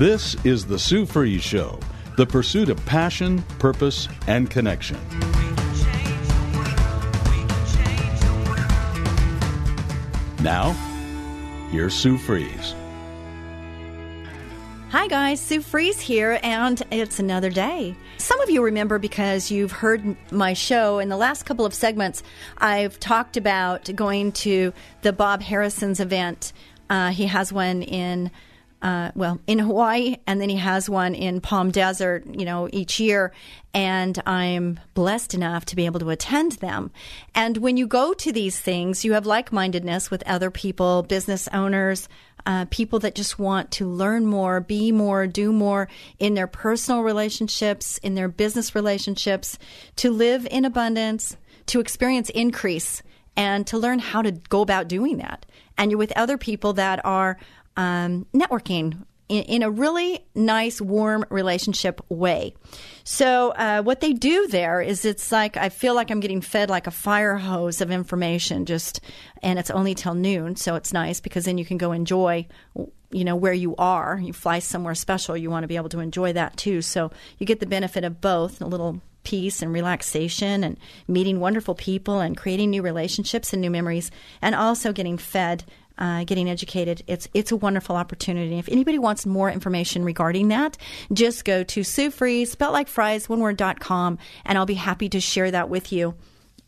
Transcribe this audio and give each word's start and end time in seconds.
This 0.00 0.34
is 0.46 0.64
the 0.64 0.78
Sue 0.78 1.04
Fries 1.04 1.42
Show, 1.42 1.78
the 2.16 2.24
pursuit 2.24 2.70
of 2.70 2.82
passion, 2.86 3.42
purpose, 3.58 4.08
and 4.26 4.50
connection. 4.50 4.96
Now, 10.42 10.72
here's 11.70 11.92
Sue 11.92 12.16
Fries. 12.16 12.74
Hi, 14.88 15.06
guys. 15.06 15.38
Sue 15.38 15.60
Fries 15.60 16.00
here, 16.00 16.40
and 16.42 16.82
it's 16.90 17.18
another 17.18 17.50
day. 17.50 17.94
Some 18.16 18.40
of 18.40 18.48
you 18.48 18.62
remember 18.64 18.98
because 18.98 19.50
you've 19.50 19.72
heard 19.72 20.16
my 20.32 20.54
show 20.54 20.98
in 20.98 21.10
the 21.10 21.18
last 21.18 21.42
couple 21.42 21.66
of 21.66 21.74
segments. 21.74 22.22
I've 22.56 22.98
talked 23.00 23.36
about 23.36 23.94
going 23.94 24.32
to 24.32 24.72
the 25.02 25.12
Bob 25.12 25.42
Harrison's 25.42 26.00
event. 26.00 26.54
Uh, 26.88 27.10
he 27.10 27.26
has 27.26 27.52
one 27.52 27.82
in 27.82 28.30
uh, 28.82 29.10
well, 29.14 29.40
in 29.46 29.58
Hawaii, 29.58 30.16
and 30.26 30.40
then 30.40 30.48
he 30.48 30.56
has 30.56 30.88
one 30.88 31.14
in 31.14 31.40
Palm 31.40 31.70
Desert, 31.70 32.24
you 32.26 32.44
know, 32.44 32.68
each 32.72 32.98
year. 32.98 33.32
And 33.74 34.20
I'm 34.26 34.80
blessed 34.94 35.34
enough 35.34 35.66
to 35.66 35.76
be 35.76 35.86
able 35.86 36.00
to 36.00 36.10
attend 36.10 36.52
them. 36.52 36.90
And 37.34 37.58
when 37.58 37.76
you 37.76 37.86
go 37.86 38.14
to 38.14 38.32
these 38.32 38.58
things, 38.58 39.04
you 39.04 39.12
have 39.12 39.26
like 39.26 39.52
mindedness 39.52 40.10
with 40.10 40.26
other 40.26 40.50
people, 40.50 41.02
business 41.02 41.46
owners, 41.52 42.08
uh, 42.46 42.64
people 42.70 42.98
that 43.00 43.14
just 43.14 43.38
want 43.38 43.70
to 43.72 43.86
learn 43.86 44.26
more, 44.26 44.60
be 44.60 44.92
more, 44.92 45.26
do 45.26 45.52
more 45.52 45.88
in 46.18 46.34
their 46.34 46.46
personal 46.46 47.02
relationships, 47.02 47.98
in 47.98 48.14
their 48.14 48.28
business 48.28 48.74
relationships, 48.74 49.58
to 49.96 50.10
live 50.10 50.46
in 50.50 50.64
abundance, 50.64 51.36
to 51.66 51.80
experience 51.80 52.30
increase, 52.30 53.02
and 53.36 53.66
to 53.66 53.78
learn 53.78 53.98
how 53.98 54.22
to 54.22 54.32
go 54.32 54.62
about 54.62 54.88
doing 54.88 55.18
that. 55.18 55.44
And 55.76 55.90
you're 55.90 55.98
with 55.98 56.16
other 56.16 56.38
people 56.38 56.72
that 56.74 57.04
are 57.04 57.38
um, 57.80 58.26
networking 58.34 59.06
in, 59.30 59.44
in, 59.44 59.62
a 59.62 59.70
really 59.70 60.26
nice, 60.34 60.80
warm 60.80 61.24
relationship 61.30 62.00
way. 62.10 62.52
So, 63.04 63.50
uh, 63.50 63.82
what 63.82 64.00
they 64.00 64.12
do 64.12 64.48
there 64.48 64.82
is 64.82 65.04
it's 65.04 65.32
like 65.32 65.56
I 65.56 65.70
feel 65.70 65.94
like 65.94 66.10
I'm 66.10 66.20
getting 66.20 66.42
fed 66.42 66.68
like 66.68 66.86
a 66.86 66.90
fire 66.90 67.36
hose 67.36 67.80
of 67.80 67.90
information, 67.90 68.66
just, 68.66 69.00
and 69.42 69.58
it's 69.58 69.70
only 69.70 69.94
till 69.94 70.14
noon. 70.14 70.56
So, 70.56 70.74
it's 70.74 70.92
nice 70.92 71.20
because 71.20 71.46
then 71.46 71.56
you 71.58 71.64
can 71.64 71.78
go 71.78 71.92
enjoy 71.92 72.46
you 73.12 73.24
know 73.24 73.34
where 73.34 73.52
you 73.52 73.74
are 73.74 74.20
you 74.22 74.32
fly 74.32 74.60
somewhere 74.60 74.94
special 74.94 75.36
you 75.36 75.50
want 75.50 75.64
to 75.64 75.66
be 75.66 75.74
able 75.74 75.88
to 75.88 75.98
enjoy 75.98 76.32
that 76.32 76.56
too 76.56 76.80
so 76.80 77.10
you 77.38 77.44
get 77.44 77.58
the 77.58 77.66
benefit 77.66 78.04
of 78.04 78.20
both 78.20 78.62
a 78.62 78.64
little 78.64 79.00
peace 79.24 79.62
and 79.62 79.72
relaxation 79.72 80.62
and 80.62 80.78
meeting 81.08 81.40
wonderful 81.40 81.74
people 81.74 82.20
and 82.20 82.36
creating 82.36 82.70
new 82.70 82.82
relationships 82.82 83.52
and 83.52 83.60
new 83.60 83.70
memories 83.70 84.12
and 84.40 84.54
also 84.54 84.92
getting 84.92 85.18
fed 85.18 85.64
uh, 85.98 86.24
getting 86.24 86.48
educated. 86.48 87.02
It's 87.06 87.28
it's 87.34 87.52
a 87.52 87.56
wonderful 87.56 87.96
opportunity. 87.96 88.58
If 88.58 88.68
anybody 88.68 88.98
wants 88.98 89.26
more 89.26 89.50
information 89.50 90.04
regarding 90.04 90.48
that, 90.48 90.76
just 91.12 91.44
go 91.44 91.62
to 91.64 91.82
Sue 91.82 92.10
Fries, 92.10 92.52
spelled 92.52 92.72
like 92.72 92.88
fries, 92.88 93.28
one 93.28 93.40
word 93.40 93.56
dot 93.56 93.80
com, 93.80 94.18
and 94.44 94.56
I'll 94.56 94.66
be 94.66 94.74
happy 94.74 95.08
to 95.10 95.20
share 95.20 95.50
that 95.50 95.68
with 95.68 95.92
you. 95.92 96.14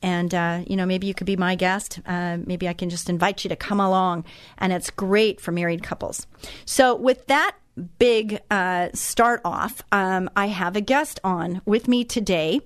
And 0.02 0.34
uh, 0.34 0.64
you 0.66 0.76
know, 0.76 0.86
maybe 0.86 1.06
you 1.06 1.14
could 1.14 1.26
be 1.26 1.36
my 1.36 1.54
guest. 1.54 2.00
Uh, 2.04 2.38
maybe 2.44 2.69
I 2.69 2.72
can 2.72 2.91
just 2.91 3.08
invite 3.08 3.44
you 3.44 3.48
to 3.50 3.56
come 3.56 3.80
along, 3.80 4.24
and 4.58 4.72
it's 4.72 4.91
great 4.91 5.41
for 5.41 5.52
married 5.52 5.82
couples. 5.82 6.26
So 6.64 6.96
with 6.96 7.26
that 7.28 7.56
big 7.98 8.41
uh, 8.50 8.88
start 8.92 9.41
off, 9.44 9.82
um, 9.92 10.28
I 10.36 10.48
have 10.48 10.76
a 10.76 10.80
guest 10.80 11.20
on 11.25 11.62
with 11.64 11.88
me 11.88 12.04
today. 12.04 12.60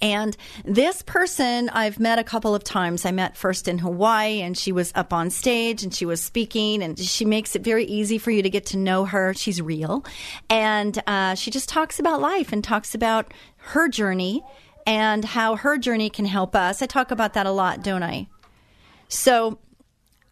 And 0.00 0.36
this 0.64 1.02
person 1.02 1.68
I've 1.70 1.98
met 1.98 2.18
a 2.18 2.24
couple 2.24 2.54
of 2.54 2.64
times. 2.64 3.04
I 3.04 3.12
met 3.12 3.36
first 3.36 3.68
in 3.68 3.78
Hawaii 3.78 4.40
and 4.40 4.56
she 4.56 4.72
was 4.72 4.92
up 4.94 5.12
on 5.12 5.30
stage 5.30 5.82
and 5.82 5.94
she 5.94 6.06
was 6.06 6.20
speaking 6.20 6.82
and 6.82 6.98
she 6.98 7.24
makes 7.24 7.56
it 7.56 7.62
very 7.62 7.84
easy 7.84 8.18
for 8.18 8.30
you 8.30 8.42
to 8.42 8.50
get 8.50 8.66
to 8.66 8.76
know 8.76 9.04
her. 9.04 9.34
She's 9.34 9.60
real. 9.60 10.04
And 10.48 11.00
uh, 11.06 11.34
she 11.34 11.50
just 11.50 11.68
talks 11.68 11.98
about 11.98 12.20
life 12.20 12.52
and 12.52 12.62
talks 12.62 12.94
about 12.94 13.32
her 13.56 13.88
journey 13.88 14.42
and 14.86 15.24
how 15.24 15.56
her 15.56 15.78
journey 15.78 16.10
can 16.10 16.26
help 16.26 16.54
us. 16.54 16.80
I 16.80 16.86
talk 16.86 17.10
about 17.10 17.34
that 17.34 17.46
a 17.46 17.50
lot, 17.50 17.82
don't 17.82 18.02
I? 18.02 18.28
So 19.08 19.58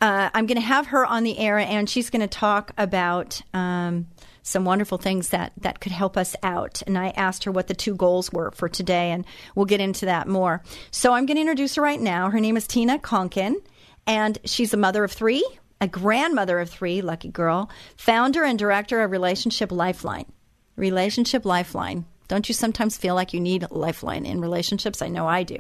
uh, 0.00 0.31
I'm 0.34 0.47
going 0.47 0.60
to 0.60 0.66
have 0.66 0.88
her 0.88 1.04
on 1.04 1.25
the 1.25 1.38
air 1.38 1.59
and 1.59 1.88
she's 1.88 2.10
going 2.10 2.20
to 2.20 2.28
talk 2.28 2.72
about. 2.76 3.41
Um, 3.53 4.06
some 4.44 4.65
wonderful 4.65 4.99
things 4.99 5.31
that, 5.31 5.53
that 5.56 5.81
could 5.81 5.91
help 5.91 6.16
us 6.16 6.37
out. 6.43 6.82
And 6.87 6.97
I 6.97 7.09
asked 7.16 7.44
her 7.44 7.50
what 7.50 7.66
the 7.66 7.75
two 7.75 7.97
goals 7.97 8.31
were 8.31 8.53
for 8.53 8.69
today, 8.69 9.10
and 9.10 9.25
we'll 9.56 9.65
get 9.65 9.81
into 9.81 10.06
that 10.06 10.28
more. 10.28 10.62
So 10.93 11.15
I'm 11.15 11.27
going 11.27 11.37
to 11.37 11.41
introduce 11.41 11.75
her 11.75 11.82
right 11.82 12.00
now. 12.00 12.31
Her 12.31 12.41
name 12.41 12.56
is 12.56 12.69
Tina 12.69 12.99
Konkin, 12.99 13.56
and 14.06 14.38
she's 14.44 14.75
a 14.75 14.77
mother 14.77 15.03
of 15.03 15.10
three, 15.10 15.44
a 15.81 15.88
grandmother 15.88 16.60
of 16.60 16.69
three, 16.69 17.00
lucky 17.00 17.31
girl, 17.31 17.71
founder 17.97 18.44
and 18.44 18.59
director 18.59 19.03
of 19.03 19.10
Relationship 19.10 19.72
Lifeline. 19.72 20.27
Relationship 20.76 21.47
Lifeline. 21.47 22.05
Don't 22.28 22.49
you 22.49 22.55
sometimes 22.55 22.97
feel 22.97 23.15
like 23.15 23.32
you 23.32 23.41
need 23.41 23.62
a 23.62 23.72
lifeline 23.75 24.26
in 24.26 24.41
relationships? 24.41 25.00
I 25.00 25.09
know 25.09 25.26
I 25.26 25.43
do. 25.43 25.59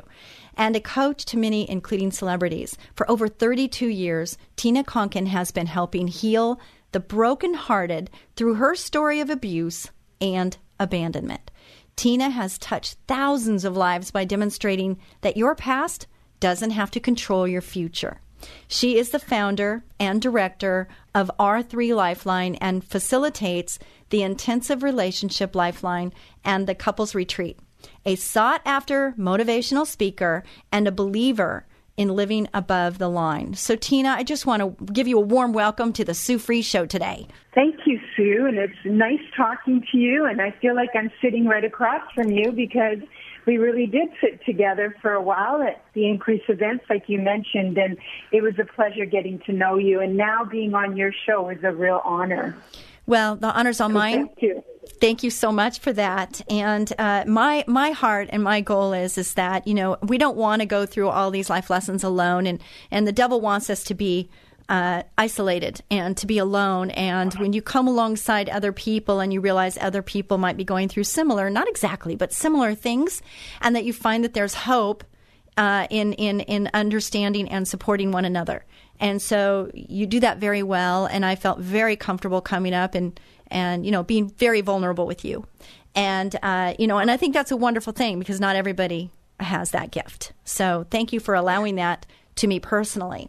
And 0.56 0.76
a 0.76 0.80
coach 0.80 1.24
to 1.26 1.38
many, 1.38 1.68
including 1.68 2.10
celebrities. 2.10 2.76
For 2.94 3.10
over 3.10 3.28
32 3.28 3.86
years, 3.86 4.38
Tina 4.56 4.84
Konkin 4.84 5.26
has 5.26 5.50
been 5.50 5.66
helping 5.66 6.06
heal 6.06 6.60
the 6.94 7.00
brokenhearted 7.00 8.08
through 8.36 8.54
her 8.54 8.76
story 8.76 9.18
of 9.18 9.28
abuse 9.28 9.90
and 10.20 10.56
abandonment. 10.78 11.50
Tina 11.96 12.30
has 12.30 12.56
touched 12.56 12.98
thousands 13.08 13.64
of 13.64 13.76
lives 13.76 14.12
by 14.12 14.24
demonstrating 14.24 14.98
that 15.20 15.36
your 15.36 15.56
past 15.56 16.06
doesn't 16.38 16.70
have 16.70 16.92
to 16.92 17.00
control 17.00 17.48
your 17.48 17.60
future. 17.60 18.20
She 18.68 18.96
is 18.96 19.10
the 19.10 19.18
founder 19.18 19.84
and 19.98 20.22
director 20.22 20.86
of 21.16 21.32
R3 21.40 21.96
Lifeline 21.96 22.54
and 22.56 22.84
facilitates 22.84 23.80
the 24.10 24.22
Intensive 24.22 24.84
Relationship 24.84 25.56
Lifeline 25.56 26.12
and 26.44 26.68
the 26.68 26.76
Couples 26.76 27.12
Retreat. 27.12 27.58
A 28.06 28.14
sought 28.14 28.62
after 28.64 29.14
motivational 29.18 29.84
speaker 29.86 30.44
and 30.70 30.86
a 30.86 30.92
believer 30.92 31.66
in 31.96 32.08
living 32.08 32.48
above 32.52 32.98
the 32.98 33.08
line. 33.08 33.54
So, 33.54 33.76
Tina, 33.76 34.10
I 34.10 34.22
just 34.22 34.46
want 34.46 34.62
to 34.62 34.92
give 34.92 35.06
you 35.06 35.18
a 35.18 35.22
warm 35.22 35.52
welcome 35.52 35.92
to 35.94 36.04
the 36.04 36.14
Sue 36.14 36.38
Fries 36.38 36.64
Show 36.64 36.86
today. 36.86 37.26
Thank 37.54 37.76
you, 37.86 38.00
Sue, 38.16 38.46
and 38.46 38.58
it's 38.58 38.74
nice 38.84 39.20
talking 39.36 39.84
to 39.92 39.98
you. 39.98 40.24
And 40.24 40.40
I 40.40 40.50
feel 40.60 40.74
like 40.74 40.90
I'm 40.94 41.10
sitting 41.22 41.46
right 41.46 41.64
across 41.64 42.02
from 42.14 42.30
you 42.30 42.50
because 42.50 42.98
we 43.46 43.58
really 43.58 43.86
did 43.86 44.08
sit 44.20 44.44
together 44.44 44.96
for 45.00 45.12
a 45.12 45.22
while 45.22 45.62
at 45.62 45.84
the 45.92 46.08
Increase 46.08 46.42
events, 46.48 46.84
like 46.88 47.04
you 47.08 47.20
mentioned, 47.20 47.78
and 47.78 47.96
it 48.32 48.42
was 48.42 48.54
a 48.58 48.64
pleasure 48.64 49.04
getting 49.04 49.38
to 49.40 49.52
know 49.52 49.76
you. 49.76 50.00
And 50.00 50.16
now 50.16 50.44
being 50.44 50.74
on 50.74 50.96
your 50.96 51.12
show 51.26 51.48
is 51.50 51.62
a 51.62 51.72
real 51.72 52.00
honor. 52.04 52.56
Well, 53.06 53.36
the 53.36 53.52
honor's 53.52 53.80
all 53.80 53.88
mine. 53.88 54.26
Thank 54.26 54.42
you. 54.42 54.64
Thank 55.00 55.22
you 55.22 55.30
so 55.30 55.52
much 55.52 55.80
for 55.80 55.92
that. 55.92 56.40
And 56.48 56.90
uh, 56.98 57.24
my 57.26 57.64
my 57.66 57.90
heart 57.90 58.28
and 58.32 58.42
my 58.42 58.60
goal 58.60 58.92
is 58.92 59.18
is 59.18 59.34
that 59.34 59.66
you 59.66 59.74
know 59.74 59.96
we 60.02 60.18
don't 60.18 60.36
want 60.36 60.60
to 60.60 60.66
go 60.66 60.86
through 60.86 61.08
all 61.08 61.30
these 61.30 61.50
life 61.50 61.70
lessons 61.70 62.04
alone, 62.04 62.46
and 62.46 62.60
and 62.90 63.06
the 63.06 63.12
devil 63.12 63.40
wants 63.40 63.68
us 63.70 63.84
to 63.84 63.94
be 63.94 64.30
uh, 64.68 65.02
isolated 65.18 65.82
and 65.90 66.16
to 66.16 66.26
be 66.26 66.38
alone. 66.38 66.90
And 66.90 67.34
when 67.34 67.52
you 67.52 67.60
come 67.60 67.86
alongside 67.86 68.48
other 68.48 68.72
people 68.72 69.20
and 69.20 69.32
you 69.32 69.40
realize 69.40 69.76
other 69.78 70.02
people 70.02 70.38
might 70.38 70.56
be 70.56 70.64
going 70.64 70.88
through 70.88 71.04
similar, 71.04 71.50
not 71.50 71.68
exactly, 71.68 72.16
but 72.16 72.32
similar 72.32 72.74
things, 72.74 73.20
and 73.60 73.76
that 73.76 73.84
you 73.84 73.92
find 73.92 74.24
that 74.24 74.34
there's 74.34 74.54
hope 74.54 75.04
uh, 75.56 75.86
in 75.90 76.12
in 76.14 76.40
in 76.40 76.70
understanding 76.74 77.48
and 77.48 77.68
supporting 77.68 78.10
one 78.10 78.24
another. 78.24 78.64
And 79.00 79.20
so 79.20 79.70
you 79.74 80.06
do 80.06 80.20
that 80.20 80.38
very 80.38 80.62
well. 80.62 81.06
And 81.06 81.24
I 81.24 81.34
felt 81.34 81.58
very 81.58 81.96
comfortable 81.96 82.40
coming 82.40 82.74
up 82.74 82.94
and, 82.94 83.18
and 83.48 83.84
you 83.84 83.92
know, 83.92 84.02
being 84.02 84.30
very 84.30 84.60
vulnerable 84.60 85.06
with 85.06 85.24
you. 85.24 85.46
And, 85.94 86.34
uh, 86.42 86.74
you 86.78 86.86
know, 86.86 86.98
and 86.98 87.10
I 87.10 87.16
think 87.16 87.34
that's 87.34 87.50
a 87.50 87.56
wonderful 87.56 87.92
thing 87.92 88.18
because 88.18 88.40
not 88.40 88.56
everybody 88.56 89.10
has 89.40 89.70
that 89.70 89.90
gift. 89.90 90.32
So 90.44 90.86
thank 90.90 91.12
you 91.12 91.20
for 91.20 91.34
allowing 91.34 91.76
that 91.76 92.06
to 92.36 92.46
me 92.46 92.60
personally. 92.60 93.28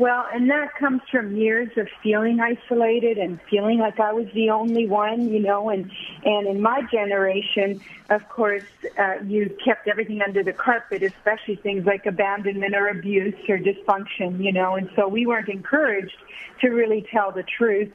Well, 0.00 0.24
and 0.32 0.48
that 0.48 0.74
comes 0.78 1.02
from 1.10 1.36
years 1.36 1.68
of 1.76 1.86
feeling 2.02 2.40
isolated 2.40 3.18
and 3.18 3.38
feeling 3.50 3.80
like 3.80 4.00
I 4.00 4.14
was 4.14 4.24
the 4.34 4.48
only 4.48 4.88
one, 4.88 5.28
you 5.28 5.40
know, 5.40 5.68
and 5.68 5.90
and 6.24 6.48
in 6.48 6.62
my 6.62 6.80
generation, 6.90 7.82
of 8.08 8.26
course, 8.30 8.64
uh, 8.98 9.22
you 9.26 9.54
kept 9.62 9.88
everything 9.88 10.22
under 10.26 10.42
the 10.42 10.54
carpet, 10.54 11.02
especially 11.02 11.56
things 11.56 11.84
like 11.84 12.06
abandonment 12.06 12.74
or 12.74 12.88
abuse 12.88 13.34
or 13.46 13.58
dysfunction, 13.58 14.42
you 14.42 14.54
know, 14.54 14.76
and 14.76 14.88
so 14.96 15.06
we 15.06 15.26
weren't 15.26 15.50
encouraged 15.50 16.16
to 16.62 16.68
really 16.70 17.06
tell 17.12 17.30
the 17.30 17.44
truth, 17.58 17.92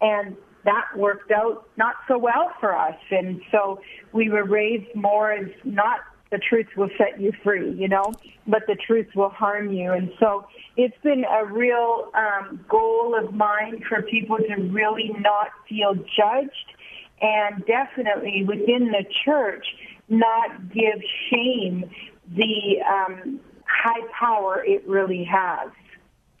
and 0.00 0.36
that 0.64 0.84
worked 0.96 1.32
out 1.32 1.66
not 1.76 1.96
so 2.06 2.18
well 2.18 2.52
for 2.60 2.72
us, 2.72 2.98
and 3.10 3.40
so 3.50 3.80
we 4.12 4.30
were 4.30 4.44
raised 4.44 4.94
more 4.94 5.32
as 5.32 5.48
not 5.64 6.02
the 6.32 6.38
truth 6.38 6.66
will 6.76 6.90
set 6.98 7.20
you 7.20 7.30
free, 7.44 7.70
you 7.74 7.86
know, 7.86 8.12
but 8.48 8.62
the 8.66 8.74
truth 8.74 9.06
will 9.14 9.28
harm 9.28 9.72
you. 9.72 9.92
And 9.92 10.10
so 10.18 10.46
it's 10.76 10.96
been 11.04 11.24
a 11.24 11.44
real 11.44 12.10
um, 12.14 12.64
goal 12.68 13.14
of 13.16 13.32
mine 13.32 13.84
for 13.88 14.02
people 14.02 14.38
to 14.38 14.54
really 14.70 15.12
not 15.20 15.48
feel 15.68 15.94
judged 15.94 16.72
and 17.20 17.64
definitely 17.66 18.44
within 18.44 18.86
the 18.86 19.04
church 19.24 19.64
not 20.08 20.72
give 20.72 21.00
shame 21.30 21.88
the 22.34 22.78
um, 22.90 23.38
high 23.66 24.06
power 24.18 24.64
it 24.64 24.86
really 24.88 25.24
has. 25.24 25.70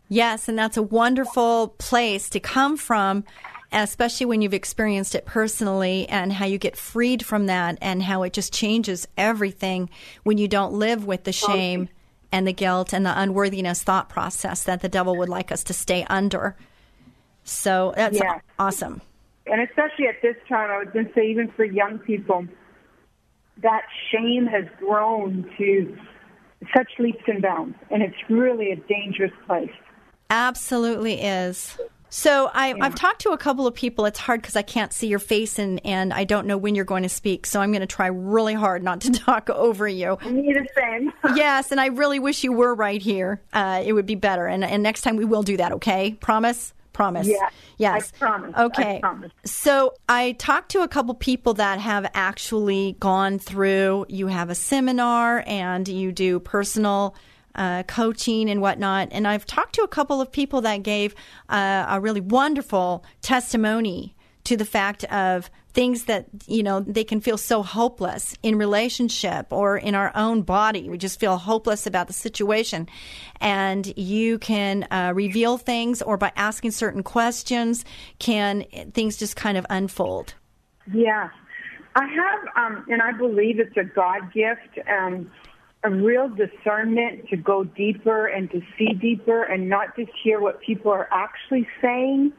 Yes, 0.08 0.48
and 0.48 0.58
that's 0.58 0.76
a 0.76 0.82
wonderful 0.82 1.68
place 1.78 2.28
to 2.30 2.40
come 2.40 2.76
from 2.76 3.24
especially 3.72 4.26
when 4.26 4.42
you've 4.42 4.54
experienced 4.54 5.14
it 5.14 5.24
personally 5.24 6.08
and 6.08 6.32
how 6.32 6.46
you 6.46 6.58
get 6.58 6.76
freed 6.76 7.24
from 7.24 7.46
that 7.46 7.78
and 7.80 8.02
how 8.02 8.22
it 8.22 8.32
just 8.32 8.52
changes 8.52 9.08
everything 9.16 9.88
when 10.22 10.38
you 10.38 10.48
don't 10.48 10.72
live 10.74 11.06
with 11.06 11.24
the 11.24 11.32
shame 11.32 11.88
and 12.30 12.46
the 12.46 12.52
guilt 12.52 12.92
and 12.92 13.04
the 13.04 13.20
unworthiness 13.20 13.82
thought 13.82 14.08
process 14.08 14.64
that 14.64 14.80
the 14.80 14.88
devil 14.88 15.16
would 15.16 15.28
like 15.28 15.52
us 15.52 15.64
to 15.64 15.72
stay 15.74 16.04
under. 16.08 16.56
So 17.44 17.92
that's 17.96 18.18
yeah. 18.18 18.40
awesome. 18.58 19.02
And 19.46 19.60
especially 19.60 20.06
at 20.06 20.22
this 20.22 20.36
time, 20.48 20.70
I 20.70 20.78
was 20.78 20.88
going 20.92 21.06
to 21.06 21.12
say, 21.14 21.28
even 21.30 21.50
for 21.50 21.64
young 21.64 21.98
people, 21.98 22.46
that 23.62 23.82
shame 24.10 24.46
has 24.46 24.64
grown 24.78 25.50
to 25.58 25.96
such 26.74 26.88
leaps 26.98 27.24
and 27.26 27.42
bounds, 27.42 27.76
and 27.90 28.02
it's 28.02 28.16
really 28.28 28.70
a 28.70 28.76
dangerous 28.76 29.32
place. 29.46 29.72
Absolutely 30.30 31.20
is. 31.20 31.76
So 32.14 32.50
I, 32.52 32.74
have 32.78 32.94
talked 32.94 33.22
to 33.22 33.30
a 33.30 33.38
couple 33.38 33.66
of 33.66 33.72
people. 33.74 34.04
It's 34.04 34.18
hard 34.18 34.42
because 34.42 34.54
I 34.54 34.60
can't 34.60 34.92
see 34.92 35.06
your 35.06 35.18
face 35.18 35.58
and, 35.58 35.80
and 35.82 36.12
I 36.12 36.24
don't 36.24 36.46
know 36.46 36.58
when 36.58 36.74
you're 36.74 36.84
going 36.84 37.04
to 37.04 37.08
speak. 37.08 37.46
So 37.46 37.58
I'm 37.58 37.72
going 37.72 37.80
to 37.80 37.86
try 37.86 38.08
really 38.08 38.52
hard 38.52 38.82
not 38.82 39.00
to 39.00 39.10
talk 39.12 39.48
over 39.48 39.88
you. 39.88 40.18
Me 40.26 40.52
the 40.52 40.68
same. 40.76 41.10
yes, 41.34 41.72
and 41.72 41.80
I 41.80 41.86
really 41.86 42.18
wish 42.18 42.44
you 42.44 42.52
were 42.52 42.74
right 42.74 43.00
here. 43.00 43.40
Uh, 43.54 43.82
it 43.82 43.94
would 43.94 44.04
be 44.04 44.14
better. 44.14 44.46
And, 44.46 44.62
and 44.62 44.82
next 44.82 45.00
time 45.00 45.16
we 45.16 45.24
will 45.24 45.42
do 45.42 45.56
that. 45.56 45.72
Okay, 45.72 46.12
promise. 46.20 46.74
Promise. 46.92 47.28
Yeah. 47.28 47.48
Yes. 47.78 48.12
I 48.14 48.18
promise. 48.18 48.54
Okay. 48.58 48.96
I 48.96 49.00
promise. 49.00 49.32
So 49.46 49.94
I 50.06 50.32
talked 50.32 50.72
to 50.72 50.82
a 50.82 50.88
couple 50.88 51.14
people 51.14 51.54
that 51.54 51.80
have 51.80 52.10
actually 52.12 52.94
gone 53.00 53.38
through. 53.38 54.04
You 54.10 54.26
have 54.26 54.50
a 54.50 54.54
seminar 54.54 55.42
and 55.46 55.88
you 55.88 56.12
do 56.12 56.40
personal 56.40 57.14
uh, 57.54 57.82
coaching 57.84 58.50
and 58.50 58.60
whatnot. 58.60 59.08
And 59.12 59.26
I've 59.26 59.46
talked 59.46 59.74
to 59.76 59.82
a 59.82 59.88
couple 59.88 60.20
of 60.20 60.30
people 60.32 60.60
that 60.62 60.82
gave 60.82 61.14
uh, 61.48 61.86
a 61.88 62.00
really 62.00 62.20
wonderful 62.20 63.04
testimony 63.20 64.14
to 64.44 64.56
the 64.56 64.64
fact 64.64 65.04
of 65.04 65.50
things 65.72 66.04
that 66.04 66.26
you 66.46 66.62
know 66.62 66.80
they 66.80 67.04
can 67.04 67.20
feel 67.20 67.38
so 67.38 67.62
hopeless 67.62 68.36
in 68.42 68.56
relationship 68.58 69.46
or 69.50 69.76
in 69.76 69.94
our 69.94 70.12
own 70.14 70.42
body. 70.42 70.88
We 70.88 70.98
just 70.98 71.18
feel 71.18 71.36
hopeless 71.36 71.86
about 71.86 72.06
the 72.06 72.12
situation. 72.12 72.88
And 73.40 73.92
you 73.96 74.38
can 74.38 74.86
uh, 74.90 75.12
reveal 75.14 75.58
things 75.58 76.02
or 76.02 76.16
by 76.16 76.32
asking 76.36 76.72
certain 76.72 77.02
questions 77.02 77.84
can 78.18 78.64
things 78.92 79.16
just 79.16 79.36
kind 79.36 79.56
of 79.56 79.66
unfold? 79.70 80.34
Yeah. 80.92 81.30
I 81.94 82.06
have 82.06 82.40
um, 82.56 82.86
and 82.88 83.02
i 83.02 83.12
believe 83.12 83.60
it's 83.60 83.76
a 83.76 83.84
god 83.84 84.32
gift 84.32 84.78
um, 84.88 85.30
a 85.84 85.90
real 85.90 86.28
discernment 86.28 87.28
to 87.28 87.36
go 87.36 87.64
deeper 87.64 88.26
and 88.26 88.50
to 88.50 88.62
see 88.78 88.92
deeper 88.92 89.42
and 89.42 89.68
not 89.68 89.96
just 89.96 90.10
hear 90.22 90.40
what 90.40 90.60
people 90.60 90.92
are 90.92 91.08
actually 91.10 91.66
saying, 91.80 92.32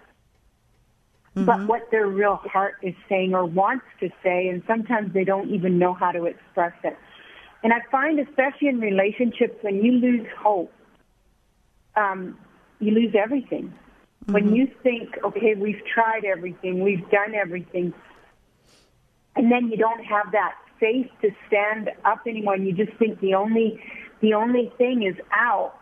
mm-hmm. 1.35 1.45
but 1.45 1.67
what 1.67 1.91
their 1.91 2.07
real 2.07 2.37
heart 2.37 2.75
is 2.81 2.95
saying 3.09 3.33
or 3.33 3.45
wants 3.45 3.85
to 3.99 4.09
say. 4.23 4.47
And 4.47 4.63
sometimes 4.65 5.13
they 5.13 5.25
don't 5.25 5.49
even 5.49 5.77
know 5.77 5.93
how 5.93 6.11
to 6.11 6.25
express 6.25 6.73
it. 6.83 6.97
And 7.63 7.73
I 7.73 7.79
find, 7.91 8.19
especially 8.19 8.69
in 8.69 8.79
relationships, 8.79 9.55
when 9.61 9.83
you 9.83 9.93
lose 9.93 10.27
hope, 10.37 10.73
um, 11.95 12.37
you 12.79 12.91
lose 12.91 13.13
everything. 13.13 13.73
Mm-hmm. 14.25 14.33
When 14.33 14.55
you 14.55 14.71
think, 14.83 15.17
okay, 15.23 15.55
we've 15.55 15.81
tried 15.93 16.23
everything, 16.23 16.81
we've 16.81 17.09
done 17.09 17.35
everything, 17.35 17.93
and 19.35 19.51
then 19.51 19.69
you 19.69 19.77
don't 19.77 20.03
have 20.03 20.31
that 20.31 20.55
faith 20.83 21.09
to 21.21 21.29
stand 21.47 21.89
up 22.03 22.19
anymore 22.27 22.55
and 22.55 22.67
you 22.67 22.73
just 22.73 22.97
think 22.97 23.19
the 23.21 23.33
only 23.33 23.81
the 24.21 24.33
only 24.33 24.71
thing 24.77 25.03
is 25.03 25.15
out, 25.33 25.73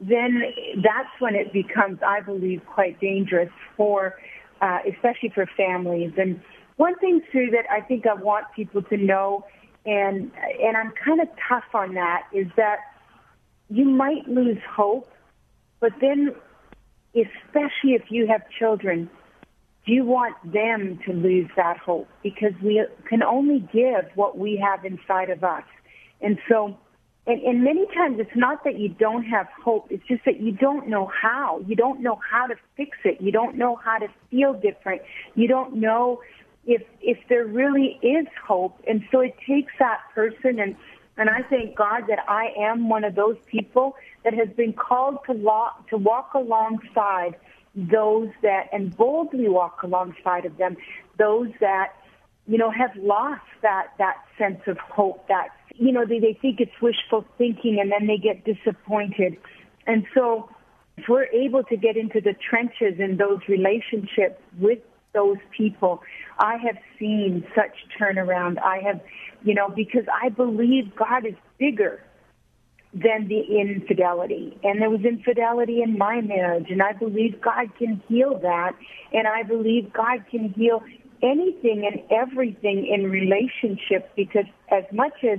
then 0.00 0.42
that's 0.76 1.14
when 1.18 1.34
it 1.34 1.52
becomes, 1.52 1.98
I 2.06 2.20
believe, 2.20 2.62
quite 2.66 2.98
dangerous 2.98 3.50
for, 3.76 4.14
uh, 4.62 4.78
especially 4.90 5.30
for 5.34 5.46
families. 5.56 6.12
And 6.16 6.40
one 6.76 6.96
thing 6.98 7.20
too 7.32 7.48
that 7.52 7.64
I 7.70 7.80
think 7.80 8.06
I 8.06 8.14
want 8.14 8.46
people 8.54 8.82
to 8.82 8.96
know, 8.96 9.44
and 9.84 10.30
and 10.62 10.76
I'm 10.76 10.92
kind 11.04 11.20
of 11.20 11.28
tough 11.48 11.70
on 11.74 11.94
that, 11.94 12.22
is 12.32 12.46
that 12.56 12.78
you 13.68 13.84
might 13.84 14.28
lose 14.28 14.58
hope, 14.70 15.10
but 15.80 15.92
then, 16.00 16.34
especially 17.14 17.94
if 17.94 18.10
you 18.10 18.26
have 18.28 18.42
children, 18.58 19.10
you 19.92 20.04
want 20.04 20.36
them 20.44 20.98
to 21.06 21.12
lose 21.12 21.48
that 21.56 21.78
hope? 21.78 22.08
Because 22.22 22.52
we 22.62 22.84
can 23.08 23.22
only 23.22 23.60
give 23.72 24.04
what 24.14 24.38
we 24.38 24.56
have 24.56 24.84
inside 24.84 25.30
of 25.30 25.44
us. 25.44 25.64
And 26.20 26.38
so, 26.48 26.76
and, 27.26 27.40
and 27.42 27.62
many 27.62 27.86
times 27.94 28.18
it's 28.18 28.34
not 28.36 28.64
that 28.64 28.78
you 28.78 28.88
don't 28.88 29.24
have 29.24 29.46
hope, 29.62 29.86
it's 29.90 30.06
just 30.06 30.24
that 30.24 30.40
you 30.40 30.52
don't 30.52 30.88
know 30.88 31.06
how. 31.06 31.62
You 31.66 31.76
don't 31.76 32.00
know 32.00 32.18
how 32.28 32.46
to 32.46 32.56
fix 32.76 32.98
it. 33.04 33.20
You 33.20 33.32
don't 33.32 33.56
know 33.56 33.76
how 33.76 33.98
to 33.98 34.08
feel 34.30 34.54
different. 34.54 35.02
You 35.34 35.48
don't 35.48 35.76
know 35.76 36.20
if 36.66 36.82
if 37.00 37.18
there 37.28 37.46
really 37.46 37.98
is 38.02 38.26
hope. 38.44 38.80
And 38.88 39.04
so 39.12 39.20
it 39.20 39.36
takes 39.46 39.72
that 39.78 40.00
person 40.14 40.58
and 40.58 40.74
and 41.18 41.30
I 41.30 41.42
thank 41.48 41.76
God 41.76 42.02
that 42.08 42.18
I 42.28 42.52
am 42.58 42.88
one 42.88 43.04
of 43.04 43.14
those 43.14 43.36
people 43.46 43.96
that 44.24 44.34
has 44.34 44.48
been 44.56 44.74
called 44.74 45.18
to, 45.26 45.32
walk, 45.32 45.88
to 45.88 45.96
walk 45.96 46.34
alongside 46.34 47.36
those 47.76 48.30
that, 48.42 48.68
and 48.72 48.96
boldly 48.96 49.48
walk 49.48 49.82
alongside 49.82 50.46
of 50.46 50.56
them, 50.56 50.76
those 51.18 51.50
that, 51.60 51.92
you 52.46 52.56
know, 52.56 52.70
have 52.70 52.90
lost 52.96 53.42
that, 53.62 53.88
that 53.98 54.16
sense 54.38 54.60
of 54.66 54.78
hope, 54.78 55.28
that, 55.28 55.48
you 55.74 55.92
know, 55.92 56.06
they, 56.06 56.18
they 56.18 56.38
think 56.40 56.58
it's 56.60 56.80
wishful 56.80 57.24
thinking 57.36 57.78
and 57.80 57.92
then 57.92 58.06
they 58.06 58.16
get 58.16 58.44
disappointed. 58.44 59.36
And 59.86 60.06
so 60.14 60.48
if 60.96 61.04
we're 61.08 61.26
able 61.26 61.64
to 61.64 61.76
get 61.76 61.96
into 61.96 62.20
the 62.20 62.34
trenches 62.34 62.98
in 62.98 63.18
those 63.18 63.40
relationships 63.46 64.40
with 64.58 64.78
those 65.12 65.36
people, 65.56 66.02
I 66.38 66.56
have 66.56 66.76
seen 66.98 67.46
such 67.54 67.74
turnaround. 68.00 68.58
I 68.62 68.78
have, 68.78 69.00
you 69.42 69.54
know, 69.54 69.68
because 69.68 70.04
I 70.22 70.30
believe 70.30 70.94
God 70.96 71.26
is 71.26 71.34
bigger 71.58 72.02
than 72.92 73.28
the 73.28 73.42
infidelity. 73.60 74.58
And 74.62 74.80
there 74.80 74.90
was 74.90 75.04
infidelity 75.04 75.82
in 75.82 75.98
my 75.98 76.20
marriage, 76.20 76.70
and 76.70 76.82
I 76.82 76.92
believe 76.92 77.40
God 77.40 77.68
can 77.78 78.02
heal 78.08 78.38
that, 78.40 78.72
and 79.12 79.26
I 79.26 79.42
believe 79.42 79.92
God 79.92 80.24
can 80.30 80.50
heal 80.50 80.82
anything 81.22 81.88
and 81.90 82.02
everything 82.10 82.86
in 82.86 83.10
relationships 83.10 84.08
because 84.16 84.44
as 84.70 84.84
much 84.92 85.24
as 85.24 85.38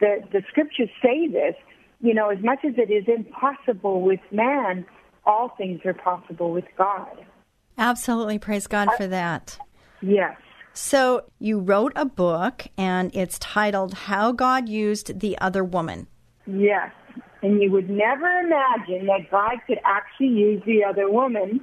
the, 0.00 0.22
the 0.32 0.42
scriptures 0.48 0.88
say 1.02 1.28
this, 1.28 1.54
you 2.00 2.14
know, 2.14 2.30
as 2.30 2.42
much 2.42 2.58
as 2.64 2.74
it 2.76 2.90
is 2.90 3.04
impossible 3.06 4.02
with 4.02 4.20
man, 4.30 4.84
all 5.24 5.50
things 5.56 5.80
are 5.84 5.94
possible 5.94 6.50
with 6.50 6.64
God. 6.76 7.24
Absolutely. 7.78 8.38
Praise 8.38 8.66
God 8.66 8.88
for 8.96 9.06
that. 9.06 9.58
Yes. 10.00 10.36
So 10.74 11.24
you 11.38 11.60
wrote 11.60 11.92
a 11.94 12.04
book, 12.04 12.66
and 12.76 13.14
it's 13.14 13.38
titled 13.38 13.94
How 13.94 14.32
God 14.32 14.68
Used 14.68 15.20
the 15.20 15.38
Other 15.38 15.62
Woman. 15.62 16.08
Yes. 16.46 16.92
And 17.42 17.60
you 17.60 17.70
would 17.72 17.90
never 17.90 18.26
imagine 18.40 19.06
that 19.06 19.30
God 19.30 19.58
could 19.66 19.78
actually 19.84 20.28
use 20.28 20.62
the 20.64 20.84
other 20.84 21.10
woman. 21.10 21.60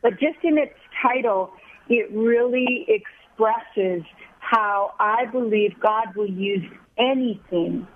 But 0.00 0.12
just 0.12 0.38
in 0.42 0.58
its 0.58 0.74
title, 1.02 1.52
it 1.88 2.10
really 2.12 2.86
expresses 2.88 4.02
how 4.40 4.94
I 4.98 5.26
believe 5.26 5.78
God 5.80 6.14
will 6.16 6.30
use 6.30 6.64
anything, 6.98 7.86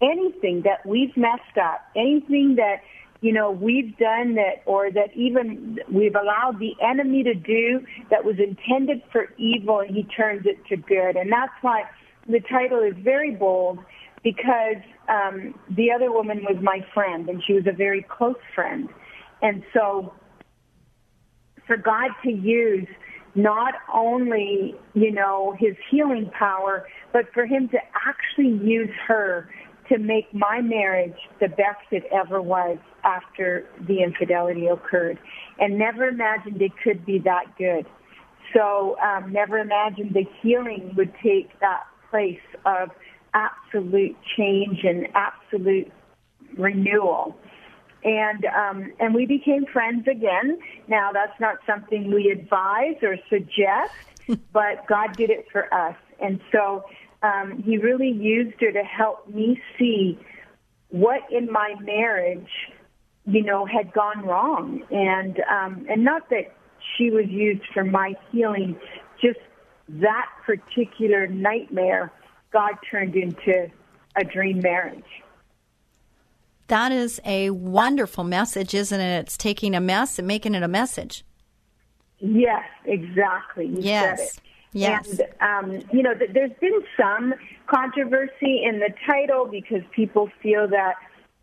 anything 0.00 0.62
that 0.62 0.84
we've 0.86 1.16
messed 1.16 1.58
up, 1.60 1.80
anything 1.94 2.56
that, 2.56 2.80
you 3.20 3.32
know, 3.32 3.50
we've 3.50 3.96
done 3.98 4.34
that, 4.34 4.62
or 4.64 4.90
that 4.90 5.14
even 5.14 5.78
we've 5.92 6.14
allowed 6.14 6.58
the 6.58 6.74
enemy 6.82 7.22
to 7.24 7.34
do 7.34 7.84
that 8.10 8.24
was 8.24 8.36
intended 8.38 9.02
for 9.12 9.28
evil 9.38 9.80
and 9.80 9.94
he 9.94 10.04
turns 10.04 10.46
it 10.46 10.64
to 10.66 10.76
good. 10.76 11.16
And 11.16 11.30
that's 11.30 11.52
why 11.60 11.84
the 12.28 12.40
title 12.40 12.80
is 12.80 12.94
very 13.02 13.34
bold 13.34 13.78
because 14.30 14.82
um, 15.08 15.54
the 15.70 15.90
other 15.90 16.12
woman 16.12 16.42
was 16.42 16.62
my 16.62 16.84
friend, 16.92 17.28
and 17.30 17.42
she 17.46 17.54
was 17.54 17.64
a 17.66 17.72
very 17.72 18.02
close 18.02 18.36
friend. 18.54 18.90
And 19.40 19.62
so, 19.72 20.12
for 21.66 21.78
God 21.78 22.10
to 22.24 22.30
use 22.30 22.86
not 23.34 23.74
only, 23.94 24.74
you 24.94 25.12
know, 25.12 25.56
his 25.58 25.76
healing 25.90 26.30
power, 26.38 26.86
but 27.12 27.32
for 27.32 27.46
him 27.46 27.68
to 27.70 27.78
actually 28.06 28.58
use 28.66 28.90
her 29.06 29.48
to 29.88 29.96
make 29.96 30.32
my 30.34 30.60
marriage 30.60 31.16
the 31.40 31.48
best 31.48 31.86
it 31.90 32.04
ever 32.12 32.42
was 32.42 32.76
after 33.04 33.64
the 33.86 34.02
infidelity 34.02 34.66
occurred. 34.66 35.18
And 35.58 35.78
never 35.78 36.08
imagined 36.08 36.60
it 36.60 36.72
could 36.84 37.06
be 37.06 37.18
that 37.20 37.44
good. 37.56 37.86
So 38.54 38.98
um, 39.00 39.32
never 39.32 39.58
imagined 39.58 40.12
the 40.12 40.26
healing 40.42 40.92
would 40.96 41.14
take 41.22 41.58
that 41.60 41.84
place 42.10 42.40
of 42.66 42.90
absolute 43.34 44.16
change 44.36 44.84
and 44.84 45.08
absolute 45.14 45.90
renewal. 46.56 47.36
And 48.04 48.44
um, 48.44 48.92
and 49.00 49.14
we 49.14 49.26
became 49.26 49.66
friends 49.66 50.06
again. 50.06 50.58
Now 50.86 51.10
that's 51.12 51.38
not 51.40 51.56
something 51.66 52.12
we 52.12 52.30
advise 52.30 52.96
or 53.02 53.16
suggest, 53.28 53.92
but 54.52 54.86
God 54.86 55.16
did 55.16 55.30
it 55.30 55.46
for 55.50 55.72
us. 55.74 55.96
And 56.20 56.40
so 56.52 56.84
um, 57.22 57.62
He 57.64 57.76
really 57.76 58.10
used 58.10 58.60
her 58.60 58.72
to 58.72 58.82
help 58.82 59.28
me 59.28 59.60
see 59.78 60.18
what 60.90 61.20
in 61.30 61.50
my 61.50 61.74
marriage, 61.80 62.48
you 63.26 63.42
know, 63.42 63.66
had 63.66 63.92
gone 63.92 64.24
wrong. 64.24 64.82
And 64.90 65.40
um, 65.50 65.86
and 65.90 66.04
not 66.04 66.30
that 66.30 66.54
she 66.96 67.10
was 67.10 67.26
used 67.28 67.62
for 67.74 67.82
my 67.84 68.14
healing, 68.30 68.76
just 69.20 69.40
that 69.88 70.26
particular 70.46 71.26
nightmare 71.26 72.12
God 72.52 72.72
turned 72.90 73.14
into 73.14 73.70
a 74.16 74.24
dream 74.24 74.60
marriage. 74.60 75.04
That 76.68 76.92
is 76.92 77.20
a 77.24 77.50
wonderful 77.50 78.24
message, 78.24 78.74
isn't 78.74 79.00
it? 79.00 79.20
It's 79.20 79.36
taking 79.36 79.74
a 79.74 79.80
mess 79.80 80.18
and 80.18 80.28
making 80.28 80.54
it 80.54 80.62
a 80.62 80.68
message. 80.68 81.24
Yes, 82.18 82.64
exactly. 82.84 83.66
You 83.66 83.78
yes. 83.80 84.40
Yes. 84.72 85.18
And, 85.40 85.80
um, 85.80 85.88
you 85.92 86.02
know, 86.02 86.12
th- 86.14 86.30
there's 86.34 86.52
been 86.60 86.82
some 87.00 87.32
controversy 87.66 88.62
in 88.64 88.80
the 88.80 88.90
title 89.06 89.46
because 89.46 89.82
people 89.92 90.28
feel 90.42 90.68
that, 90.68 90.96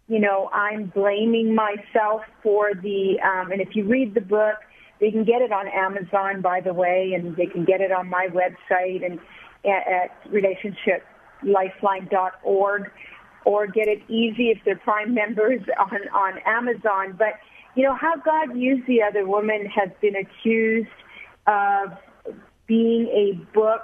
you 0.08 0.20
know, 0.20 0.50
I'm 0.54 0.86
blaming 0.86 1.56
myself 1.56 2.22
for 2.44 2.74
the, 2.76 3.20
um, 3.22 3.52
and 3.52 3.62
if 3.62 3.76
you 3.76 3.86
read 3.86 4.14
the 4.14 4.22
book, 4.22 4.58
they 5.00 5.10
can 5.10 5.24
get 5.24 5.42
it 5.42 5.52
on 5.52 5.68
Amazon, 5.68 6.42
by 6.42 6.62
the 6.62 6.74
way, 6.74 7.14
and 7.16 7.36
they 7.36 7.48
can 7.48 7.66
get 7.66 7.82
it 7.82 7.92
on 7.92 8.08
my 8.10 8.28
website 8.28 9.04
and 9.04 9.20
at, 9.68 9.88
at 9.88 10.12
relationshiplifeline.org 10.32 12.92
or 13.46 13.68
get 13.68 13.88
it 13.88 14.02
easy 14.10 14.50
if 14.50 14.58
they're 14.66 14.76
Prime 14.78 15.14
members 15.14 15.62
on, 15.78 16.00
on 16.14 16.40
Amazon. 16.46 17.16
But, 17.18 17.36
you 17.76 17.84
know, 17.84 17.94
how 17.94 18.16
God 18.16 18.58
used 18.58 18.88
the 18.88 19.04
other 19.04 19.28
woman 19.28 19.68
has 19.68 19.90
been 20.02 20.16
accused 20.16 20.90
of 21.48 21.92
being 22.68 23.08
a 23.08 23.34
book 23.54 23.82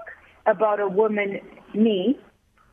about 0.47 0.79
a 0.79 0.87
woman, 0.87 1.39
me, 1.75 2.19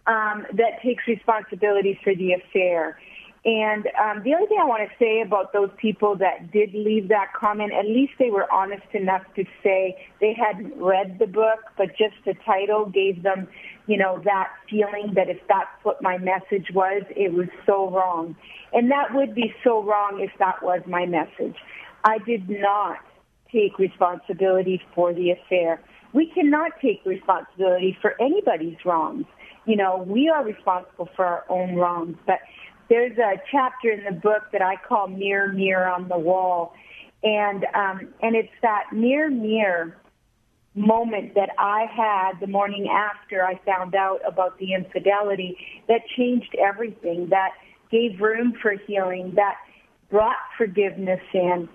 um, 0.06 0.46
that 0.54 0.80
takes 0.82 1.06
responsibility 1.06 2.00
for 2.02 2.14
the 2.14 2.32
affair. 2.32 2.98
And 3.44 3.86
um, 4.00 4.22
the 4.24 4.34
only 4.34 4.46
thing 4.48 4.58
I 4.60 4.64
want 4.64 4.88
to 4.88 4.94
say 4.98 5.20
about 5.20 5.52
those 5.52 5.70
people 5.76 6.16
that 6.16 6.50
did 6.50 6.74
leave 6.74 7.08
that 7.08 7.32
comment, 7.38 7.72
at 7.72 7.86
least 7.86 8.14
they 8.18 8.30
were 8.30 8.50
honest 8.52 8.86
enough 8.92 9.22
to 9.36 9.44
say 9.62 9.96
they 10.20 10.34
hadn't 10.34 10.76
read 10.76 11.18
the 11.18 11.26
book, 11.26 11.60
but 11.76 11.90
just 11.90 12.16
the 12.26 12.34
title 12.44 12.86
gave 12.86 13.22
them, 13.22 13.46
you 13.86 13.96
know, 13.96 14.20
that 14.24 14.48
feeling 14.68 15.12
that 15.14 15.28
if 15.28 15.38
that's 15.48 15.70
what 15.84 16.02
my 16.02 16.18
message 16.18 16.70
was, 16.74 17.02
it 17.10 17.32
was 17.32 17.48
so 17.64 17.88
wrong. 17.90 18.34
And 18.72 18.90
that 18.90 19.14
would 19.14 19.34
be 19.34 19.54
so 19.62 19.82
wrong 19.82 20.20
if 20.20 20.32
that 20.38 20.62
was 20.62 20.82
my 20.86 21.06
message. 21.06 21.56
I 22.04 22.18
did 22.18 22.50
not 22.50 22.98
take 23.52 23.78
responsibility 23.78 24.82
for 24.94 25.14
the 25.14 25.30
affair. 25.30 25.80
We 26.12 26.26
cannot 26.26 26.72
take 26.82 27.02
responsibility 27.04 27.96
for 28.00 28.20
anybody's 28.20 28.76
wrongs. 28.84 29.26
You 29.64 29.76
know, 29.76 30.04
we 30.06 30.28
are 30.28 30.44
responsible 30.44 31.08
for 31.14 31.24
our 31.24 31.44
own 31.48 31.76
wrongs, 31.76 32.16
but 32.26 32.38
there's 32.88 33.16
a 33.18 33.34
chapter 33.50 33.90
in 33.90 34.04
the 34.04 34.18
book 34.18 34.44
that 34.52 34.62
I 34.62 34.76
call 34.76 35.08
Mirror, 35.08 35.52
Mirror 35.52 35.88
on 35.88 36.08
the 36.08 36.18
Wall. 36.18 36.72
And, 37.22 37.64
um, 37.74 38.14
and 38.22 38.36
it's 38.36 38.52
that 38.62 38.84
mirror, 38.92 39.30
mirror 39.30 39.96
moment 40.74 41.34
that 41.34 41.50
I 41.58 41.86
had 41.90 42.40
the 42.40 42.46
morning 42.46 42.88
after 42.88 43.44
I 43.44 43.60
found 43.66 43.94
out 43.94 44.20
about 44.26 44.58
the 44.58 44.74
infidelity 44.74 45.58
that 45.88 46.02
changed 46.16 46.54
everything, 46.54 47.28
that 47.30 47.50
gave 47.90 48.20
room 48.20 48.54
for 48.62 48.74
healing, 48.86 49.32
that 49.34 49.56
brought 50.10 50.36
forgiveness 50.56 51.20
in, 51.34 51.68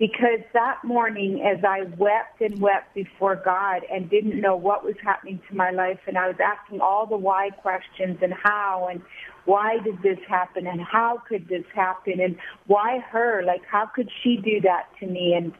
because 0.00 0.40
that 0.54 0.82
morning 0.82 1.42
as 1.42 1.62
I 1.62 1.82
wept 1.98 2.40
and 2.40 2.58
wept 2.58 2.94
before 2.94 3.36
God 3.36 3.82
and 3.92 4.08
didn't 4.08 4.40
know 4.40 4.56
what 4.56 4.82
was 4.82 4.94
happening 5.04 5.38
to 5.50 5.54
my 5.54 5.70
life 5.70 5.98
and 6.06 6.16
I 6.16 6.26
was 6.26 6.38
asking 6.42 6.80
all 6.80 7.04
the 7.04 7.18
why 7.18 7.50
questions 7.50 8.16
and 8.22 8.32
how 8.32 8.88
and 8.90 9.02
why 9.44 9.76
did 9.84 10.00
this 10.02 10.18
happen 10.26 10.66
and 10.66 10.80
how 10.80 11.20
could 11.28 11.48
this 11.48 11.66
happen 11.74 12.18
and 12.18 12.36
why 12.66 13.00
her? 13.10 13.42
Like 13.44 13.60
how 13.70 13.84
could 13.94 14.08
she 14.22 14.38
do 14.38 14.62
that 14.62 14.86
to 15.00 15.06
me? 15.06 15.34
And 15.34 15.52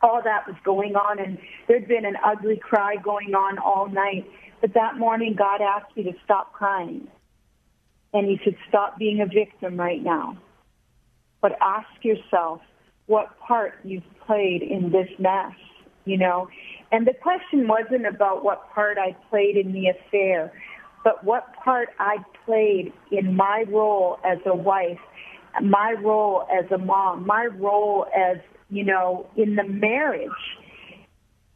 all 0.00 0.22
that 0.22 0.46
was 0.46 0.56
going 0.64 0.94
on 0.94 1.18
and 1.18 1.36
there'd 1.66 1.88
been 1.88 2.04
an 2.04 2.16
ugly 2.24 2.56
cry 2.56 2.94
going 3.02 3.34
on 3.34 3.58
all 3.58 3.88
night. 3.88 4.30
But 4.60 4.74
that 4.74 4.96
morning 4.96 5.34
God 5.36 5.60
asked 5.60 5.96
me 5.96 6.04
to 6.04 6.12
stop 6.24 6.52
crying. 6.52 7.08
And 8.12 8.28
he 8.28 8.38
said 8.44 8.54
stop 8.68 8.96
being 8.96 9.20
a 9.20 9.26
victim 9.26 9.76
right 9.76 10.00
now. 10.00 10.38
But 11.40 11.58
ask 11.60 11.88
yourself 12.04 12.60
what 13.06 13.38
part 13.38 13.74
you've 13.84 14.02
played 14.26 14.62
in 14.62 14.90
this 14.90 15.08
mess, 15.18 15.52
you 16.04 16.18
know. 16.18 16.48
And 16.92 17.06
the 17.06 17.14
question 17.14 17.68
wasn't 17.68 18.06
about 18.06 18.44
what 18.44 18.70
part 18.72 18.98
I 18.98 19.16
played 19.30 19.56
in 19.56 19.72
the 19.72 19.88
affair, 19.88 20.52
but 21.02 21.22
what 21.24 21.52
part 21.62 21.90
I 21.98 22.18
played 22.46 22.92
in 23.10 23.36
my 23.36 23.64
role 23.68 24.18
as 24.24 24.38
a 24.46 24.54
wife, 24.54 24.98
my 25.62 25.94
role 26.02 26.46
as 26.52 26.70
a 26.72 26.78
mom, 26.78 27.26
my 27.26 27.46
role 27.46 28.06
as, 28.16 28.38
you 28.70 28.84
know, 28.84 29.26
in 29.36 29.56
the 29.56 29.64
marriage 29.64 30.30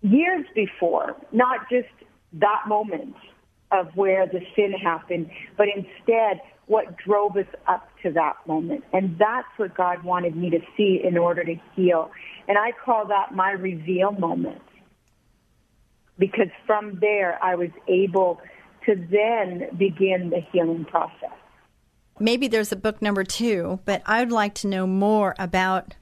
years 0.03 0.45
before, 0.55 1.17
not 1.33 1.69
just 1.71 1.89
that 2.35 2.63
moment 2.69 3.15
of 3.73 3.89
where 3.95 4.27
the 4.27 4.41
sin 4.55 4.73
happened, 4.73 5.31
but 5.57 5.67
instead 5.75 6.41
what 6.67 6.97
drove 6.99 7.37
us 7.37 7.47
up 7.67 7.88
to 8.03 8.11
that 8.13 8.37
moment. 8.47 8.85
And 8.93 9.19
that's 9.19 9.49
what 9.57 9.75
God 9.75 10.03
wanted 10.05 10.37
me 10.37 10.51
to 10.51 10.61
see 10.77 11.01
in 11.03 11.19
order 11.19 11.45
to 11.45 11.55
heal. 11.75 12.11
And 12.47 12.57
I 12.57 12.73
call 12.73 13.07
that 13.07 13.35
my 13.35 13.53
reveal 13.53 14.13
moment. 14.13 14.63
Because 16.19 16.49
from 16.67 16.99
there, 17.01 17.39
I 17.43 17.55
was 17.55 17.71
able 17.87 18.41
to 18.87 18.97
then 18.97 19.69
begin 19.77 20.31
the 20.31 20.41
healing 20.53 20.85
process. 20.85 21.31
Maybe 22.19 22.49
there's 22.49 22.73
a 22.73 22.77
book 22.77 23.01
number 23.01 23.23
two, 23.23 23.79
but 23.85 24.03
I'd 24.05 24.33
like 24.33 24.55
to 24.57 24.67
know 24.67 24.87
more 24.87 25.37
about, 25.39 25.95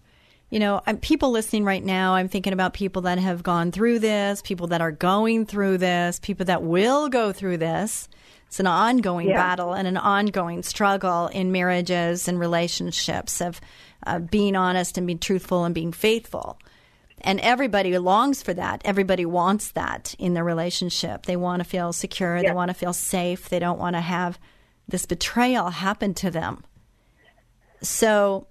you 0.49 0.59
know, 0.59 0.81
people 1.03 1.31
listening 1.31 1.65
right 1.65 1.85
now. 1.85 2.15
I'm 2.15 2.29
thinking 2.29 2.55
about 2.55 2.73
people 2.73 3.03
that 3.03 3.19
have 3.19 3.43
gone 3.43 3.73
through 3.73 3.99
this, 3.99 4.41
people 4.41 4.69
that 4.69 4.81
are 4.81 4.93
going 4.93 5.45
through 5.45 5.79
this, 5.79 6.19
people 6.21 6.47
that 6.47 6.63
will 6.63 7.11
go 7.11 7.33
through 7.33 7.59
this 7.59 8.09
it's 8.47 8.61
an 8.61 8.67
ongoing 8.67 9.29
yeah. 9.29 9.37
battle 9.37 9.73
and 9.73 9.89
an 9.89 9.97
ongoing 9.97 10.63
struggle 10.63 11.27
in 11.29 11.53
marriages 11.53 12.29
and 12.29 12.39
relationships 12.39 13.41
of 13.41 13.61
uh, 14.07 14.19
being 14.19 14.57
honest 14.57 14.97
and 14.97 15.07
being 15.07 15.19
truthful 15.19 15.65
and 15.65 15.75
being 15.75 15.93
faithful. 15.93 16.59
And 17.23 17.41
everybody 17.41 17.97
longs 17.99 18.43
for 18.43 18.55
that. 18.55 18.83
Everybody 18.85 19.27
wants 19.27 19.73
that 19.73 20.15
in 20.19 20.35
their 20.35 20.45
relationship. 20.45 21.27
They 21.27 21.37
want 21.37 21.61
to 21.61 21.69
feel 21.69 21.93
secure. 21.93 22.37
Yeah. 22.37 22.51
They 22.51 22.55
want 22.55 22.69
to 22.69 22.75
feel 22.75 22.93
safe. 22.93 23.49
They 23.49 23.59
don't 23.59 23.79
want 23.79 23.97
to 23.97 24.01
have 24.01 24.39
this 24.87 25.07
betrayal 25.07 25.71
happen 25.71 26.15
to 26.15 26.31
them. 26.31 26.65
So. 27.83 28.47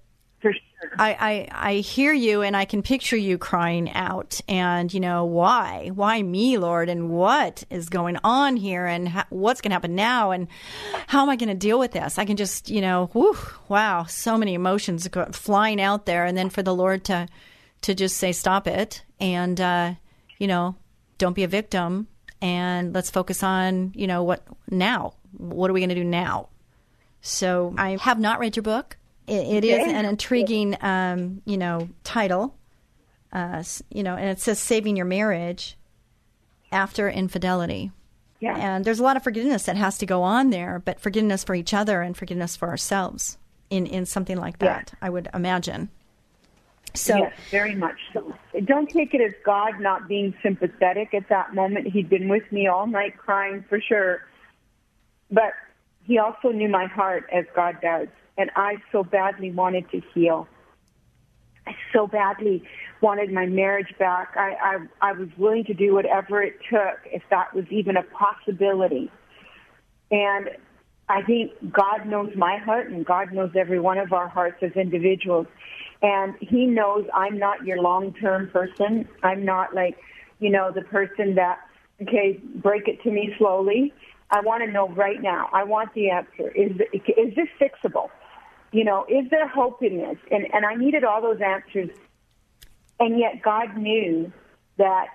I, 0.98 1.48
I, 1.52 1.70
I 1.72 1.74
hear 1.76 2.14
you 2.14 2.42
and 2.42 2.56
I 2.56 2.66
can 2.66 2.82
picture 2.82 3.18
you 3.18 3.38
crying 3.38 3.92
out 3.94 4.40
and, 4.48 4.94
you 4.94 5.00
know, 5.00 5.26
why? 5.26 5.92
Why 5.94 6.22
me, 6.22 6.58
Lord? 6.58 6.90
And 6.90 7.10
what 7.10 7.64
is 7.70 7.90
going 7.90 8.18
on 8.24 8.56
here? 8.56 8.86
And 8.86 9.10
ha- 9.10 9.28
what's 9.30 9.62
going 9.62 9.72
to 9.72 9.76
happen 9.76 9.96
now? 9.96 10.32
And 10.32 10.48
how 11.08 11.24
am 11.24 11.30
I 11.30 11.36
going 11.36 11.50
to 11.50 11.56
deal 11.56 11.80
with 11.80 11.92
this? 11.92 12.18
I 12.18 12.26
can 12.26 12.38
just, 12.38 12.70
you 12.70 12.82
know, 12.82 13.10
whew, 13.14 13.38
wow, 13.68 14.04
so 14.04 14.38
many 14.38 14.54
emotions 14.54 15.08
flying 15.32 15.82
out 15.82 16.06
there. 16.06 16.26
And 16.26 16.38
then 16.38 16.50
for 16.50 16.64
the 16.64 16.76
Lord 16.76 17.04
to, 17.06 17.28
to 17.82 17.96
just 17.96 18.18
say, 18.18 18.32
stop 18.32 18.68
it. 18.68 19.04
And, 19.20 19.60
uh, 19.60 19.94
you 20.38 20.48
know, 20.48 20.76
don't 21.18 21.36
be 21.36 21.44
a 21.44 21.48
victim. 21.48 22.08
And 22.42 22.94
let's 22.94 23.10
focus 23.10 23.44
on, 23.44 23.92
you 23.96 24.08
know, 24.08 24.24
what 24.24 24.44
now? 24.70 25.14
What 25.38 25.70
are 25.70 25.74
we 25.74 25.80
going 25.80 25.90
to 25.90 25.96
do 25.96 26.04
now? 26.04 26.50
So 27.22 27.74
I 27.78 27.98
have 28.02 28.20
not 28.20 28.40
read 28.40 28.56
your 28.56 28.64
book 28.64 28.98
it, 29.28 29.64
it 29.64 29.66
is 29.66 29.88
an 29.88 30.06
intriguing, 30.06 30.78
um, 30.82 31.42
you 31.46 31.58
know, 31.58 31.90
title. 32.04 32.56
Uh, 33.34 33.64
you 33.90 34.04
know, 34.04 34.16
and 34.16 34.30
it 34.30 34.40
says 34.40 34.60
"Saving 34.60 34.96
Your 34.96 35.06
Marriage 35.06 35.78
After 36.72 37.10
Infidelity." 37.10 37.92
Yeah. 38.40 38.58
And 38.58 38.86
there's 38.86 39.00
a 39.00 39.04
lot 39.04 39.18
of 39.18 39.24
forgiveness 39.24 39.64
that 39.64 39.76
has 39.76 39.98
to 40.00 40.06
go 40.06 40.22
on 40.22 40.50
there, 40.50 40.82
but 40.84 41.00
forgiveness 41.00 41.44
for 41.44 41.56
each 41.56 41.74
other 41.74 42.02
and 42.02 42.16
forgiveness 42.16 42.56
for 42.56 42.68
ourselves 42.68 43.38
in, 43.70 43.88
in 43.88 44.06
something 44.06 44.38
like 44.38 44.60
that, 44.60 44.94
I 45.02 45.10
would 45.10 45.30
imagine. 45.34 45.90
So 46.94 47.18
yes, 47.18 47.34
very 47.52 47.76
much 47.76 47.98
so. 48.14 48.34
Don't 48.64 48.90
take 48.90 49.14
it 49.14 49.22
as 49.22 49.34
God 49.44 49.80
not 49.80 50.08
being 50.08 50.34
sympathetic 50.42 51.14
at 51.14 51.28
that 51.30 51.54
moment. 51.54 51.88
He'd 51.88 52.10
been 52.10 52.30
with 52.30 52.50
me 52.52 52.68
all 52.68 52.88
night 52.88 53.18
crying 53.18 53.66
for 53.68 53.82
sure. 53.82 54.22
But 55.30 55.54
he 56.04 56.20
also 56.20 56.50
knew 56.50 56.70
my 56.70 56.86
heart 56.86 57.28
as 57.34 57.46
God 57.56 57.78
does. 57.82 58.08
And 58.38 58.52
I 58.56 58.78
so 58.92 59.04
badly 59.04 59.52
wanted 59.52 59.90
to 59.92 60.02
heal. 60.14 60.48
I 61.68 61.76
so 61.94 62.08
badly 62.08 62.64
wanted 63.02 63.32
my 63.32 63.46
marriage 63.46 63.94
back. 63.98 64.34
I, 64.36 64.56
I, 65.02 65.10
I 65.10 65.12
was 65.14 65.30
willing 65.38 65.64
to 65.66 65.74
do 65.74 65.94
whatever 65.94 66.42
it 66.42 66.56
took 66.70 67.00
if 67.06 67.24
that 67.30 67.54
was 67.54 67.66
even 67.70 67.98
a 67.98 68.04
possibility. 68.04 69.12
And 70.12 70.50
I 71.08 71.22
think 71.22 71.52
God 71.72 72.06
knows 72.06 72.32
my 72.36 72.58
heart 72.58 72.90
and 72.90 73.06
God 73.06 73.32
knows 73.32 73.52
every 73.56 73.80
one 73.80 73.98
of 73.98 74.14
our 74.14 74.28
hearts 74.28 74.58
as 74.62 74.72
individuals. 74.74 75.48
And 76.02 76.36
He 76.40 76.66
knows 76.66 77.06
I'm 77.14 77.38
not 77.38 77.66
your 77.66 77.82
long 77.82 78.14
term 78.14 78.50
person. 78.50 79.08
I'm 79.24 79.46
not 79.46 79.74
like, 79.74 79.98
you 80.40 80.50
know, 80.50 80.72
the 80.74 80.82
person 80.82 81.36
that, 81.36 81.60
okay, 82.02 82.40
break 82.56 82.88
it 82.88 83.02
to 83.04 83.12
me 83.12 83.34
slowly. 83.38 83.94
I 84.32 84.42
want 84.42 84.64
to 84.64 84.72
know 84.72 84.90
right 84.90 85.22
now. 85.22 85.50
I 85.54 85.64
want 85.64 85.94
the 85.94 86.10
answer. 86.10 86.50
Is, 86.52 86.72
is 86.94 87.36
this 87.36 87.48
fixable? 87.62 88.10
You 88.76 88.84
know, 88.84 89.06
is 89.08 89.30
there 89.32 89.48
hope 89.48 89.82
in 89.82 90.00
this? 90.00 90.18
And, 90.32 90.54
and 90.54 90.66
I 90.66 90.76
needed 90.76 91.06
all 91.06 91.22
those 91.22 91.40
answers. 91.40 91.92
And 93.00 93.18
yet 93.18 93.42
God 93.42 93.78
knew 93.78 94.34
that 94.78 95.08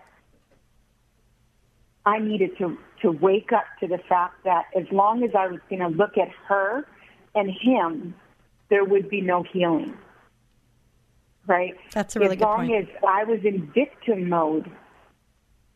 I 2.07 2.21
needed 2.21 2.57
to, 2.57 2.79
to 3.03 3.11
wake 3.13 3.53
up 3.53 3.67
to 3.81 3.87
the 3.87 3.99
fact 3.99 4.45
that 4.45 4.65
as 4.75 4.87
long 4.91 5.23
as 5.25 5.33
I 5.39 5.47
was 5.47 5.61
going 5.69 5.83
to 5.83 5.89
look 5.89 6.17
at 6.17 6.31
her 6.49 6.87
and 7.35 7.51
him, 7.51 8.15
there 8.71 8.83
would 8.83 9.11
be 9.11 9.21
no 9.21 9.43
healing. 9.43 9.93
Right? 11.47 11.75
That's 11.93 12.17
a 12.17 12.19
really 12.19 12.37
as 12.37 12.39
good 12.39 12.47
point. 12.47 12.73
As 12.73 12.89
long 12.89 12.89
as 12.89 12.89
I 13.07 13.25
was 13.25 13.41
in 13.45 13.71
victim 13.75 14.31
mode, 14.31 14.73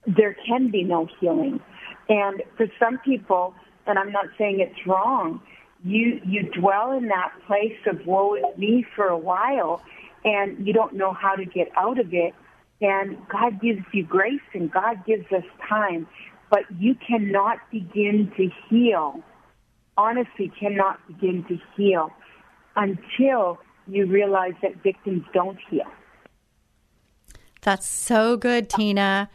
there 0.06 0.34
can 0.46 0.70
be 0.70 0.84
no 0.84 1.06
healing. 1.20 1.60
And 2.08 2.42
for 2.56 2.66
some 2.78 2.96
people, 3.04 3.54
and 3.86 3.98
I'm 3.98 4.10
not 4.10 4.28
saying 4.38 4.60
it's 4.60 4.86
wrong, 4.86 5.42
you 5.84 6.20
you 6.26 6.50
dwell 6.50 6.92
in 6.92 7.08
that 7.08 7.32
place 7.46 7.78
of 7.86 8.06
woe 8.06 8.34
is 8.34 8.58
me 8.58 8.84
for 8.96 9.06
a 9.06 9.18
while, 9.18 9.82
and 10.24 10.66
you 10.66 10.72
don't 10.72 10.94
know 10.94 11.12
how 11.12 11.34
to 11.34 11.44
get 11.44 11.68
out 11.76 12.00
of 12.00 12.12
it. 12.12 12.34
And 12.80 13.16
God 13.28 13.60
gives 13.60 13.82
you 13.92 14.04
grace, 14.04 14.40
and 14.52 14.72
God 14.72 15.04
gives 15.06 15.30
us 15.30 15.44
time, 15.68 16.08
but 16.50 16.62
you 16.78 16.96
cannot 17.06 17.58
begin 17.70 18.32
to 18.36 18.48
heal. 18.68 19.20
Honestly, 19.96 20.50
cannot 20.58 20.98
begin 21.06 21.44
to 21.48 21.58
heal 21.76 22.10
until 22.74 23.58
you 23.86 24.06
realize 24.06 24.54
that 24.62 24.82
victims 24.82 25.24
don't 25.32 25.58
heal. 25.70 25.86
That's 27.60 27.86
so 27.86 28.36
good, 28.36 28.68
Tina. 28.68 29.30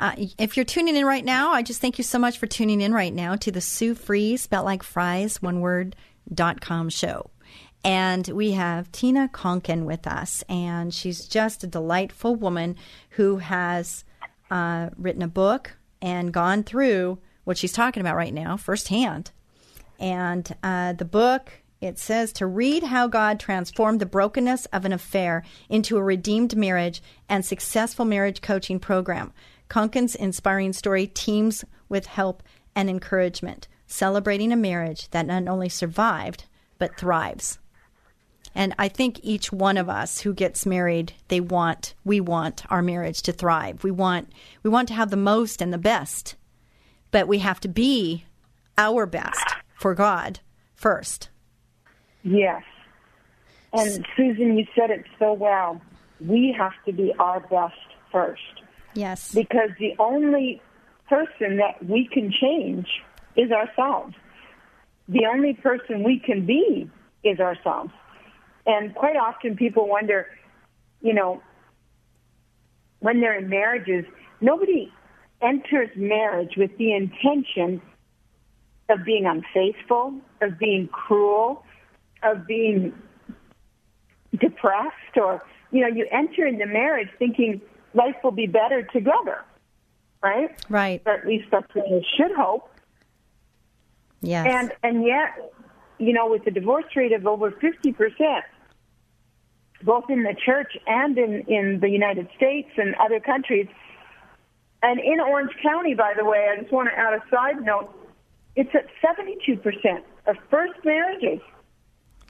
Uh, 0.00 0.14
if 0.38 0.56
you're 0.56 0.64
tuning 0.64 0.96
in 0.96 1.04
right 1.04 1.26
now, 1.26 1.52
I 1.52 1.60
just 1.60 1.82
thank 1.82 1.98
you 1.98 2.04
so 2.04 2.18
much 2.18 2.38
for 2.38 2.46
tuning 2.46 2.80
in 2.80 2.94
right 2.94 3.12
now 3.12 3.36
to 3.36 3.52
the 3.52 3.60
Sue 3.60 3.94
Fries, 3.94 4.40
spelt 4.40 4.64
like 4.64 4.82
fries, 4.82 5.42
one 5.42 5.60
word, 5.60 5.94
dot 6.32 6.62
com 6.62 6.88
show. 6.88 7.28
And 7.84 8.26
we 8.28 8.52
have 8.52 8.90
Tina 8.92 9.28
Konkin 9.30 9.84
with 9.84 10.06
us, 10.06 10.42
and 10.48 10.94
she's 10.94 11.28
just 11.28 11.64
a 11.64 11.66
delightful 11.66 12.34
woman 12.34 12.76
who 13.10 13.36
has 13.38 14.04
uh, 14.50 14.88
written 14.96 15.20
a 15.20 15.28
book 15.28 15.76
and 16.00 16.32
gone 16.32 16.62
through 16.62 17.18
what 17.44 17.58
she's 17.58 17.72
talking 17.72 18.00
about 18.00 18.16
right 18.16 18.32
now 18.32 18.56
firsthand. 18.56 19.32
And 19.98 20.50
uh, 20.62 20.94
the 20.94 21.04
book, 21.04 21.52
it 21.82 21.98
says 21.98 22.32
to 22.34 22.46
read 22.46 22.84
how 22.84 23.06
God 23.06 23.38
transformed 23.38 24.00
the 24.00 24.06
brokenness 24.06 24.64
of 24.66 24.86
an 24.86 24.92
affair 24.92 25.44
into 25.68 25.98
a 25.98 26.02
redeemed 26.02 26.56
marriage 26.56 27.02
and 27.28 27.44
successful 27.44 28.06
marriage 28.06 28.40
coaching 28.40 28.80
program. 28.80 29.34
Konkin's 29.70 30.16
inspiring 30.16 30.74
story 30.74 31.06
teams 31.06 31.64
with 31.88 32.06
help 32.06 32.42
and 32.74 32.90
encouragement, 32.90 33.68
celebrating 33.86 34.52
a 34.52 34.56
marriage 34.56 35.08
that 35.10 35.26
not 35.26 35.48
only 35.48 35.68
survived, 35.68 36.44
but 36.78 36.98
thrives. 36.98 37.58
And 38.52 38.74
I 38.80 38.88
think 38.88 39.20
each 39.22 39.52
one 39.52 39.76
of 39.76 39.88
us 39.88 40.20
who 40.20 40.34
gets 40.34 40.66
married, 40.66 41.12
they 41.28 41.40
want, 41.40 41.94
we 42.04 42.20
want 42.20 42.64
our 42.68 42.82
marriage 42.82 43.22
to 43.22 43.32
thrive. 43.32 43.84
We 43.84 43.92
want, 43.92 44.32
we 44.64 44.70
want 44.70 44.88
to 44.88 44.94
have 44.94 45.10
the 45.10 45.16
most 45.16 45.62
and 45.62 45.72
the 45.72 45.78
best, 45.78 46.34
but 47.12 47.28
we 47.28 47.38
have 47.38 47.60
to 47.60 47.68
be 47.68 48.24
our 48.76 49.06
best 49.06 49.54
for 49.78 49.94
God 49.94 50.40
first. 50.74 51.28
Yes. 52.24 52.64
And 53.72 54.04
Susan, 54.16 54.58
you 54.58 54.66
said 54.74 54.90
it 54.90 55.04
so 55.20 55.32
well. 55.32 55.80
We 56.20 56.52
have 56.58 56.72
to 56.86 56.92
be 56.92 57.14
our 57.20 57.38
best 57.38 57.76
first. 58.10 58.42
Yes. 58.94 59.32
Because 59.32 59.70
the 59.78 59.94
only 59.98 60.60
person 61.08 61.56
that 61.56 61.84
we 61.84 62.08
can 62.10 62.32
change 62.32 62.86
is 63.36 63.50
ourselves. 63.50 64.14
The 65.08 65.26
only 65.26 65.54
person 65.54 66.04
we 66.04 66.20
can 66.20 66.46
be 66.46 66.90
is 67.24 67.40
ourselves. 67.40 67.92
And 68.66 68.94
quite 68.94 69.16
often 69.16 69.56
people 69.56 69.88
wonder, 69.88 70.26
you 71.02 71.14
know, 71.14 71.42
when 73.00 73.20
they're 73.20 73.38
in 73.38 73.48
marriages, 73.48 74.04
nobody 74.40 74.92
enters 75.42 75.88
marriage 75.96 76.56
with 76.56 76.76
the 76.78 76.92
intention 76.92 77.80
of 78.88 79.04
being 79.04 79.26
unfaithful, 79.26 80.14
of 80.42 80.58
being 80.58 80.88
cruel, 80.88 81.64
of 82.22 82.46
being 82.46 82.92
depressed, 84.38 85.16
or, 85.16 85.42
you 85.72 85.80
know, 85.80 85.88
you 85.88 86.06
enter 86.12 86.46
into 86.46 86.66
marriage 86.66 87.08
thinking, 87.18 87.60
life 87.94 88.16
will 88.22 88.30
be 88.30 88.46
better 88.46 88.82
together, 88.82 89.44
right? 90.22 90.50
Right. 90.68 91.02
Or 91.06 91.14
at 91.14 91.26
least 91.26 91.48
that's 91.50 91.74
what 91.74 91.88
you 91.88 92.02
should 92.16 92.32
hope. 92.32 92.70
Yes. 94.20 94.46
And 94.48 94.72
and 94.82 95.04
yet, 95.04 95.52
you 95.98 96.12
know, 96.12 96.28
with 96.28 96.44
the 96.44 96.50
divorce 96.50 96.84
rate 96.94 97.12
of 97.12 97.26
over 97.26 97.50
fifty 97.50 97.92
percent, 97.92 98.44
both 99.82 100.04
in 100.10 100.22
the 100.22 100.34
church 100.44 100.76
and 100.86 101.16
in 101.16 101.44
in 101.48 101.80
the 101.80 101.88
United 101.88 102.28
States 102.36 102.70
and 102.76 102.94
other 102.96 103.18
countries, 103.20 103.66
and 104.82 105.00
in 105.00 105.20
Orange 105.20 105.52
County, 105.62 105.94
by 105.94 106.12
the 106.16 106.24
way, 106.24 106.48
I 106.50 106.60
just 106.60 106.72
want 106.72 106.88
to 106.90 106.98
add 106.98 107.14
a 107.14 107.22
side 107.30 107.64
note. 107.64 107.88
It's 108.56 108.74
at 108.74 108.86
seventy-two 109.00 109.56
percent 109.56 110.04
of 110.26 110.36
first 110.50 110.84
marriages. 110.84 111.40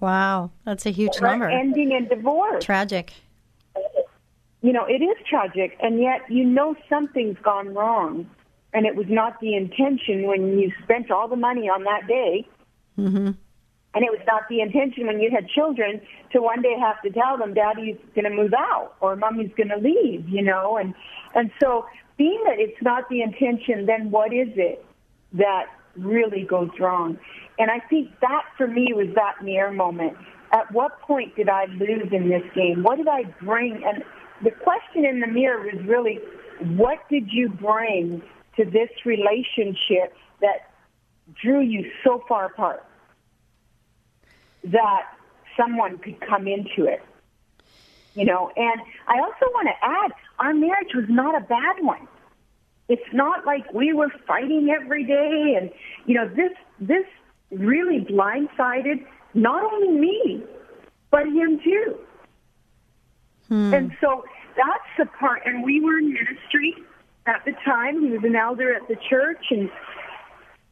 Wow, 0.01 0.53
that's 0.65 0.87
a 0.87 0.91
huge 0.91 1.21
number. 1.21 1.49
Ending 1.49 1.93
in 1.93 2.07
divorce. 2.09 2.65
Tragic 2.65 3.13
you 4.63 4.73
know, 4.73 4.85
it 4.85 5.03
is 5.03 5.17
tragic, 5.29 5.77
and 5.81 6.01
yet 6.01 6.21
you 6.29 6.45
know 6.45 6.75
something's 6.89 7.39
gone 7.43 7.75
wrong, 7.75 8.29
and 8.73 8.87
it 8.87 8.95
was 8.95 9.07
not 9.09 9.41
the 9.41 9.55
intention 9.55 10.27
when 10.27 10.59
you 10.59 10.73
spent 10.83 11.11
all 11.11 11.29
the 11.29 11.37
money 11.37 11.69
on 11.69 11.85
that 11.85 12.07
day. 12.07 12.47
Mm-hmm. 12.99 13.31
And 13.93 14.05
it 14.05 14.11
was 14.13 14.21
not 14.25 14.43
the 14.49 14.61
intention 14.61 15.09
when 15.09 15.19
you 15.19 15.33
had 15.33 15.49
children 15.49 16.01
to 16.33 16.41
one 16.41 16.63
day 16.63 16.77
have 16.79 17.03
to 17.03 17.11
tell 17.11 17.37
them 17.37 17.55
daddy's 17.55 17.97
going 18.15 18.25
to 18.25 18.31
move 18.31 18.55
out 18.57 18.95
or 19.01 19.17
mommy's 19.17 19.51
going 19.57 19.71
to 19.71 19.79
leave, 19.79 20.29
you 20.29 20.43
know, 20.43 20.77
and 20.77 20.95
and 21.35 21.51
so 21.61 21.87
being 22.17 22.41
that 22.47 22.61
it's 22.61 22.81
not 22.83 23.09
the 23.09 23.23
intention, 23.23 23.87
then 23.87 24.11
what 24.11 24.33
is 24.33 24.49
it 24.55 24.85
that 25.33 25.67
really 25.97 26.45
goes 26.45 26.71
wrong? 26.79 27.19
And 27.59 27.71
I 27.71 27.81
think 27.81 28.11
that 28.21 28.45
for 28.57 28.67
me 28.69 28.93
was 28.93 29.09
that 29.17 29.43
mirror 29.43 29.73
moment. 29.73 30.17
At 30.53 30.71
what 30.73 31.01
point 31.01 31.35
did 31.35 31.49
I 31.49 31.67
lose 31.67 32.13
in 32.13 32.29
this 32.29 32.43
game? 32.55 32.83
What 32.83 32.97
did 32.97 33.09
I 33.09 33.23
bring? 33.43 33.83
And 33.85 34.05
the 34.43 34.51
question 34.51 35.05
in 35.05 35.21
the 35.21 35.27
mirror 35.27 35.69
is 35.69 35.85
really, 35.87 36.19
what 36.61 36.99
did 37.09 37.29
you 37.31 37.49
bring 37.49 38.23
to 38.57 38.65
this 38.65 38.91
relationship 39.05 40.15
that 40.41 40.71
drew 41.41 41.61
you 41.61 41.91
so 42.05 42.23
far 42.29 42.47
apart 42.47 42.85
that 44.65 45.03
someone 45.57 45.99
could 45.99 46.21
come 46.21 46.47
into 46.47 46.85
it? 46.85 47.03
You 48.15 48.25
know, 48.25 48.51
and 48.57 48.81
I 49.07 49.21
also 49.21 49.47
want 49.53 49.69
to 49.69 49.87
add, 49.87 50.13
our 50.39 50.53
marriage 50.53 50.95
was 50.95 51.05
not 51.09 51.37
a 51.37 51.47
bad 51.47 51.77
one. 51.81 52.09
It's 52.89 53.13
not 53.13 53.47
like 53.47 53.73
we 53.73 53.93
were 53.93 54.11
fighting 54.27 54.69
every 54.69 55.05
day, 55.05 55.57
and 55.57 55.71
you 56.07 56.15
know, 56.17 56.27
this 56.29 56.51
this 56.81 57.05
really 57.53 58.01
blindsided 58.01 59.07
not 59.33 59.63
only 59.63 59.93
me, 59.93 60.43
but 61.13 61.27
him 61.27 61.61
too. 61.63 61.99
Hmm. 63.51 63.75
And 63.75 63.93
so 64.01 64.25
that's 64.57 64.89
the 64.99 65.07
part. 65.19 65.43
And 65.45 65.63
we 65.63 65.81
were 65.81 65.99
in 65.99 66.15
ministry 66.15 66.75
at 67.27 67.45
the 67.45 67.53
time. 67.65 68.01
He 68.01 68.11
was 68.11 68.25
an 68.25 68.37
elder 68.37 68.75
at 68.75 68.89
the 68.89 68.97
church, 69.09 69.45
and 69.51 69.71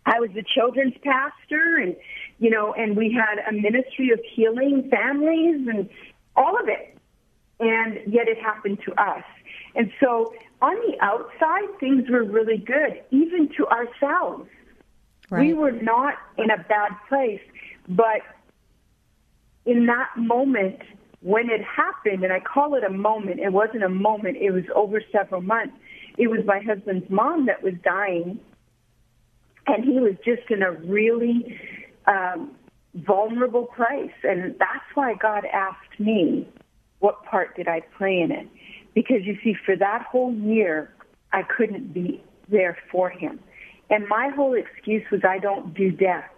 I 0.06 0.20
was 0.20 0.30
the 0.34 0.44
children's 0.54 0.94
pastor, 1.02 1.76
and 1.76 1.94
you 2.38 2.50
know, 2.50 2.72
and 2.72 2.96
we 2.96 3.12
had 3.12 3.44
a 3.46 3.52
ministry 3.52 4.10
of 4.10 4.20
healing 4.34 4.88
families 4.90 5.66
and 5.68 5.90
all 6.36 6.58
of 6.58 6.68
it. 6.68 6.96
And 7.60 8.00
yet 8.12 8.28
it 8.28 8.38
happened 8.38 8.78
to 8.86 8.92
us. 9.02 9.24
And 9.74 9.90
so 10.00 10.32
on 10.62 10.76
the 10.76 10.96
outside, 11.00 11.68
things 11.80 12.08
were 12.08 12.22
really 12.22 12.56
good, 12.56 13.02
even 13.10 13.48
to 13.56 13.66
ourselves. 13.66 14.48
Right. 15.30 15.48
We 15.48 15.54
were 15.54 15.72
not 15.72 16.14
in 16.36 16.50
a 16.50 16.56
bad 16.56 16.92
place, 17.08 17.40
but 17.88 18.22
in 19.66 19.86
that 19.86 20.10
moment, 20.16 20.80
when 21.20 21.50
it 21.50 21.62
happened, 21.62 22.22
and 22.22 22.33
I 22.33 22.40
call 22.40 22.74
it 22.74 22.85
a 22.85 22.90
moment, 22.90 23.40
it 23.40 23.52
wasn't 23.52 23.83
a 23.83 23.88
moment, 23.88 24.37
it 24.37 24.50
was 24.52 24.64
over 24.74 25.02
several 25.11 25.40
months. 25.40 25.74
It 26.16 26.28
was 26.28 26.40
my 26.44 26.61
husband's 26.61 27.09
mom 27.11 27.46
that 27.46 27.62
was 27.62 27.74
dying, 27.85 28.38
and 29.66 29.85
he 29.85 29.98
was 29.98 30.14
just 30.24 30.50
in 30.50 30.62
a 30.62 30.72
really 30.72 31.59
um, 32.07 32.52
vulnerable 32.94 33.66
place. 33.66 34.12
And 34.22 34.54
that's 34.59 34.85
why 34.94 35.14
God 35.14 35.44
asked 35.52 35.98
me, 35.98 36.48
what 37.00 37.24
part 37.24 37.57
did 37.57 37.68
I 37.68 37.83
play 37.96 38.20
in 38.20 38.33
it? 38.33 38.48
Because 38.94 39.24
you 39.24 39.38
see, 39.42 39.54
for 39.66 39.76
that 39.76 40.02
whole 40.02 40.33
year, 40.33 40.92
I 41.33 41.42
couldn't 41.42 41.92
be 41.92 42.22
there 42.48 42.78
for 42.90 43.11
him. 43.11 43.38
And 43.90 44.09
my 44.09 44.31
whole 44.35 44.54
excuse 44.54 45.04
was 45.11 45.20
I 45.24 45.38
don't 45.38 45.74
do 45.74 45.90
death. 45.90 46.31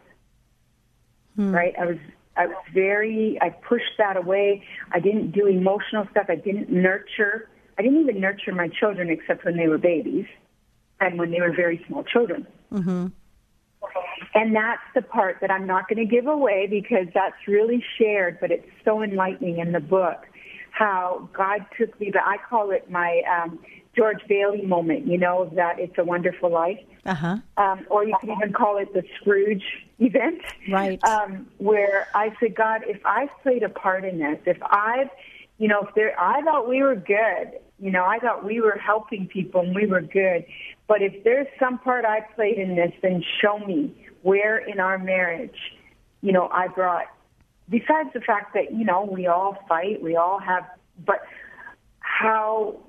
Hmm. 1.37 1.53
Right? 1.53 1.75
I 1.81 1.87
was 1.87 1.99
I 2.37 2.47
was 2.47 2.57
very 2.73 3.38
I 3.40 3.51
pushed 3.51 3.97
that 3.99 4.16
away. 4.16 4.62
I 4.93 5.01
didn't 5.01 5.33
do 5.33 5.47
emotional 5.47 6.07
stuff. 6.11 6.27
I 6.29 6.37
didn't 6.37 6.71
nurture. 6.71 7.49
I 7.79 7.83
didn't 7.83 8.01
even 8.01 8.21
nurture 8.21 8.55
my 8.55 8.69
children 8.69 9.11
except 9.11 9.45
when 9.45 9.57
they 9.57 9.69
were 9.69 9.79
babies 9.79 10.27
and 11.01 11.19
when 11.19 11.31
they 11.31 11.40
were 11.40 11.53
very 11.53 11.85
small 11.88 12.05
children. 12.05 12.47
Mm-hmm. 12.73 13.07
And 14.35 14.55
that's 14.55 14.83
the 14.95 15.03
part 15.03 15.38
that 15.40 15.51
I'm 15.51 15.66
not 15.66 15.88
going 15.88 15.99
to 15.99 16.05
give 16.05 16.27
away 16.27 16.66
because 16.69 17.07
that's 17.14 17.49
really 17.49 17.83
shared, 17.99 18.38
but 18.40 18.51
it's 18.51 18.69
so 18.85 19.03
enlightening 19.03 19.59
in 19.59 19.73
the 19.73 19.81
book 19.81 20.27
how 20.71 21.29
God 21.33 21.66
took 21.79 21.99
me, 22.01 22.11
but 22.12 22.23
I 22.25 22.37
call 22.49 22.71
it 22.71 22.90
my 22.90 23.23
um, 23.31 23.59
George 23.96 24.20
Bailey 24.29 24.62
moment, 24.62 25.07
you 25.07 25.18
know, 25.18 25.50
that 25.57 25.79
it's 25.79 25.98
a 25.98 26.05
wonderful 26.05 26.50
life. 26.50 26.79
Uh-huh. 27.07 27.38
Um, 27.57 27.87
or 27.90 28.05
you 28.05 28.14
can 28.20 28.31
even 28.31 28.53
call 28.53 28.79
it 28.79 28.92
the 28.92 29.03
Scrooge 29.16 29.64
event. 29.98 30.42
Right. 30.70 31.03
Um, 31.05 31.48
where 31.59 32.07
I 32.14 32.33
said, 32.38 32.55
God, 32.55 32.83
if 32.87 33.05
I've 33.05 33.31
played 33.42 33.62
a 33.62 33.68
part 33.68 34.05
in 34.05 34.18
this, 34.18 34.38
if 34.46 34.59
I've, 34.62 35.09
you 35.59 35.66
know, 35.66 35.87
if 35.88 35.94
there, 35.94 36.18
I 36.20 36.42
thought 36.42 36.68
we 36.68 36.83
were 36.83 36.94
good, 36.94 37.59
you 37.79 37.90
know, 37.90 38.05
I 38.05 38.18
thought 38.18 38.44
we 38.44 38.61
were 38.61 38.79
helping 38.79 39.26
people 39.26 39.62
and 39.62 39.74
we 39.74 39.87
were 39.87 40.03
good. 40.03 40.44
But 40.87 41.03
if 41.03 41.24
there's 41.24 41.48
some 41.59 41.79
part 41.79 42.05
I 42.05 42.20
played 42.20 42.59
in 42.59 42.76
this, 42.76 42.92
then 43.03 43.24
show 43.40 43.59
me 43.59 43.94
where 44.22 44.59
in 44.59 44.79
our 44.79 44.98
marriage, 44.98 45.57
you 46.20 46.33
know, 46.33 46.48
I 46.48 46.68
brought, 46.68 47.07
besides 47.68 48.11
the 48.12 48.20
fact 48.20 48.55
that, 48.55 48.72
you 48.72 48.85
know, 48.85 49.05
we 49.05 49.26
all 49.26 49.57
fight, 49.66 50.03
we 50.03 50.16
all 50.16 50.38
have, 50.38 50.64
but 51.05 51.22
how, 52.00 52.81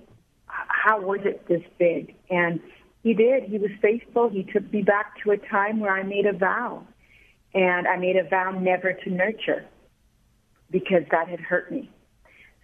how 0.68 1.02
was 1.02 1.20
it 1.24 1.48
this 1.48 1.64
big? 1.78 2.16
And 2.30 2.60
he 3.04 3.14
did. 3.14 3.44
He 3.44 3.58
was 3.58 3.72
faithful. 3.82 4.30
He 4.30 4.44
took 4.44 4.72
me 4.72 4.82
back 4.82 5.22
to 5.24 5.32
a 5.32 5.38
time 5.38 5.80
where 5.80 5.94
I 5.94 6.04
made 6.04 6.26
a 6.26 6.34
vow. 6.34 6.86
And 7.54 7.88
I 7.88 7.98
made 7.98 8.16
a 8.16 8.28
vow 8.28 8.52
never 8.52 8.94
to 8.94 9.10
nurture 9.10 9.66
because 10.70 11.04
that 11.12 11.28
had 11.28 11.40
hurt 11.40 11.72
me. 11.72 11.90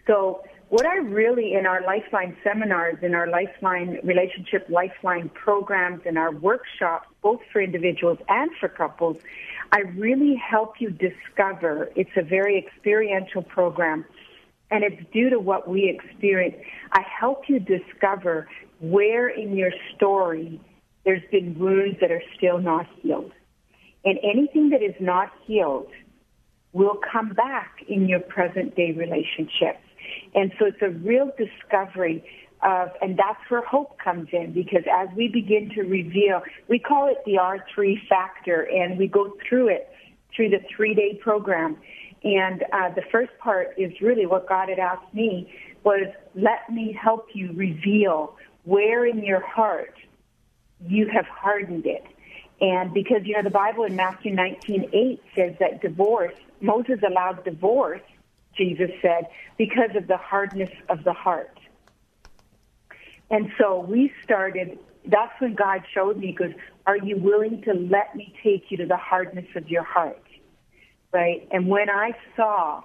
So 0.05 0.43
what 0.69 0.85
I 0.85 0.97
really, 0.97 1.53
in 1.53 1.65
our 1.65 1.81
Lifeline 1.81 2.35
seminars, 2.43 2.97
in 3.01 3.15
our 3.15 3.27
Lifeline 3.27 3.99
relationship 4.03 4.67
Lifeline 4.69 5.29
programs, 5.29 6.01
in 6.05 6.17
our 6.17 6.31
workshops, 6.31 7.07
both 7.21 7.39
for 7.51 7.61
individuals 7.61 8.17
and 8.29 8.49
for 8.59 8.69
couples, 8.69 9.17
I 9.71 9.79
really 9.79 10.35
help 10.35 10.79
you 10.79 10.89
discover. 10.89 11.89
It's 11.95 12.15
a 12.15 12.21
very 12.21 12.57
experiential 12.57 13.41
program, 13.41 14.05
and 14.71 14.83
it's 14.83 15.01
due 15.11 15.29
to 15.29 15.39
what 15.39 15.67
we 15.67 15.89
experience. 15.89 16.55
I 16.91 17.01
help 17.01 17.43
you 17.47 17.59
discover 17.59 18.47
where 18.79 19.27
in 19.29 19.55
your 19.55 19.71
story 19.95 20.59
there's 21.05 21.23
been 21.31 21.57
wounds 21.57 21.97
that 22.01 22.11
are 22.11 22.23
still 22.35 22.59
not 22.59 22.85
healed. 23.01 23.31
And 24.03 24.19
anything 24.23 24.69
that 24.69 24.83
is 24.83 24.95
not 24.99 25.31
healed 25.45 25.87
will 26.73 26.99
come 27.11 27.29
back 27.29 27.79
in 27.87 28.07
your 28.07 28.19
present 28.19 28.75
day 28.75 28.91
relationships. 28.91 29.79
And 30.35 30.51
so 30.59 30.65
it's 30.65 30.81
a 30.81 30.89
real 30.89 31.31
discovery 31.37 32.23
of, 32.63 32.89
and 33.01 33.17
that's 33.17 33.39
where 33.49 33.63
hope 33.63 33.97
comes 33.99 34.29
in 34.31 34.53
because 34.53 34.83
as 34.91 35.07
we 35.15 35.27
begin 35.27 35.69
to 35.75 35.83
reveal, 35.83 36.41
we 36.67 36.79
call 36.79 37.07
it 37.07 37.17
the 37.25 37.33
R3 37.33 38.07
factor 38.07 38.61
and 38.61 38.97
we 38.97 39.07
go 39.07 39.33
through 39.47 39.69
it 39.69 39.89
through 40.35 40.49
the 40.49 40.59
three 40.75 40.93
day 40.93 41.19
program. 41.21 41.77
And 42.35 42.63
uh, 42.73 42.89
the 42.93 43.03
first 43.09 43.31
part 43.39 43.69
is 43.77 43.91
really 44.01 44.25
what 44.25 44.49
God 44.49 44.67
had 44.67 44.79
asked 44.79 45.13
me 45.13 45.49
was, 45.83 46.07
let 46.35 46.69
me 46.69 46.97
help 47.01 47.27
you 47.33 47.53
reveal 47.53 48.35
where 48.65 49.05
in 49.05 49.23
your 49.23 49.45
heart 49.45 49.93
you 50.85 51.07
have 51.13 51.25
hardened 51.25 51.85
it. 51.85 52.03
And 52.59 52.93
because, 52.93 53.21
you 53.23 53.35
know, 53.35 53.43
the 53.43 53.49
Bible 53.49 53.85
in 53.85 53.95
Matthew 53.95 54.33
19, 54.33 54.89
8 54.91 55.21
says 55.35 55.55
that 55.59 55.81
divorce, 55.81 56.33
Moses 56.59 56.99
allowed 57.07 57.45
divorce 57.45 58.01
Jesus 58.57 58.89
said, 59.01 59.27
because 59.57 59.91
of 59.95 60.07
the 60.07 60.17
hardness 60.17 60.71
of 60.89 61.03
the 61.03 61.13
heart. 61.13 61.57
And 63.29 63.51
so 63.59 63.79
we 63.79 64.11
started, 64.23 64.79
that's 65.05 65.39
when 65.39 65.53
God 65.53 65.81
showed 65.93 66.17
me, 66.17 66.35
because 66.37 66.55
are 66.85 66.97
you 66.97 67.17
willing 67.17 67.61
to 67.63 67.73
let 67.73 68.15
me 68.15 68.33
take 68.43 68.65
you 68.69 68.77
to 68.77 68.85
the 68.85 68.97
hardness 68.97 69.45
of 69.55 69.69
your 69.69 69.83
heart? 69.83 70.21
Right? 71.13 71.47
And 71.51 71.67
when 71.67 71.89
I 71.89 72.11
saw 72.35 72.83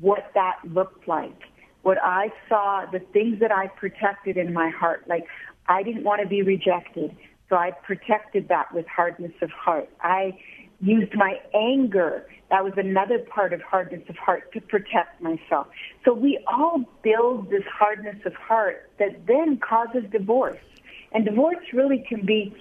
what 0.00 0.30
that 0.34 0.58
looked 0.64 1.08
like, 1.08 1.38
what 1.82 1.98
I 2.02 2.28
saw, 2.48 2.86
the 2.90 3.00
things 3.12 3.40
that 3.40 3.52
I 3.52 3.68
protected 3.68 4.36
in 4.36 4.52
my 4.52 4.70
heart, 4.70 5.04
like 5.08 5.26
I 5.68 5.82
didn't 5.82 6.04
want 6.04 6.22
to 6.22 6.28
be 6.28 6.42
rejected, 6.42 7.16
so 7.48 7.56
I 7.56 7.70
protected 7.70 8.48
that 8.48 8.72
with 8.74 8.86
hardness 8.86 9.32
of 9.42 9.50
heart. 9.50 9.88
I 10.00 10.38
used 10.80 11.14
my 11.14 11.40
anger. 11.54 12.26
That 12.50 12.64
was 12.64 12.72
another 12.76 13.18
part 13.18 13.52
of 13.52 13.60
hardness 13.62 14.02
of 14.08 14.16
heart 14.16 14.52
to 14.52 14.60
protect 14.60 15.20
myself. 15.20 15.66
So 16.04 16.12
we 16.12 16.38
all 16.46 16.84
build 17.02 17.50
this 17.50 17.64
hardness 17.70 18.16
of 18.24 18.34
heart 18.34 18.90
that 18.98 19.26
then 19.26 19.58
causes 19.58 20.04
divorce. 20.10 20.60
And 21.12 21.24
divorce 21.24 21.64
really 21.72 22.04
can 22.08 22.26
be 22.26 22.54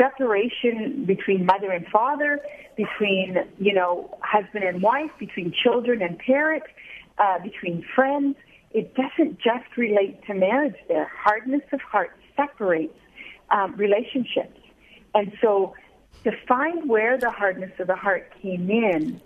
separation 0.00 1.04
between 1.04 1.44
mother 1.44 1.70
and 1.70 1.86
father, 1.88 2.40
between, 2.76 3.36
you 3.58 3.74
know, 3.74 4.16
husband 4.22 4.64
and 4.64 4.80
wife, 4.82 5.10
between 5.18 5.52
children 5.52 6.00
and 6.00 6.18
parents, 6.18 6.66
uh, 7.18 7.38
between 7.40 7.84
friends. 7.94 8.36
It 8.72 8.94
doesn't 8.94 9.38
just 9.38 9.76
relate 9.76 10.24
to 10.26 10.34
marriage 10.34 10.76
there. 10.88 11.10
Hardness 11.14 11.62
of 11.72 11.80
heart 11.80 12.12
separates 12.36 12.96
um, 13.50 13.76
relationships. 13.76 14.58
And 15.14 15.32
so 15.40 15.74
to 16.24 16.32
find 16.46 16.88
where 16.88 17.18
the 17.18 17.30
hardness 17.30 17.72
of 17.78 17.88
the 17.88 17.96
heart 17.96 18.32
came 18.40 18.70
in 18.70 19.20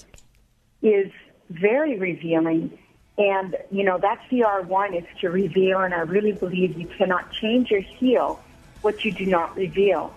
is 0.82 1.12
very 1.50 1.98
revealing. 1.98 2.78
And, 3.16 3.56
you 3.70 3.84
know, 3.84 3.98
that's 3.98 4.22
the 4.30 4.40
R1 4.40 4.98
is 4.98 5.04
to 5.20 5.28
reveal. 5.30 5.80
And 5.80 5.94
I 5.94 6.00
really 6.00 6.32
believe 6.32 6.76
you 6.78 6.88
cannot 6.98 7.30
change 7.32 7.70
or 7.70 7.80
heal 7.80 8.42
what 8.82 9.04
you 9.04 9.12
do 9.12 9.26
not 9.26 9.56
reveal. 9.56 10.12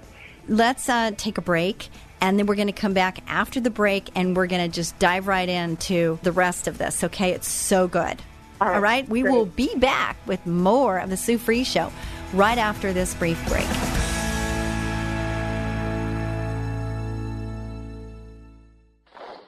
Let's 0.48 0.88
uh, 0.90 1.12
take 1.18 1.38
a 1.38 1.42
break. 1.42 1.90
And 2.20 2.40
then 2.40 2.48
we're 2.48 2.56
going 2.56 2.68
to 2.68 2.74
come 2.74 2.94
back 2.94 3.20
after 3.28 3.60
the 3.60 3.70
break 3.70 4.10
and 4.16 4.36
we're 4.36 4.48
going 4.48 4.68
to 4.68 4.74
just 4.74 4.98
dive 4.98 5.28
right 5.28 5.48
into 5.48 6.18
the 6.24 6.32
rest 6.32 6.68
of 6.68 6.80
this, 6.80 7.04
okay? 7.04 7.32
It's 7.32 7.48
so 7.48 7.88
good. 7.88 8.22
All 8.60 8.68
right. 8.68 8.76
All 8.76 8.82
right? 8.82 9.08
We 9.08 9.22
Great. 9.22 9.32
will 9.32 9.46
be 9.46 9.76
back 9.76 10.18
with 10.26 10.44
more 10.48 10.98
of 10.98 11.12
the 11.12 11.18
Sue 11.18 11.38
Fries 11.38 11.68
Show 11.68 11.92
right 12.34 12.58
after 12.58 12.92
this 12.92 13.14
brief 13.14 13.38
break. 13.48 13.68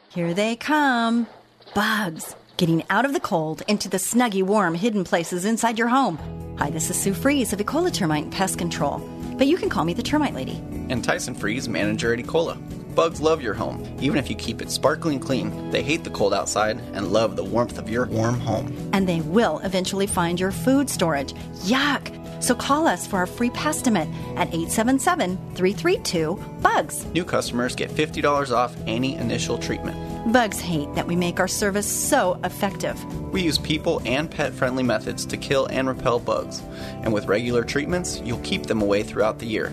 Here 0.10 0.34
they 0.34 0.56
come. 0.56 1.28
Bugs. 1.74 2.36
Getting 2.58 2.84
out 2.90 3.06
of 3.06 3.14
the 3.14 3.20
cold 3.20 3.64
into 3.68 3.90
the 3.90 3.98
snuggy, 3.98 4.44
warm, 4.44 4.76
hidden 4.76 5.04
places 5.06 5.46
inside 5.46 5.80
your 5.80 5.88
home. 5.88 6.20
Hi, 6.60 6.70
this 6.70 6.90
is 6.90 7.00
Sue 7.00 7.14
Fries 7.14 7.54
of 7.54 7.60
Ecola 7.60 7.92
Termite 7.92 8.30
Pest 8.30 8.58
Control. 8.58 9.00
But 9.38 9.48
you 9.48 9.58
can 9.58 9.70
call 9.70 9.86
me 9.86 9.94
the 9.94 10.04
Termite 10.04 10.34
Lady. 10.34 10.62
And 10.90 11.04
Tyson 11.04 11.36
Fries, 11.36 11.68
manager 11.68 12.14
at 12.14 12.20
Ecola. 12.20 12.58
Bugs 12.96 13.22
love 13.22 13.42
your 13.42 13.54
home, 13.54 13.84
even 14.02 14.18
if 14.18 14.30
you 14.30 14.36
keep 14.36 14.62
it 14.62 14.70
sparkling 14.70 15.20
clean. 15.20 15.72
They 15.72 15.84
hate 15.84 16.04
the 16.04 16.10
cold 16.10 16.34
outside 16.34 16.80
and 16.94 17.14
love 17.14 17.36
the 17.36 17.44
warmth 17.44 17.78
of 17.78 17.90
your 17.90 18.08
warm 18.08 18.40
home. 18.40 18.76
And 18.94 19.08
they 19.08 19.22
will 19.22 19.60
eventually 19.60 20.08
find 20.08 20.40
your 20.40 20.52
food 20.52 20.90
storage. 20.90 21.34
Yuck! 21.64 22.16
So 22.42 22.56
call 22.56 22.88
us 22.88 23.06
for 23.06 23.18
our 23.18 23.26
free 23.26 23.50
pest 23.50 23.80
estimate 23.80 24.10
at 24.36 24.50
877 24.50 25.38
332 25.56 26.36
BUGS. 26.62 27.06
New 27.14 27.24
customers 27.24 27.76
get 27.76 27.90
$50 27.90 28.52
off 28.52 28.76
any 28.88 29.16
initial 29.16 29.58
treatment. 29.58 30.34
Bugs 30.34 30.60
hate 30.60 30.94
that 30.96 31.08
we 31.08 31.16
make 31.16 31.40
our 31.40 31.48
service 31.48 31.88
so 31.88 32.38
effective. 32.44 33.02
We 33.32 33.42
use 33.42 33.58
people 33.58 34.02
and 34.06 34.30
pet 34.30 34.54
friendly 34.54 34.84
methods 34.84 35.26
to 35.28 35.38
kill 35.38 35.68
and 35.68 35.88
repel 35.88 36.20
bugs. 36.20 36.62
And 37.04 37.14
with 37.14 37.28
regular 37.28 37.64
treatments, 37.64 38.22
you'll 38.26 38.40
keep 38.40 38.64
them 38.64 38.82
away 38.82 39.04
throughout 39.04 39.40
the 39.40 39.48
year. 39.48 39.72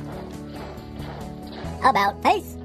How 1.87 1.91
about 1.91 2.21
face? 2.21 2.57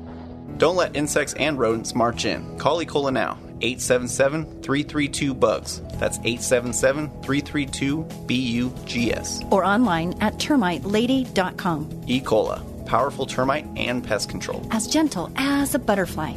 Don't 0.57 0.75
let 0.75 0.95
insects 0.95 1.35
and 1.35 1.59
rodents 1.59 1.93
march 1.93 2.25
in. 2.25 2.57
Call 2.57 2.81
E. 2.81 2.87
coli 2.87 3.13
now. 3.13 3.37
877 3.61 4.63
332 4.63 5.35
bugs. 5.35 5.79
That's 5.99 6.17
877 6.23 7.21
332 7.21 8.03
BUGS. 8.25 9.43
Or 9.51 9.63
online 9.63 10.15
at 10.21 10.39
termitelady.com. 10.39 12.03
E. 12.07 12.19
coli, 12.19 12.85
powerful 12.87 13.27
termite 13.27 13.67
and 13.77 14.03
pest 14.03 14.27
control. 14.27 14.65
As 14.71 14.87
gentle 14.87 15.31
as 15.35 15.75
a 15.75 15.79
butterfly. 15.79 16.33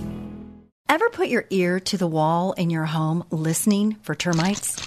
Ever 0.87 1.09
put 1.09 1.29
your 1.29 1.47
ear 1.49 1.81
to 1.81 1.97
the 1.97 2.07
wall 2.07 2.53
in 2.53 2.69
your 2.69 2.85
home 2.85 3.25
listening 3.31 3.97
for 4.03 4.15
termites? 4.15 4.87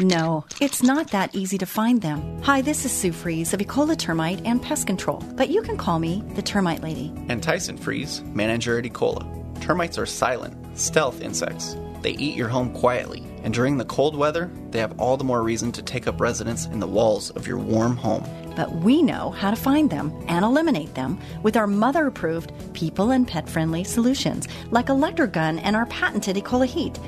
No, 0.00 0.44
it's 0.60 0.80
not 0.80 1.10
that 1.10 1.34
easy 1.34 1.58
to 1.58 1.66
find 1.66 2.00
them. 2.00 2.40
Hi, 2.42 2.62
this 2.62 2.84
is 2.84 2.92
Sue 2.92 3.10
Fries 3.10 3.52
of 3.52 3.58
Ecola 3.58 3.98
Termite 3.98 4.40
and 4.44 4.62
Pest 4.62 4.86
Control, 4.86 5.18
but 5.34 5.48
you 5.48 5.60
can 5.60 5.76
call 5.76 5.98
me 5.98 6.22
the 6.36 6.42
Termite 6.42 6.84
Lady. 6.84 7.12
And 7.28 7.42
Tyson 7.42 7.76
Fries, 7.76 8.22
manager 8.22 8.78
at 8.78 8.86
E. 8.86 8.90
coli. 8.90 9.26
Termites 9.60 9.98
are 9.98 10.06
silent, 10.06 10.78
stealth 10.78 11.20
insects. 11.20 11.76
They 12.02 12.12
eat 12.12 12.36
your 12.36 12.46
home 12.46 12.72
quietly, 12.72 13.26
and 13.42 13.52
during 13.52 13.76
the 13.76 13.84
cold 13.86 14.16
weather, 14.16 14.48
they 14.70 14.78
have 14.78 15.00
all 15.00 15.16
the 15.16 15.24
more 15.24 15.42
reason 15.42 15.72
to 15.72 15.82
take 15.82 16.06
up 16.06 16.20
residence 16.20 16.66
in 16.66 16.78
the 16.78 16.86
walls 16.86 17.30
of 17.30 17.48
your 17.48 17.58
warm 17.58 17.96
home. 17.96 18.24
But 18.54 18.72
we 18.76 19.02
know 19.02 19.30
how 19.30 19.50
to 19.50 19.56
find 19.56 19.90
them 19.90 20.12
and 20.28 20.44
eliminate 20.44 20.94
them 20.94 21.18
with 21.42 21.56
our 21.56 21.66
mother 21.66 22.06
approved 22.06 22.52
people 22.72 23.10
and 23.10 23.26
pet 23.26 23.48
friendly 23.48 23.82
solutions 23.82 24.46
like 24.70 24.86
Electrogun 24.86 25.60
and 25.62 25.74
our 25.74 25.86
patented 25.86 26.36
E. 26.36 26.40
coli 26.40 26.66
heat, 26.66 26.98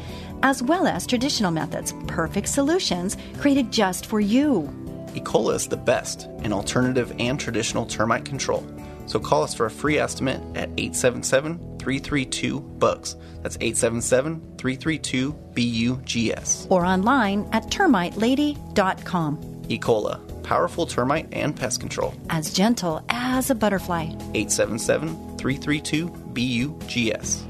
as 0.42 0.62
well 0.62 0.86
as 0.86 1.06
traditional 1.06 1.50
methods, 1.50 1.94
perfect 2.06 2.48
solutions 2.48 3.16
created 3.38 3.70
just 3.70 4.06
for 4.06 4.20
you. 4.20 4.68
E. 5.14 5.20
coli 5.20 5.54
is 5.54 5.66
the 5.66 5.76
best 5.76 6.28
in 6.42 6.52
alternative 6.52 7.12
and 7.18 7.38
traditional 7.38 7.86
termite 7.86 8.24
control. 8.24 8.64
So 9.06 9.18
call 9.18 9.42
us 9.42 9.54
for 9.54 9.66
a 9.66 9.70
free 9.70 9.98
estimate 9.98 10.40
at 10.56 10.70
877 10.76 11.78
332 11.78 12.60
BUGS. 12.60 13.16
That's 13.42 13.56
877 13.60 14.56
332 14.56 15.32
BUGS. 15.32 16.66
Or 16.70 16.84
online 16.84 17.48
at 17.52 17.64
termitelady.com. 17.64 19.62
E. 19.68 19.78
coli, 19.78 20.42
powerful 20.44 20.86
termite 20.86 21.28
and 21.32 21.56
pest 21.56 21.80
control. 21.80 22.14
As 22.28 22.52
gentle 22.52 23.02
as 23.08 23.50
a 23.50 23.54
butterfly. 23.54 24.04
877 24.34 25.38
332 25.38 26.08
BUGS. 26.08 27.49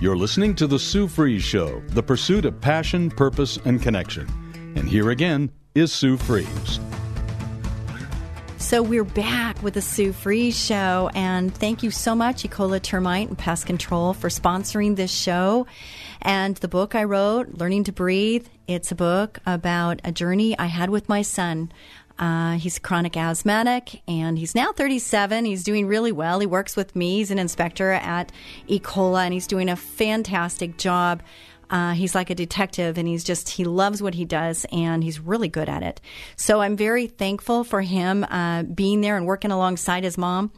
You're 0.00 0.16
listening 0.16 0.54
to 0.54 0.66
The 0.66 0.78
Sue 0.78 1.08
Fries 1.08 1.42
Show, 1.42 1.82
the 1.88 2.02
pursuit 2.02 2.46
of 2.46 2.58
passion, 2.58 3.10
purpose, 3.10 3.58
and 3.66 3.82
connection. 3.82 4.26
And 4.74 4.88
here 4.88 5.10
again 5.10 5.50
is 5.74 5.92
Sue 5.92 6.16
Fries. 6.16 6.80
So 8.56 8.82
we're 8.82 9.04
back 9.04 9.62
with 9.62 9.74
the 9.74 9.82
Sue 9.82 10.14
Fries 10.14 10.58
Show, 10.58 11.10
and 11.14 11.54
thank 11.54 11.82
you 11.82 11.90
so 11.90 12.14
much, 12.14 12.44
Ecola 12.44 12.80
Termite 12.80 13.28
and 13.28 13.36
Pest 13.36 13.66
Control, 13.66 14.14
for 14.14 14.30
sponsoring 14.30 14.96
this 14.96 15.12
show. 15.12 15.66
And 16.22 16.56
the 16.56 16.68
book 16.68 16.94
I 16.94 17.04
wrote, 17.04 17.58
Learning 17.58 17.84
to 17.84 17.92
Breathe, 17.92 18.46
it's 18.66 18.90
a 18.90 18.94
book 18.94 19.40
about 19.44 20.00
a 20.02 20.12
journey 20.12 20.58
I 20.58 20.66
had 20.66 20.88
with 20.88 21.10
my 21.10 21.20
son. 21.20 21.72
Uh, 22.20 22.52
he's 22.58 22.78
chronic 22.78 23.16
asthmatic 23.16 24.02
and 24.06 24.38
he's 24.38 24.54
now 24.54 24.72
37. 24.72 25.46
He's 25.46 25.64
doing 25.64 25.86
really 25.86 26.12
well. 26.12 26.38
He 26.38 26.46
works 26.46 26.76
with 26.76 26.94
me. 26.94 27.16
He's 27.16 27.30
an 27.30 27.38
inspector 27.38 27.92
at 27.92 28.30
Ecola 28.68 29.24
and 29.24 29.32
he's 29.32 29.46
doing 29.46 29.70
a 29.70 29.76
fantastic 29.76 30.76
job. 30.76 31.22
Uh, 31.70 31.92
he's 31.92 32.14
like 32.14 32.28
a 32.28 32.34
detective 32.34 32.98
and 32.98 33.08
he's 33.08 33.24
just, 33.24 33.48
he 33.48 33.64
loves 33.64 34.02
what 34.02 34.14
he 34.14 34.26
does 34.26 34.66
and 34.70 35.02
he's 35.02 35.18
really 35.18 35.48
good 35.48 35.68
at 35.68 35.82
it. 35.82 36.00
So 36.36 36.60
I'm 36.60 36.76
very 36.76 37.06
thankful 37.06 37.64
for 37.64 37.80
him 37.80 38.24
uh, 38.24 38.64
being 38.64 39.00
there 39.00 39.16
and 39.16 39.26
working 39.26 39.50
alongside 39.50 40.04
his 40.04 40.18
mom. 40.18 40.52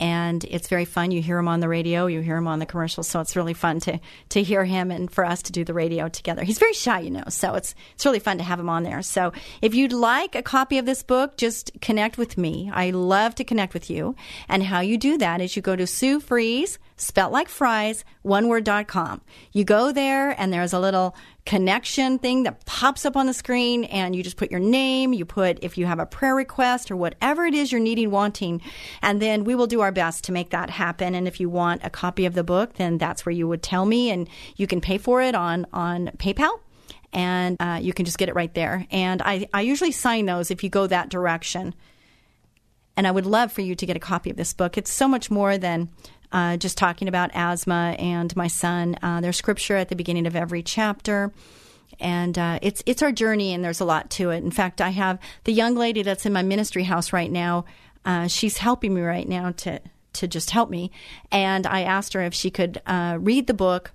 And 0.00 0.44
it's 0.44 0.68
very 0.68 0.84
fun. 0.84 1.10
You 1.10 1.20
hear 1.20 1.38
him 1.38 1.48
on 1.48 1.60
the 1.60 1.68
radio, 1.68 2.06
you 2.06 2.20
hear 2.20 2.36
him 2.36 2.46
on 2.46 2.58
the 2.58 2.66
commercials, 2.66 3.08
so 3.08 3.20
it's 3.20 3.34
really 3.36 3.54
fun 3.54 3.80
to 3.80 3.98
to 4.30 4.42
hear 4.42 4.64
him 4.64 4.90
and 4.90 5.10
for 5.10 5.24
us 5.24 5.42
to 5.42 5.52
do 5.52 5.64
the 5.64 5.74
radio 5.74 6.08
together. 6.08 6.44
He's 6.44 6.58
very 6.58 6.72
shy, 6.72 7.00
you 7.00 7.10
know, 7.10 7.24
so 7.28 7.54
it's 7.54 7.74
it's 7.94 8.06
really 8.06 8.18
fun 8.18 8.38
to 8.38 8.44
have 8.44 8.60
him 8.60 8.68
on 8.68 8.82
there. 8.82 9.02
So 9.02 9.32
if 9.60 9.74
you'd 9.74 9.92
like 9.92 10.34
a 10.34 10.42
copy 10.42 10.78
of 10.78 10.86
this 10.86 11.02
book, 11.02 11.36
just 11.36 11.72
connect 11.80 12.18
with 12.18 12.38
me. 12.38 12.70
I 12.72 12.90
love 12.90 13.34
to 13.36 13.44
connect 13.44 13.74
with 13.74 13.90
you. 13.90 14.14
And 14.48 14.62
how 14.62 14.80
you 14.80 14.98
do 14.98 15.18
that 15.18 15.40
is 15.40 15.56
you 15.56 15.62
go 15.62 15.76
to 15.76 15.86
Sue 15.86 16.20
Fries, 16.20 16.78
spelt 17.00 17.32
like 17.32 17.48
fries, 17.48 18.04
one 18.22 18.48
word.com. 18.48 19.20
You 19.52 19.64
go 19.64 19.92
there 19.92 20.30
and 20.40 20.52
there's 20.52 20.72
a 20.72 20.80
little 20.80 21.14
connection 21.46 22.18
thing 22.18 22.42
that 22.42 22.64
pops 22.66 23.06
up 23.06 23.16
on 23.16 23.26
the 23.26 23.32
screen 23.32 23.84
and 23.84 24.14
you 24.14 24.22
just 24.22 24.36
put 24.36 24.50
your 24.50 24.60
name, 24.60 25.12
you 25.12 25.24
put 25.24 25.58
if 25.62 25.78
you 25.78 25.86
have 25.86 25.98
a 25.98 26.06
prayer 26.06 26.34
request 26.34 26.90
or 26.90 26.96
whatever 26.96 27.46
it 27.46 27.54
is 27.54 27.72
you're 27.72 27.80
needing, 27.80 28.10
wanting, 28.10 28.60
and 29.00 29.22
then 29.22 29.44
we 29.44 29.54
will 29.54 29.66
do 29.66 29.80
our 29.80 29.92
best 29.92 30.24
to 30.24 30.32
make 30.32 30.50
that 30.50 30.70
happen. 30.70 31.14
And 31.14 31.26
if 31.26 31.40
you 31.40 31.48
want 31.48 31.82
a 31.84 31.90
copy 31.90 32.26
of 32.26 32.34
the 32.34 32.44
book, 32.44 32.74
then 32.74 32.98
that's 32.98 33.24
where 33.24 33.32
you 33.32 33.48
would 33.48 33.62
tell 33.62 33.86
me 33.86 34.10
and 34.10 34.28
you 34.56 34.66
can 34.66 34.80
pay 34.80 34.98
for 34.98 35.22
it 35.22 35.34
on, 35.34 35.66
on 35.72 36.08
PayPal 36.18 36.60
and 37.12 37.56
uh, 37.60 37.78
you 37.80 37.92
can 37.92 38.04
just 38.04 38.18
get 38.18 38.28
it 38.28 38.34
right 38.34 38.52
there. 38.54 38.86
And 38.90 39.22
I, 39.22 39.48
I 39.52 39.62
usually 39.62 39.92
sign 39.92 40.26
those 40.26 40.50
if 40.50 40.62
you 40.62 40.70
go 40.70 40.86
that 40.86 41.08
direction. 41.08 41.74
And 42.96 43.06
I 43.06 43.10
would 43.10 43.26
love 43.26 43.52
for 43.52 43.60
you 43.60 43.74
to 43.76 43.86
get 43.86 43.96
a 43.96 44.00
copy 44.00 44.28
of 44.28 44.36
this 44.36 44.52
book. 44.52 44.76
It's 44.76 44.92
so 44.92 45.06
much 45.06 45.30
more 45.30 45.56
than 45.56 45.88
uh, 46.32 46.56
just 46.56 46.76
talking 46.76 47.08
about 47.08 47.30
asthma 47.34 47.96
and 47.98 48.34
my 48.36 48.48
son. 48.48 48.96
Uh, 49.02 49.20
there's 49.20 49.36
scripture 49.36 49.76
at 49.76 49.88
the 49.88 49.96
beginning 49.96 50.26
of 50.26 50.36
every 50.36 50.62
chapter. 50.62 51.32
And 52.00 52.38
uh, 52.38 52.58
it's 52.62 52.82
it's 52.86 53.02
our 53.02 53.10
journey, 53.10 53.52
and 53.52 53.64
there's 53.64 53.80
a 53.80 53.84
lot 53.84 54.08
to 54.10 54.30
it. 54.30 54.44
In 54.44 54.52
fact, 54.52 54.80
I 54.80 54.90
have 54.90 55.18
the 55.44 55.52
young 55.52 55.74
lady 55.74 56.02
that's 56.02 56.26
in 56.26 56.32
my 56.32 56.42
ministry 56.42 56.84
house 56.84 57.12
right 57.12 57.30
now. 57.30 57.64
Uh, 58.04 58.28
she's 58.28 58.58
helping 58.58 58.94
me 58.94 59.00
right 59.00 59.28
now 59.28 59.50
to 59.52 59.80
to 60.12 60.28
just 60.28 60.50
help 60.50 60.70
me. 60.70 60.90
And 61.32 61.66
I 61.66 61.82
asked 61.82 62.12
her 62.12 62.22
if 62.22 62.34
she 62.34 62.50
could 62.50 62.80
uh, 62.86 63.18
read 63.20 63.46
the 63.46 63.54
book 63.54 63.92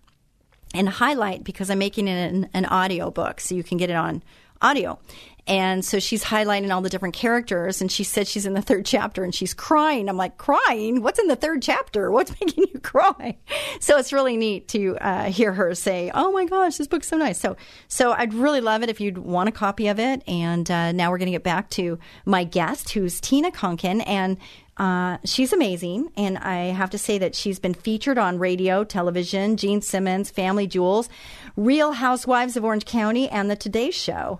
and 0.73 0.89
highlight 0.89 1.43
because 1.43 1.69
I'm 1.69 1.79
making 1.79 2.07
it 2.07 2.33
an, 2.33 2.49
an 2.53 2.65
audio 2.65 3.09
book, 3.09 3.39
so 3.39 3.55
you 3.55 3.63
can 3.63 3.77
get 3.77 3.89
it 3.89 3.95
on 3.95 4.23
audio. 4.61 4.99
And 5.45 5.83
so 5.83 5.99
she's 5.99 6.23
highlighting 6.23 6.73
all 6.73 6.81
the 6.81 6.89
different 6.89 7.15
characters, 7.15 7.81
and 7.81 7.91
she 7.91 8.05
said 8.05 8.27
she's 8.27 8.45
in 8.45 8.53
the 8.53 8.61
third 8.61 8.85
chapter 8.85 9.25
and 9.25 9.35
she's 9.35 9.53
crying. 9.53 10.07
I'm 10.07 10.15
like, 10.15 10.37
crying? 10.37 11.01
What's 11.01 11.19
in 11.19 11.27
the 11.27 11.35
third 11.35 11.61
chapter? 11.61 12.11
What's 12.11 12.31
making 12.41 12.65
you 12.73 12.79
cry? 12.79 13.37
So 13.81 13.97
it's 13.97 14.13
really 14.13 14.37
neat 14.37 14.69
to 14.69 14.97
uh, 14.97 15.25
hear 15.25 15.51
her 15.51 15.75
say, 15.75 16.11
"Oh 16.13 16.31
my 16.31 16.45
gosh, 16.45 16.77
this 16.77 16.87
book's 16.87 17.07
so 17.07 17.17
nice." 17.17 17.39
So, 17.39 17.57
so 17.89 18.13
I'd 18.13 18.33
really 18.33 18.61
love 18.61 18.83
it 18.83 18.89
if 18.89 19.01
you'd 19.01 19.17
want 19.17 19.49
a 19.49 19.51
copy 19.51 19.87
of 19.87 19.99
it. 19.99 20.23
And 20.27 20.69
uh, 20.71 20.93
now 20.93 21.11
we're 21.11 21.17
going 21.17 21.27
to 21.27 21.33
get 21.33 21.43
back 21.43 21.69
to 21.71 21.99
my 22.25 22.45
guest, 22.45 22.91
who's 22.91 23.19
Tina 23.19 23.51
Konkin, 23.51 24.01
and 24.07 24.37
uh, 24.77 25.17
she's 25.23 25.53
amazing, 25.53 26.11
and 26.17 26.37
I 26.37 26.65
have 26.65 26.89
to 26.91 26.97
say 26.97 27.19
that 27.19 27.35
she's 27.35 27.59
been 27.59 27.75
featured 27.75 28.17
on 28.17 28.39
radio, 28.39 28.83
television, 28.83 29.55
Gene 29.55 29.81
Simmons, 29.81 30.31
Family 30.31 30.65
Jewels, 30.65 31.09
Real 31.55 31.91
Housewives 31.91 32.57
of 32.57 32.63
Orange 32.63 32.85
County, 32.85 33.29
and 33.29 33.51
The 33.51 33.55
Today 33.55 33.91
Show. 33.91 34.39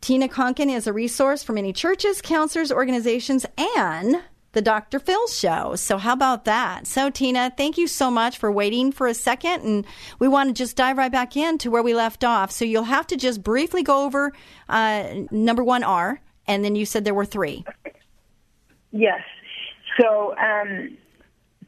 Tina 0.00 0.28
Konkin 0.28 0.74
is 0.74 0.86
a 0.86 0.92
resource 0.92 1.42
for 1.42 1.52
many 1.52 1.72
churches, 1.72 2.22
counselors, 2.22 2.72
organizations, 2.72 3.44
and 3.58 4.22
the 4.52 4.62
Dr. 4.62 4.98
Phil 4.98 5.28
Show. 5.28 5.76
So, 5.76 5.98
how 5.98 6.14
about 6.14 6.46
that? 6.46 6.86
So, 6.86 7.10
Tina, 7.10 7.52
thank 7.56 7.76
you 7.76 7.86
so 7.86 8.10
much 8.10 8.38
for 8.38 8.50
waiting 8.50 8.92
for 8.92 9.06
a 9.06 9.14
second. 9.14 9.62
And 9.62 9.86
we 10.18 10.26
want 10.26 10.48
to 10.48 10.54
just 10.54 10.76
dive 10.76 10.96
right 10.96 11.12
back 11.12 11.36
into 11.36 11.70
where 11.70 11.82
we 11.82 11.94
left 11.94 12.24
off. 12.24 12.50
So, 12.50 12.64
you'll 12.64 12.84
have 12.84 13.06
to 13.08 13.16
just 13.16 13.42
briefly 13.42 13.82
go 13.82 14.04
over 14.04 14.32
uh, 14.68 15.06
number 15.30 15.62
one 15.62 15.84
R, 15.84 16.20
and 16.46 16.64
then 16.64 16.76
you 16.76 16.86
said 16.86 17.04
there 17.04 17.14
were 17.14 17.26
three. 17.26 17.64
Yes. 18.92 19.20
So, 20.00 20.34
um, 20.38 20.96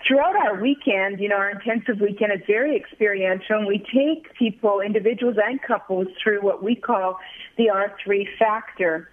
throughout 0.06 0.36
our 0.36 0.60
weekend, 0.60 1.20
you 1.20 1.28
know, 1.28 1.36
our 1.36 1.50
intensive 1.50 2.00
weekend 2.00 2.32
is 2.32 2.40
very 2.46 2.76
experiential, 2.76 3.58
and 3.58 3.66
we 3.66 3.78
take 3.78 4.34
people, 4.34 4.80
individuals 4.80 5.36
and 5.44 5.60
couples, 5.62 6.08
through 6.22 6.40
what 6.40 6.62
we 6.62 6.74
call 6.74 7.18
the 7.56 7.70
R3 7.72 8.26
factor. 8.38 9.10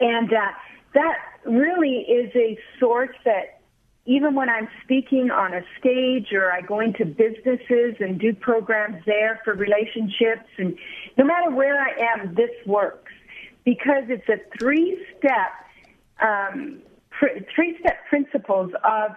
And 0.00 0.32
uh, 0.32 0.52
that 0.94 1.18
really 1.44 2.00
is 2.00 2.30
a 2.34 2.58
source 2.78 3.14
that 3.24 3.60
even 4.06 4.34
when 4.34 4.50
I'm 4.50 4.68
speaking 4.82 5.30
on 5.30 5.54
a 5.54 5.62
stage 5.78 6.32
or 6.32 6.52
I 6.52 6.60
go 6.60 6.80
into 6.80 7.06
businesses 7.06 7.96
and 8.00 8.20
do 8.20 8.34
programs 8.34 9.02
there 9.06 9.40
for 9.44 9.54
relationships, 9.54 10.48
and 10.58 10.76
no 11.16 11.24
matter 11.24 11.50
where 11.50 11.80
I 11.80 11.90
am, 12.14 12.34
this 12.34 12.50
works 12.66 13.12
because 13.64 14.04
it's 14.08 14.28
a 14.28 14.36
three 14.58 15.02
step, 15.18 15.52
um, 16.22 16.82
three 17.54 17.78
step 17.80 17.96
principles 18.10 18.72
of 18.84 19.12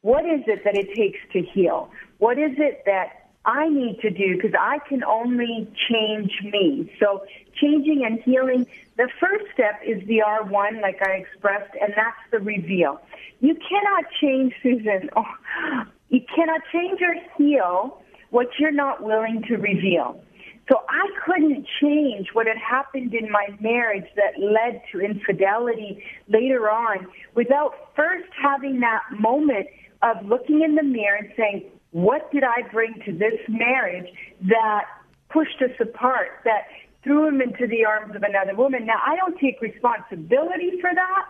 what 0.00 0.24
is 0.24 0.40
it 0.48 0.64
that 0.64 0.76
it 0.76 0.88
takes 0.96 1.20
to 1.32 1.40
heal? 1.40 1.88
What 2.18 2.38
is 2.38 2.52
it 2.58 2.82
that 2.86 3.21
I 3.44 3.68
need 3.68 4.00
to 4.02 4.10
do? 4.10 4.36
Because 4.36 4.54
I 4.58 4.78
can 4.88 5.02
only 5.02 5.68
change 5.88 6.32
me. 6.44 6.92
So 7.00 7.24
changing 7.60 8.04
and 8.04 8.20
healing, 8.20 8.66
the 8.96 9.08
first 9.18 9.44
step 9.52 9.80
is 9.84 10.06
the 10.06 10.22
R1, 10.24 10.80
like 10.80 11.02
I 11.02 11.12
expressed, 11.12 11.74
and 11.80 11.92
that's 11.96 12.16
the 12.30 12.38
reveal. 12.38 13.00
You 13.40 13.54
cannot 13.54 14.04
change, 14.20 14.54
Susan. 14.62 15.10
Oh, 15.16 15.24
you 16.08 16.20
cannot 16.34 16.60
change 16.72 17.00
or 17.02 17.14
heal 17.36 18.02
what 18.30 18.48
you're 18.58 18.70
not 18.72 19.02
willing 19.02 19.42
to 19.48 19.56
reveal. 19.56 20.22
So 20.70 20.80
I 20.88 21.08
couldn't 21.24 21.66
change 21.80 22.28
what 22.34 22.46
had 22.46 22.56
happened 22.56 23.14
in 23.14 23.30
my 23.30 23.48
marriage 23.60 24.06
that 24.16 24.40
led 24.40 24.82
to 24.92 25.00
infidelity 25.00 26.04
later 26.28 26.70
on 26.70 27.08
without 27.34 27.74
first 27.96 28.28
having 28.40 28.80
that 28.80 29.02
moment 29.18 29.66
of 30.02 30.24
looking 30.24 30.62
in 30.62 30.76
the 30.76 30.82
mirror 30.82 31.16
and 31.16 31.32
saying, 31.36 31.64
what 31.92 32.30
did 32.32 32.42
I 32.42 32.68
bring 32.70 32.94
to 33.06 33.12
this 33.12 33.38
marriage 33.48 34.08
that 34.48 34.84
pushed 35.30 35.62
us 35.62 35.70
apart, 35.80 36.40
that 36.44 36.64
threw 37.04 37.28
him 37.28 37.40
into 37.40 37.66
the 37.66 37.84
arms 37.84 38.16
of 38.16 38.22
another 38.22 38.54
woman? 38.56 38.86
Now, 38.86 39.00
I 39.04 39.16
don't 39.16 39.38
take 39.38 39.60
responsibility 39.60 40.72
for 40.80 40.90
that 40.92 41.26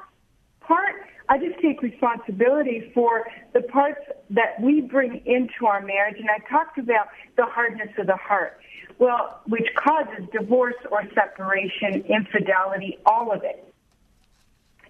part. 0.60 0.94
I 1.28 1.38
just 1.38 1.60
take 1.60 1.82
responsibility 1.82 2.90
for 2.94 3.26
the 3.52 3.62
parts 3.62 4.00
that 4.30 4.60
we 4.60 4.80
bring 4.80 5.22
into 5.26 5.66
our 5.66 5.80
marriage. 5.80 6.16
And 6.18 6.28
I 6.30 6.38
talked 6.48 6.78
about 6.78 7.08
the 7.36 7.44
hardness 7.44 7.90
of 7.98 8.06
the 8.06 8.16
heart. 8.16 8.58
Well, 8.98 9.40
which 9.46 9.66
causes 9.76 10.28
divorce 10.32 10.74
or 10.90 11.02
separation, 11.14 12.04
infidelity, 12.08 12.98
all 13.06 13.32
of 13.32 13.42
it. 13.42 13.71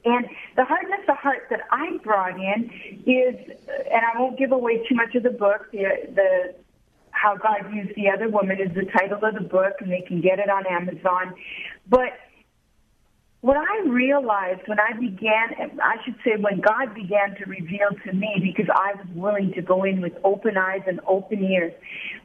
And 0.05 0.27
the 0.57 0.65
hardness 0.65 1.01
of 1.09 1.17
heart 1.17 1.47
that 1.51 1.61
I 1.71 1.99
brought 2.03 2.39
in 2.39 2.71
is, 3.07 3.37
and 3.91 4.03
I 4.05 4.19
won't 4.21 4.39
give 4.39 4.53
away 4.53 4.79
too 4.89 4.95
much 4.95 5.15
of 5.15 5.23
the 5.23 5.31
book, 5.31 5.71
the, 5.71 5.85
the 6.15 6.55
how 7.13 7.37
God 7.37 7.73
used 7.73 7.95
the 7.95 8.11
other 8.11 8.29
woman 8.29 8.59
is 8.61 8.75
the 8.75 8.91
title 8.91 9.25
of 9.25 9.35
the 9.35 9.49
book, 9.49 9.75
and 9.81 9.93
they 9.93 10.01
can 10.01 10.21
get 10.21 10.39
it 10.39 10.51
on 10.51 10.67
Amazon. 10.67 11.35
But 11.89 12.13
what 13.43 13.57
I 13.57 13.89
realized 13.89 14.63
when 14.67 14.79
I 14.81 14.93
began, 14.99 15.79
I 15.83 15.97
should 16.05 16.17
say 16.25 16.33
when 16.39 16.61
God 16.61 16.95
began 16.95 17.37
to 17.37 17.45
reveal 17.47 17.91
to 18.07 18.13
me, 18.13 18.41
because 18.43 18.71
I 18.75 18.95
was 18.95 19.07
willing 19.15 19.53
to 19.55 19.63
go 19.63 19.85
in 19.85 20.01
with 20.01 20.15
open 20.25 20.57
eyes 20.57 20.83
and 20.87 21.01
open 21.07 21.45
ears, 21.45 21.73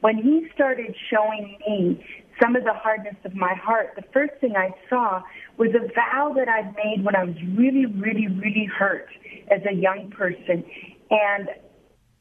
when 0.00 0.16
He 0.16 0.48
started 0.54 0.94
showing 1.10 1.58
me 1.66 2.04
some 2.40 2.56
of 2.56 2.64
the 2.64 2.74
hardness 2.74 3.16
of 3.24 3.34
my 3.34 3.54
heart, 3.54 3.92
the 3.96 4.04
first 4.12 4.34
thing 4.40 4.54
I 4.56 4.70
saw 4.88 5.22
was 5.56 5.70
a 5.74 5.86
vow 5.92 6.32
that 6.36 6.48
I'd 6.48 6.74
made 6.76 7.04
when 7.04 7.16
I 7.16 7.24
was 7.24 7.36
really, 7.54 7.86
really, 7.86 8.28
really 8.28 8.66
hurt 8.66 9.08
as 9.50 9.60
a 9.68 9.74
young 9.74 10.10
person. 10.10 10.64
And 11.10 11.48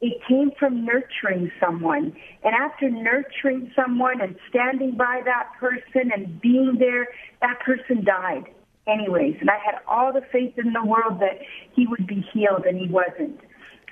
it 0.01 0.21
came 0.27 0.51
from 0.59 0.85
nurturing 0.85 1.51
someone. 1.59 2.15
And 2.43 2.55
after 2.55 2.89
nurturing 2.89 3.71
someone 3.75 4.21
and 4.21 4.35
standing 4.49 4.95
by 4.95 5.21
that 5.25 5.49
person 5.59 6.11
and 6.13 6.39
being 6.41 6.77
there, 6.79 7.07
that 7.41 7.59
person 7.59 8.03
died 8.03 8.45
anyways. 8.87 9.37
And 9.41 9.49
I 9.49 9.57
had 9.63 9.75
all 9.87 10.13
the 10.13 10.21
faith 10.31 10.53
in 10.57 10.73
the 10.73 10.83
world 10.83 11.19
that 11.19 11.39
he 11.73 11.87
would 11.87 12.07
be 12.07 12.25
healed, 12.33 12.65
and 12.65 12.77
he 12.77 12.87
wasn't. 12.87 13.39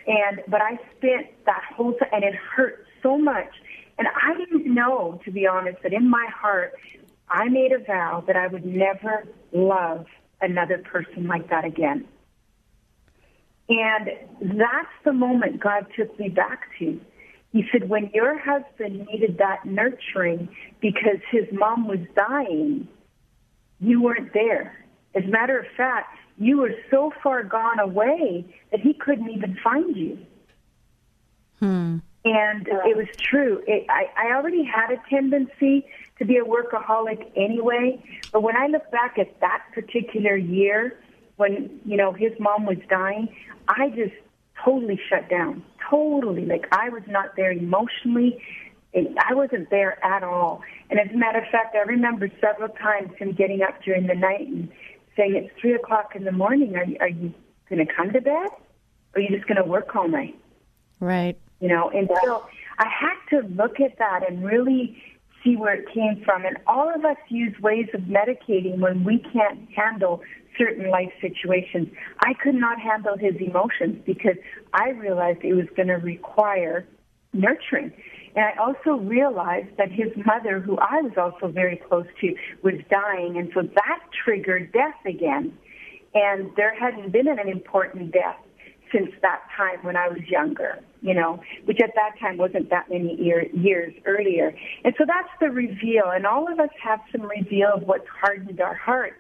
And 0.07 0.41
but 0.47 0.61
I 0.61 0.77
spent 0.97 1.27
that 1.45 1.63
whole 1.75 1.93
time, 1.93 2.09
and 2.13 2.23
it 2.23 2.35
hurt 2.35 2.85
so 3.01 3.17
much. 3.17 3.49
And 3.97 4.07
I 4.07 4.37
didn't 4.37 4.73
know, 4.73 5.19
to 5.25 5.31
be 5.31 5.47
honest, 5.47 5.77
that 5.83 5.93
in 5.93 6.09
my 6.09 6.27
heart, 6.33 6.73
I 7.29 7.47
made 7.49 7.71
a 7.71 7.79
vow 7.79 8.23
that 8.27 8.35
I 8.35 8.47
would 8.47 8.65
never 8.65 9.25
love 9.51 10.05
another 10.41 10.79
person 10.79 11.27
like 11.27 11.49
that 11.49 11.65
again. 11.65 12.07
And 13.67 14.09
that's 14.41 14.87
the 15.03 15.13
moment 15.13 15.59
God 15.59 15.87
took 15.97 16.19
me 16.19 16.29
back 16.29 16.67
to. 16.79 16.99
He 17.51 17.63
said, 17.71 17.89
when 17.89 18.11
your 18.13 18.37
husband 18.37 19.07
needed 19.11 19.37
that 19.37 19.65
nurturing 19.65 20.49
because 20.81 21.19
his 21.31 21.45
mom 21.51 21.87
was 21.87 21.99
dying, 22.15 22.87
you 23.79 24.01
weren't 24.01 24.33
there. 24.33 24.85
As 25.15 25.23
a 25.23 25.27
matter 25.27 25.57
of 25.57 25.65
fact, 25.77 26.17
you 26.37 26.57
were 26.57 26.75
so 26.91 27.11
far 27.23 27.43
gone 27.43 27.79
away 27.79 28.45
that 28.71 28.81
he 28.81 28.93
couldn't 28.93 29.29
even 29.29 29.57
find 29.63 29.95
you. 29.95 30.17
Hmm. 31.59 31.97
And 32.25 32.67
it 32.67 32.97
was 32.97 33.07
true. 33.17 33.63
It, 33.67 33.85
I, 33.87 34.09
I 34.17 34.35
already 34.35 34.63
had 34.63 34.91
a 34.91 34.97
tendency 35.09 35.85
to 36.17 36.25
be 36.25 36.37
a 36.37 36.43
workaholic 36.43 37.31
anyway, 37.35 38.03
but 38.31 38.41
when 38.41 38.55
I 38.57 38.65
look 38.65 38.89
back 38.89 39.19
at 39.19 39.39
that 39.41 39.63
particular 39.73 40.35
year, 40.35 40.97
when 41.35 41.79
you 41.85 41.97
know 41.97 42.13
his 42.13 42.31
mom 42.39 42.65
was 42.65 42.77
dying, 42.89 43.27
I 43.67 43.89
just 43.89 44.15
totally 44.63 44.99
shut 45.07 45.29
down. 45.29 45.63
Totally, 45.87 46.45
like 46.45 46.67
I 46.71 46.89
was 46.89 47.03
not 47.07 47.35
there 47.35 47.51
emotionally. 47.51 48.41
I 48.95 49.33
wasn't 49.33 49.69
there 49.69 50.03
at 50.03 50.23
all. 50.23 50.63
And 50.89 50.99
as 50.99 51.13
a 51.13 51.17
matter 51.17 51.39
of 51.39 51.49
fact, 51.51 51.75
I 51.75 51.79
remember 51.79 52.31
several 52.39 52.69
times 52.69 53.11
him 53.17 53.33
getting 53.33 53.61
up 53.61 53.83
during 53.83 54.07
the 54.07 54.15
night 54.15 54.47
and 54.47 54.71
saying 55.17 55.35
it's 55.35 55.53
three 55.59 55.75
o'clock 55.75 56.15
in 56.15 56.23
the 56.23 56.31
morning. 56.31 56.77
Are 56.77 56.85
you, 56.85 56.97
are 57.01 57.09
you 57.09 57.33
going 57.69 57.85
to 57.85 57.93
come 57.93 58.13
to 58.13 58.21
bed? 58.21 58.47
Or 59.13 59.15
are 59.15 59.19
you 59.19 59.27
just 59.35 59.47
going 59.47 59.61
to 59.61 59.65
work 59.65 59.93
all 59.95 60.07
night? 60.07 60.39
Right. 61.01 61.37
You 61.59 61.69
know, 61.69 61.89
and 61.89 62.09
so 62.23 62.45
I 62.79 62.87
had 62.87 63.15
to 63.29 63.47
look 63.47 63.79
at 63.79 63.97
that 63.97 64.29
and 64.29 64.43
really 64.43 65.01
see 65.43 65.55
where 65.55 65.75
it 65.75 65.85
came 65.93 66.21
from. 66.25 66.45
And 66.45 66.57
all 66.67 66.93
of 66.93 67.05
us 67.05 67.17
use 67.29 67.57
ways 67.61 67.87
of 67.93 68.01
medicating 68.01 68.79
when 68.79 69.03
we 69.03 69.19
can't 69.19 69.69
handle 69.75 70.21
certain 70.57 70.89
life 70.89 71.11
situations. 71.21 71.87
I 72.19 72.33
could 72.33 72.55
not 72.55 72.79
handle 72.79 73.17
his 73.17 73.35
emotions 73.39 74.01
because 74.05 74.35
I 74.73 74.89
realized 74.89 75.39
it 75.43 75.53
was 75.53 75.67
going 75.75 75.87
to 75.87 75.95
require 75.95 76.85
nurturing. 77.33 77.93
And 78.35 78.45
I 78.45 78.53
also 78.61 79.01
realized 79.01 79.77
that 79.77 79.91
his 79.91 80.11
mother, 80.25 80.59
who 80.59 80.77
I 80.77 81.01
was 81.01 81.13
also 81.17 81.51
very 81.51 81.77
close 81.77 82.07
to, 82.21 82.35
was 82.63 82.75
dying. 82.89 83.37
And 83.37 83.49
so 83.53 83.61
that 83.61 83.99
triggered 84.23 84.73
death 84.73 84.95
again. 85.05 85.57
And 86.13 86.51
there 86.55 86.73
hadn't 86.73 87.11
been 87.11 87.27
an 87.27 87.47
important 87.47 88.11
death 88.11 88.37
since 88.91 89.11
that 89.21 89.41
time 89.55 89.79
when 89.83 89.95
I 89.95 90.07
was 90.07 90.21
younger, 90.27 90.79
you 91.01 91.13
know, 91.13 91.41
which 91.65 91.79
at 91.81 91.91
that 91.95 92.19
time 92.19 92.37
wasn't 92.37 92.69
that 92.69 92.89
many 92.89 93.15
year, 93.21 93.47
years 93.53 93.93
earlier. 94.05 94.55
And 94.83 94.93
so 94.97 95.05
that's 95.05 95.29
the 95.39 95.49
reveal. 95.49 96.05
And 96.13 96.25
all 96.25 96.51
of 96.51 96.59
us 96.59 96.69
have 96.81 96.99
some 97.11 97.23
reveal 97.23 97.69
of 97.75 97.83
what's 97.83 98.07
hardened 98.07 98.61
our 98.61 98.75
hearts. 98.75 99.15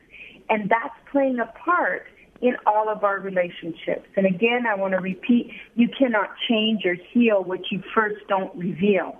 And 0.49 0.69
that's 0.69 0.93
playing 1.11 1.39
a 1.39 1.51
part 1.63 2.05
in 2.41 2.55
all 2.65 2.89
of 2.89 3.03
our 3.03 3.19
relationships. 3.19 4.07
And 4.15 4.25
again, 4.25 4.65
I 4.67 4.75
want 4.75 4.93
to 4.93 4.99
repeat, 4.99 5.51
you 5.75 5.87
cannot 5.97 6.29
change 6.47 6.85
or 6.85 6.95
heal 7.11 7.43
what 7.43 7.71
you 7.71 7.81
first 7.93 8.27
don't 8.27 8.55
reveal. 8.55 9.17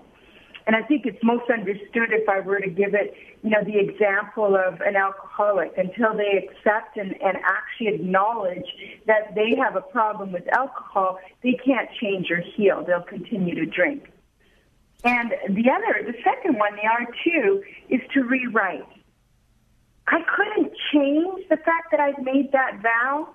And 0.66 0.74
I 0.74 0.82
think 0.82 1.06
it's 1.06 1.22
most 1.22 1.48
understood 1.48 2.10
if 2.10 2.28
I 2.28 2.40
were 2.40 2.58
to 2.58 2.68
give 2.68 2.94
it, 2.94 3.14
you 3.42 3.50
know, 3.50 3.62
the 3.62 3.78
example 3.78 4.56
of 4.56 4.80
an 4.80 4.96
alcoholic 4.96 5.78
until 5.78 6.16
they 6.16 6.42
accept 6.42 6.96
and, 6.96 7.14
and 7.22 7.36
actually 7.44 7.94
acknowledge 7.94 8.66
that 9.06 9.34
they 9.36 9.54
have 9.54 9.76
a 9.76 9.80
problem 9.80 10.32
with 10.32 10.42
alcohol, 10.52 11.20
they 11.44 11.56
can't 11.64 11.88
change 12.00 12.32
or 12.32 12.42
heal. 12.56 12.82
They'll 12.84 13.02
continue 13.02 13.54
to 13.54 13.66
drink. 13.66 14.10
And 15.04 15.30
the 15.50 15.70
other, 15.70 16.04
the 16.04 16.18
second 16.24 16.58
one, 16.58 16.74
the 16.74 16.82
R2, 16.82 17.62
is 17.90 18.00
to 18.14 18.24
rewrite. 18.24 18.88
I 20.08 20.18
couldn't 20.34 20.72
change 20.92 21.48
the 21.48 21.58
fact 21.58 21.92
that 21.92 22.00
I'd 22.00 22.22
made 22.24 22.50
that 22.52 22.82
vow. 22.82 23.28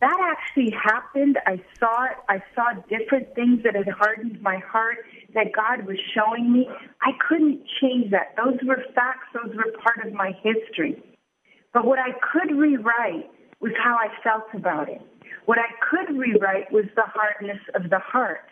That 0.00 0.36
actually 0.36 0.72
happened. 0.72 1.38
I 1.46 1.62
saw 1.78 2.04
it. 2.04 2.16
I 2.28 2.42
saw 2.54 2.74
different 2.88 3.34
things 3.34 3.62
that 3.62 3.74
had 3.74 3.88
hardened 3.88 4.42
my 4.42 4.58
heart 4.58 4.98
that 5.36 5.52
God 5.54 5.86
was 5.86 5.98
showing 6.12 6.52
me. 6.52 6.66
I 7.02 7.12
couldn't 7.28 7.60
change 7.80 8.10
that. 8.10 8.34
Those 8.36 8.58
were 8.66 8.82
facts. 8.94 9.28
Those 9.32 9.54
were 9.54 9.70
part 9.84 10.04
of 10.04 10.12
my 10.12 10.32
history. 10.42 11.00
But 11.72 11.84
what 11.84 11.98
I 11.98 12.16
could 12.32 12.56
rewrite 12.56 13.30
was 13.60 13.72
how 13.82 13.96
I 13.96 14.08
felt 14.24 14.48
about 14.54 14.88
it. 14.88 15.00
What 15.44 15.58
I 15.58 15.70
could 15.88 16.16
rewrite 16.16 16.72
was 16.72 16.86
the 16.96 17.04
hardness 17.06 17.60
of 17.74 17.90
the 17.90 18.00
heart. 18.00 18.48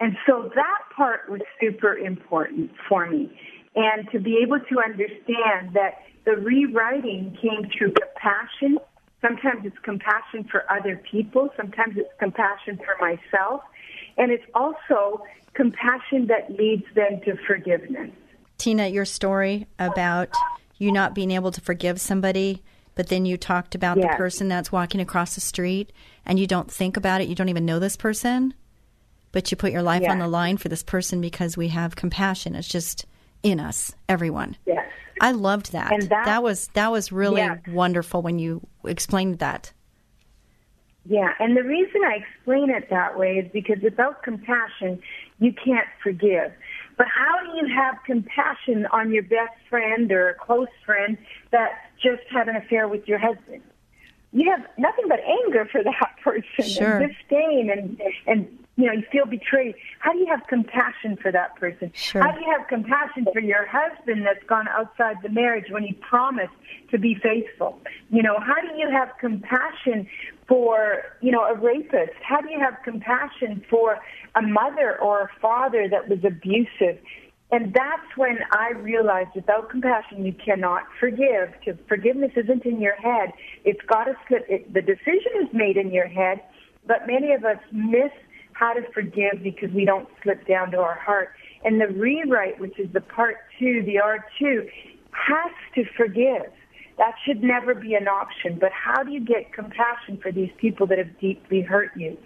And 0.00 0.16
so 0.26 0.48
that 0.54 0.78
part 0.96 1.28
was 1.28 1.40
super 1.60 1.98
important 1.98 2.70
for 2.88 3.10
me. 3.10 3.36
And 3.74 4.08
to 4.12 4.20
be 4.20 4.38
able 4.42 4.60
to 4.60 4.80
understand 4.80 5.74
that 5.74 6.02
the 6.24 6.36
rewriting 6.36 7.36
came 7.42 7.68
through 7.76 7.94
compassion. 7.94 8.78
Sometimes 9.20 9.64
it's 9.64 9.76
compassion 9.82 10.46
for 10.48 10.70
other 10.70 11.02
people. 11.10 11.48
Sometimes 11.56 11.94
it's 11.96 12.10
compassion 12.20 12.78
for 12.78 12.94
myself. 13.00 13.62
And 14.18 14.30
it's 14.30 14.44
also 14.54 15.24
compassion 15.54 16.26
that 16.26 16.50
leads 16.58 16.84
them 16.94 17.20
to 17.24 17.36
forgiveness. 17.46 18.10
Tina, 18.58 18.88
your 18.88 19.04
story 19.04 19.66
about 19.78 20.28
you 20.78 20.92
not 20.92 21.14
being 21.14 21.30
able 21.30 21.50
to 21.52 21.60
forgive 21.60 22.00
somebody, 22.00 22.62
but 22.94 23.08
then 23.08 23.24
you 23.24 23.36
talked 23.36 23.74
about 23.74 23.96
yes. 23.96 24.06
the 24.10 24.16
person 24.16 24.48
that's 24.48 24.72
walking 24.72 25.00
across 25.00 25.34
the 25.34 25.40
street 25.40 25.92
and 26.26 26.38
you 26.38 26.46
don't 26.46 26.70
think 26.70 26.96
about 26.96 27.20
it, 27.20 27.28
you 27.28 27.34
don't 27.34 27.48
even 27.48 27.64
know 27.64 27.78
this 27.78 27.96
person, 27.96 28.54
but 29.32 29.50
you 29.50 29.56
put 29.56 29.72
your 29.72 29.82
life 29.82 30.02
yes. 30.02 30.10
on 30.10 30.18
the 30.18 30.28
line 30.28 30.56
for 30.56 30.68
this 30.68 30.82
person 30.82 31.20
because 31.20 31.56
we 31.56 31.68
have 31.68 31.96
compassion. 31.96 32.54
It's 32.54 32.68
just 32.68 33.06
in 33.42 33.60
us, 33.60 33.94
everyone. 34.08 34.56
Yes. 34.66 34.86
I 35.20 35.32
loved 35.32 35.72
that. 35.72 35.92
And 35.92 36.02
that, 36.02 36.26
that 36.26 36.42
was 36.42 36.68
that 36.74 36.90
was 36.90 37.10
really 37.12 37.40
yes. 37.40 37.58
wonderful 37.68 38.22
when 38.22 38.38
you 38.38 38.66
explained 38.84 39.38
that. 39.38 39.72
Yeah, 41.08 41.32
and 41.38 41.56
the 41.56 41.62
reason 41.62 42.02
I 42.04 42.16
explain 42.16 42.68
it 42.68 42.90
that 42.90 43.18
way 43.18 43.36
is 43.36 43.50
because 43.50 43.78
without 43.82 44.22
compassion, 44.22 45.00
you 45.38 45.54
can't 45.54 45.88
forgive. 46.02 46.52
But 46.98 47.06
how 47.06 47.38
do 47.44 47.56
you 47.56 47.74
have 47.74 47.96
compassion 48.04 48.86
on 48.92 49.10
your 49.10 49.22
best 49.22 49.56
friend 49.70 50.12
or 50.12 50.28
a 50.28 50.34
close 50.34 50.68
friend 50.84 51.16
that 51.50 51.70
just 52.02 52.24
had 52.30 52.48
an 52.48 52.56
affair 52.56 52.88
with 52.88 53.08
your 53.08 53.18
husband? 53.18 53.62
You 54.32 54.50
have 54.50 54.66
nothing 54.76 55.06
but 55.08 55.20
anger 55.20 55.64
for 55.72 55.82
that 55.84 56.16
person 56.22 56.68
sure. 56.68 56.98
and 56.98 57.10
disdain 57.10 57.70
and 57.70 58.02
and 58.26 58.58
you 58.76 58.86
know, 58.86 58.92
you 58.92 59.02
feel 59.10 59.26
betrayed. 59.26 59.74
How 59.98 60.12
do 60.12 60.18
you 60.18 60.26
have 60.26 60.46
compassion 60.48 61.16
for 61.20 61.32
that 61.32 61.56
person? 61.56 61.90
Sure. 61.94 62.22
How 62.22 62.30
do 62.30 62.40
you 62.40 62.54
have 62.56 62.68
compassion 62.68 63.26
for 63.32 63.40
your 63.40 63.66
husband 63.66 64.24
that's 64.24 64.44
gone 64.46 64.68
outside 64.68 65.16
the 65.20 65.30
marriage 65.30 65.64
when 65.70 65.82
he 65.82 65.94
promised 65.94 66.52
to 66.92 66.98
be 66.98 67.16
faithful? 67.20 67.80
You 68.10 68.22
know, 68.22 68.38
how 68.38 68.54
do 68.54 68.78
you 68.78 68.88
have 68.88 69.10
compassion 69.18 70.06
for, 70.48 71.02
you 71.20 71.30
know, 71.30 71.44
a 71.44 71.54
rapist? 71.54 72.18
How 72.22 72.40
do 72.40 72.50
you 72.50 72.58
have 72.58 72.74
compassion 72.84 73.62
for 73.68 73.98
a 74.34 74.42
mother 74.42 74.98
or 75.00 75.22
a 75.22 75.30
father 75.40 75.88
that 75.90 76.08
was 76.08 76.20
abusive? 76.24 76.98
And 77.50 77.72
that's 77.72 78.16
when 78.16 78.38
I 78.52 78.70
realized 78.78 79.30
without 79.34 79.70
compassion, 79.70 80.24
you 80.24 80.34
cannot 80.34 80.84
forgive. 80.98 81.54
Because 81.58 81.80
forgiveness 81.88 82.32
isn't 82.36 82.64
in 82.64 82.80
your 82.80 82.96
head. 82.96 83.32
It's 83.64 83.80
got 83.86 84.04
to 84.04 84.14
slip. 84.26 84.44
It, 84.48 84.72
the 84.72 84.82
decision 84.82 85.32
is 85.42 85.48
made 85.52 85.76
in 85.76 85.92
your 85.92 86.08
head, 86.08 86.42
but 86.86 87.06
many 87.06 87.32
of 87.32 87.44
us 87.44 87.58
miss 87.72 88.12
how 88.52 88.72
to 88.72 88.82
forgive 88.92 89.42
because 89.42 89.70
we 89.70 89.84
don't 89.84 90.08
slip 90.22 90.46
down 90.46 90.70
to 90.72 90.78
our 90.78 90.98
heart. 90.98 91.30
And 91.64 91.80
the 91.80 91.88
rewrite, 91.88 92.60
which 92.60 92.78
is 92.78 92.92
the 92.92 93.00
part 93.00 93.36
two, 93.58 93.82
the 93.82 93.96
R2, 93.96 94.68
has 95.12 95.52
to 95.74 95.84
forgive. 95.96 96.52
That 96.98 97.14
should 97.24 97.42
never 97.42 97.74
be 97.74 97.94
an 97.94 98.08
option. 98.08 98.58
But 98.60 98.72
how 98.72 99.02
do 99.02 99.12
you 99.12 99.20
get 99.20 99.52
compassion 99.52 100.18
for 100.20 100.32
these 100.32 100.50
people 100.58 100.86
that 100.88 100.98
have 100.98 101.18
deeply 101.20 101.62
hurt 101.62 101.90
you? 101.96 102.18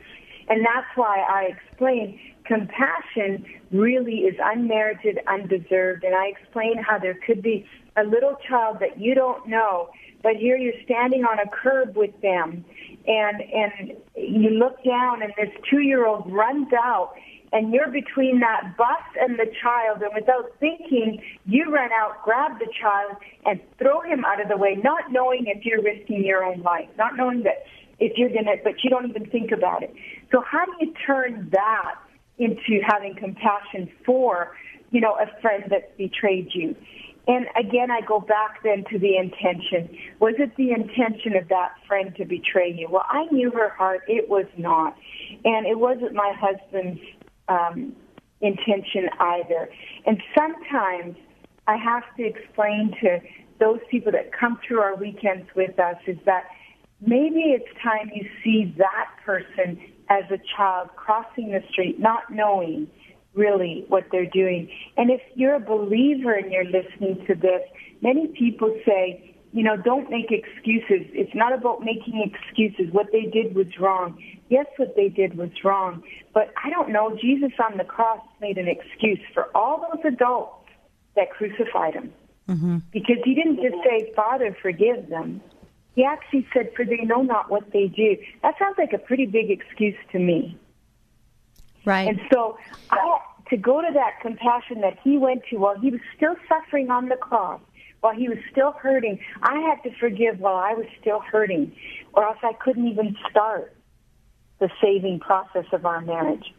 And 0.49 0.65
that's 0.65 0.89
why 0.97 1.19
I 1.19 1.55
explain 1.55 2.19
compassion 2.45 3.45
really 3.71 4.21
is 4.21 4.35
unmerited, 4.43 5.21
undeserved. 5.29 6.05
And 6.05 6.15
I 6.15 6.27
explain 6.27 6.79
how 6.79 6.99
there 6.99 7.17
could 7.27 7.43
be 7.43 7.67
a 7.97 8.03
little 8.03 8.37
child 8.49 8.79
that 8.81 8.99
you 8.99 9.15
don't 9.15 9.47
know, 9.47 9.91
but 10.23 10.37
here 10.37 10.57
you're 10.57 10.81
standing 10.85 11.25
on 11.25 11.39
a 11.39 11.49
curb 11.49 11.97
with 11.97 12.19
them 12.23 12.65
and 13.07 13.41
and 13.41 13.93
you 14.17 14.51
look 14.51 14.83
down 14.85 15.23
and 15.23 15.33
this 15.37 15.51
two 15.69 15.81
year 15.81 16.07
old 16.07 16.31
runs 16.31 16.69
out 16.73 17.15
and 17.53 17.73
you're 17.73 17.91
between 17.91 18.41
that 18.41 18.77
bus 18.77 19.05
and 19.21 19.39
the 19.39 19.47
child 19.63 20.03
and 20.03 20.11
without 20.15 20.51
thinking 20.59 21.23
you 21.47 21.71
run 21.71 21.91
out 21.93 22.23
grab 22.25 22.59
the 22.59 22.69
child 22.81 23.17
and 23.47 23.61
throw 23.79 24.01
him 24.01 24.25
out 24.25 24.41
of 24.41 24.49
the 24.49 24.57
way 24.57 24.77
not 24.83 25.13
knowing 25.13 25.45
if 25.47 25.65
you're 25.65 25.83
risking 25.83 26.25
your 26.25 26.45
own 26.45 26.63
life 26.63 26.89
not 26.99 27.17
knowing 27.17 27.43
that 27.43 27.65
if 27.99 28.17
you're 28.17 28.31
going 28.31 28.45
to 28.45 28.57
but 28.65 28.75
you 28.83 28.91
don't 28.91 29.09
even 29.09 29.27
think 29.27 29.53
about 29.53 29.83
it 29.83 29.95
so 30.31 30.41
how 30.41 30.65
do 30.65 30.73
you 30.81 30.93
turn 31.07 31.49
that 31.53 31.95
into 32.39 32.81
having 32.87 33.15
compassion 33.15 33.91
for 34.05 34.57
you 34.91 35.01
know 35.01 35.17
a 35.17 35.41
friend 35.41 35.65
that 35.71 35.97
betrayed 35.97 36.49
you 36.55 36.75
and 37.29 37.47
again, 37.57 37.91
I 37.91 38.01
go 38.01 38.19
back 38.19 38.63
then 38.65 38.85
to 38.91 38.99
the 38.99 39.17
intention. 39.17 39.97
Was 40.19 40.35
it 40.39 40.57
the 40.57 40.73
intention 40.73 41.37
of 41.37 41.49
that 41.51 41.75
friend 41.87 42.15
to 42.17 42.25
betray 42.25 42.73
you? 42.73 42.89
Well, 42.91 43.05
I 43.09 43.27
knew 43.27 43.53
her 43.53 43.69
heart. 43.69 44.03
It 44.09 44.29
was 44.29 44.47
not. 44.57 44.97
And 45.45 45.67
it 45.67 45.79
wasn't 45.79 46.15
my 46.15 46.33
husband's 46.37 47.01
um, 47.49 47.95
intention 48.41 49.09
either. 49.21 49.69
And 50.07 50.21
sometimes 50.37 51.17
I 51.67 51.77
have 51.77 52.03
to 52.17 52.25
explain 52.25 52.95
to 53.03 53.21
those 53.61 53.79
people 53.91 54.11
that 54.13 54.33
come 54.33 54.59
through 54.67 54.81
our 54.81 54.97
weekends 54.97 55.49
with 55.55 55.79
us 55.79 55.97
is 56.07 56.19
that 56.27 56.45
maybe 57.01 57.55
it's 57.55 57.69
time 57.83 58.11
you 58.13 58.29
see 58.43 58.75
that 58.79 59.11
person 59.25 59.81
as 60.09 60.25
a 60.31 60.39
child 60.57 60.89
crossing 60.97 61.53
the 61.53 61.63
street, 61.71 61.99
not 62.01 62.25
knowing 62.31 62.89
really 63.35 63.85
what 63.89 64.05
they're 64.11 64.27
doing. 64.27 64.69
And 64.97 65.11
if 65.11 65.21
you're 65.35 65.55
a 65.55 65.61
believer 65.61 66.35
and 66.35 66.53
you're 66.53 66.65
listening 66.65 67.25
to 67.27 67.35
this, 67.35 67.63
many 68.03 68.27
people 68.27 68.77
say, 68.85 69.37
you 69.53 69.63
know, 69.63 69.77
don't 69.77 70.11
make 70.11 70.31
excuses. 70.31 71.07
It's 71.13 71.35
not 71.35 71.53
about 71.53 71.81
making 71.81 72.33
excuses. 72.33 72.93
What 72.93 73.07
they 73.13 73.23
did 73.23 73.55
was 73.55 73.67
wrong. 73.79 74.19
Yes, 74.53 74.67
what 74.77 74.95
they 74.97 75.09
did 75.09 75.39
was 75.39 75.49
wrong. 75.65 76.03
But 76.35 76.53
I 76.63 76.69
don't 76.69 76.91
know, 76.91 77.17
Jesus 77.19 77.53
on 77.59 77.79
the 77.79 77.85
cross 77.85 78.21
made 78.39 78.59
an 78.59 78.69
excuse 78.69 79.19
for 79.33 79.45
all 79.57 79.89
those 79.91 80.05
adults 80.05 80.69
that 81.17 81.31
crucified 81.31 81.95
him. 81.95 82.13
Mm-hmm. 82.51 82.79
Because 82.93 83.17
he 83.25 83.35
didn't 83.35 83.63
just 83.63 83.83
say, 83.83 84.13
Father, 84.15 84.55
forgive 84.61 85.09
them. 85.09 85.41
He 85.95 86.05
actually 86.05 86.47
said, 86.53 86.71
for 86.77 86.85
they 86.85 86.99
know 86.99 87.23
not 87.23 87.51
what 87.51 87.73
they 87.73 87.87
do. 87.87 88.19
That 88.43 88.59
sounds 88.59 88.75
like 88.77 88.93
a 88.93 88.99
pretty 88.99 89.25
big 89.25 89.51
excuse 89.51 89.97
to 90.13 90.19
me. 90.19 90.59
Right. 91.87 92.07
And 92.07 92.21
so 92.31 92.59
I, 92.91 93.21
to 93.49 93.57
go 93.57 93.81
to 93.81 93.91
that 93.95 94.21
compassion 94.21 94.83
that 94.83 94.99
he 95.03 95.17
went 95.17 95.45
to 95.49 95.57
while 95.57 95.81
he 95.81 95.91
was 95.91 96.01
still 96.15 96.37
suffering 96.47 96.91
on 96.91 97.09
the 97.09 97.17
cross, 97.17 97.63
while 98.01 98.15
he 98.15 98.29
was 98.29 98.39
still 98.51 98.73
hurting, 98.73 99.19
I 99.41 99.61
had 99.61 99.83
to 99.89 99.97
forgive 99.99 100.41
while 100.41 100.57
I 100.57 100.75
was 100.75 100.87
still 101.01 101.21
hurting, 101.21 101.73
or 102.13 102.27
else 102.27 102.39
I 102.43 102.53
couldn't 102.53 102.87
even 102.87 103.17
start 103.31 103.73
the 104.63 104.71
saving 104.81 105.19
process 105.19 105.65
of 105.73 105.85
our 105.85 106.01
marriage. 106.01 106.55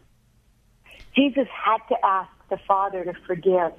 Jesus 1.16 1.48
had 1.48 1.78
to 1.88 1.96
ask 2.04 2.30
the 2.50 2.58
Father 2.68 3.02
to 3.02 3.14
forgive 3.26 3.72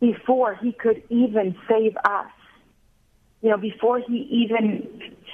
before 0.00 0.54
he 0.54 0.72
could 0.72 1.02
even 1.10 1.54
save 1.68 1.98
us. 1.98 2.32
You 3.42 3.50
know, 3.50 3.58
before 3.58 4.00
he 4.00 4.26
even 4.46 4.88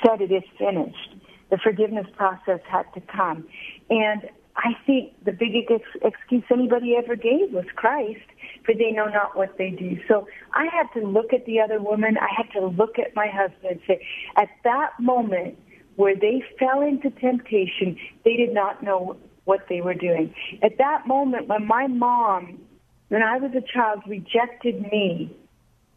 said 0.04 0.20
it 0.20 0.32
is 0.32 0.42
finished, 0.58 1.14
the 1.50 1.58
forgiveness 1.58 2.06
process 2.16 2.58
had 2.68 2.92
to 2.94 3.00
come. 3.02 3.46
And 3.88 4.22
I 4.56 4.72
think 4.84 5.12
the 5.24 5.30
biggest 5.30 5.84
excuse 6.02 6.42
anybody 6.52 6.96
ever 6.96 7.14
gave 7.14 7.52
was 7.52 7.66
Christ, 7.76 8.26
for 8.64 8.74
they 8.74 8.90
know 8.90 9.06
not 9.06 9.36
what 9.36 9.58
they 9.58 9.70
do. 9.70 10.00
So 10.08 10.26
I 10.54 10.66
had 10.72 10.88
to 11.00 11.06
look 11.06 11.32
at 11.32 11.46
the 11.46 11.60
other 11.60 11.80
woman. 11.80 12.16
I 12.18 12.30
had 12.36 12.50
to 12.58 12.66
look 12.66 12.98
at 12.98 13.14
my 13.14 13.28
husband 13.28 13.70
and 13.70 13.80
say, 13.86 14.04
at 14.36 14.48
that 14.64 14.90
moment 14.98 15.56
where 15.96 16.14
they 16.14 16.42
fell 16.58 16.82
into 16.82 17.10
temptation, 17.10 17.98
they 18.24 18.36
did 18.36 18.52
not 18.54 18.82
know 18.82 19.16
what 19.44 19.66
they 19.68 19.80
were 19.80 19.94
doing. 19.94 20.34
At 20.62 20.78
that 20.78 21.06
moment 21.06 21.48
when 21.48 21.66
my 21.66 21.86
mom, 21.86 22.60
when 23.08 23.22
I 23.22 23.38
was 23.38 23.52
a 23.54 23.62
child, 23.62 24.02
rejected 24.06 24.82
me, 24.90 25.34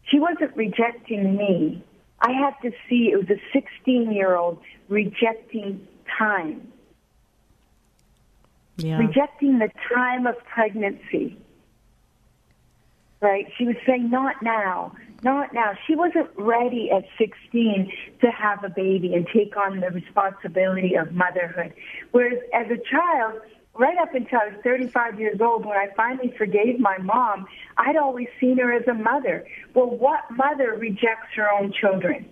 she 0.04 0.18
wasn't 0.18 0.56
rejecting 0.56 1.36
me. 1.36 1.84
I 2.20 2.32
had 2.32 2.54
to 2.62 2.70
see 2.88 3.10
it 3.12 3.16
was 3.16 3.30
a 3.30 3.40
16 3.52 4.12
year 4.12 4.36
old 4.36 4.58
rejecting 4.88 5.86
time 6.18 6.70
yeah. 8.82 8.98
rejecting 8.98 9.58
the 9.58 9.70
time 9.92 10.26
of 10.26 10.36
pregnancy. 10.44 11.36
Right? 13.20 13.46
She 13.58 13.64
was 13.64 13.76
saying, 13.86 14.10
not 14.10 14.42
now, 14.42 14.94
not 15.22 15.52
now. 15.52 15.72
She 15.86 15.94
wasn't 15.94 16.30
ready 16.36 16.90
at 16.90 17.04
16 17.18 17.92
to 18.20 18.30
have 18.30 18.64
a 18.64 18.68
baby 18.68 19.14
and 19.14 19.26
take 19.32 19.56
on 19.56 19.80
the 19.80 19.90
responsibility 19.90 20.94
of 20.94 21.12
motherhood. 21.12 21.72
Whereas 22.12 22.38
as 22.54 22.66
a 22.70 22.76
child, 22.76 23.40
right 23.74 23.98
up 23.98 24.14
until 24.14 24.40
I 24.40 24.48
was 24.48 24.60
35 24.62 25.20
years 25.20 25.40
old, 25.40 25.64
when 25.64 25.76
I 25.76 25.88
finally 25.96 26.32
forgave 26.36 26.78
my 26.78 26.98
mom, 26.98 27.46
I'd 27.76 27.96
always 27.96 28.28
seen 28.40 28.58
her 28.58 28.72
as 28.72 28.86
a 28.88 28.94
mother. 28.94 29.46
Well, 29.74 29.90
what 29.90 30.30
mother 30.30 30.76
rejects 30.78 31.34
her 31.36 31.50
own 31.50 31.72
children? 31.72 32.26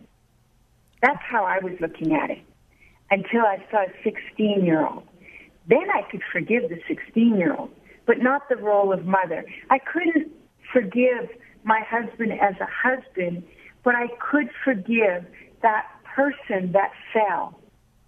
That's 1.02 1.22
how 1.22 1.44
I 1.44 1.58
was 1.58 1.74
looking 1.80 2.14
at 2.14 2.30
it 2.30 2.40
until 3.10 3.42
I 3.42 3.64
saw 3.70 3.82
a 3.82 3.92
16 4.02 4.64
year 4.64 4.86
old 4.86 5.04
then 5.68 5.90
I 5.94 6.02
could 6.10 6.22
forgive 6.32 6.68
the 6.70 6.80
16 6.88 7.36
year 7.36 7.54
old, 7.54 7.70
but 8.06 8.18
not 8.18 8.48
the 8.48 8.56
role 8.56 8.92
of 8.92 9.04
mother. 9.04 9.44
I 9.70 9.78
couldn't 9.78 10.32
forgive 10.72 11.28
my 11.68 11.80
husband 11.80 12.32
as 12.32 12.54
a 12.60 12.66
husband, 12.66 13.44
but 13.84 13.94
I 13.94 14.08
could 14.18 14.48
forgive 14.64 15.24
that 15.62 15.86
person 16.02 16.72
that 16.72 16.92
fell 17.12 17.60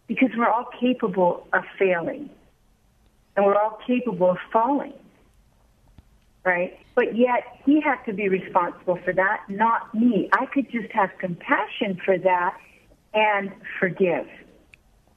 because 0.09 0.31
we're 0.37 0.49
all 0.49 0.69
capable 0.81 1.47
of 1.53 1.63
failing 1.79 2.31
and 3.37 3.45
we're 3.45 3.55
all 3.55 3.79
capable 3.87 4.31
of 4.31 4.39
falling. 4.51 4.95
Right? 6.43 6.79
But 6.95 7.17
yet 7.17 7.45
he 7.67 7.83
had 7.83 8.03
to 8.07 8.15
be 8.15 8.31
responsible 8.31 8.99
for 9.05 9.13
that, 9.13 9.43
not 9.51 9.95
me. 9.95 10.31
I 10.33 10.47
could 10.47 10.71
just 10.71 10.91
have 10.93 11.11
compassion 11.19 12.01
for 12.03 12.17
that 12.17 12.57
and 13.13 13.53
forgive. 13.79 14.27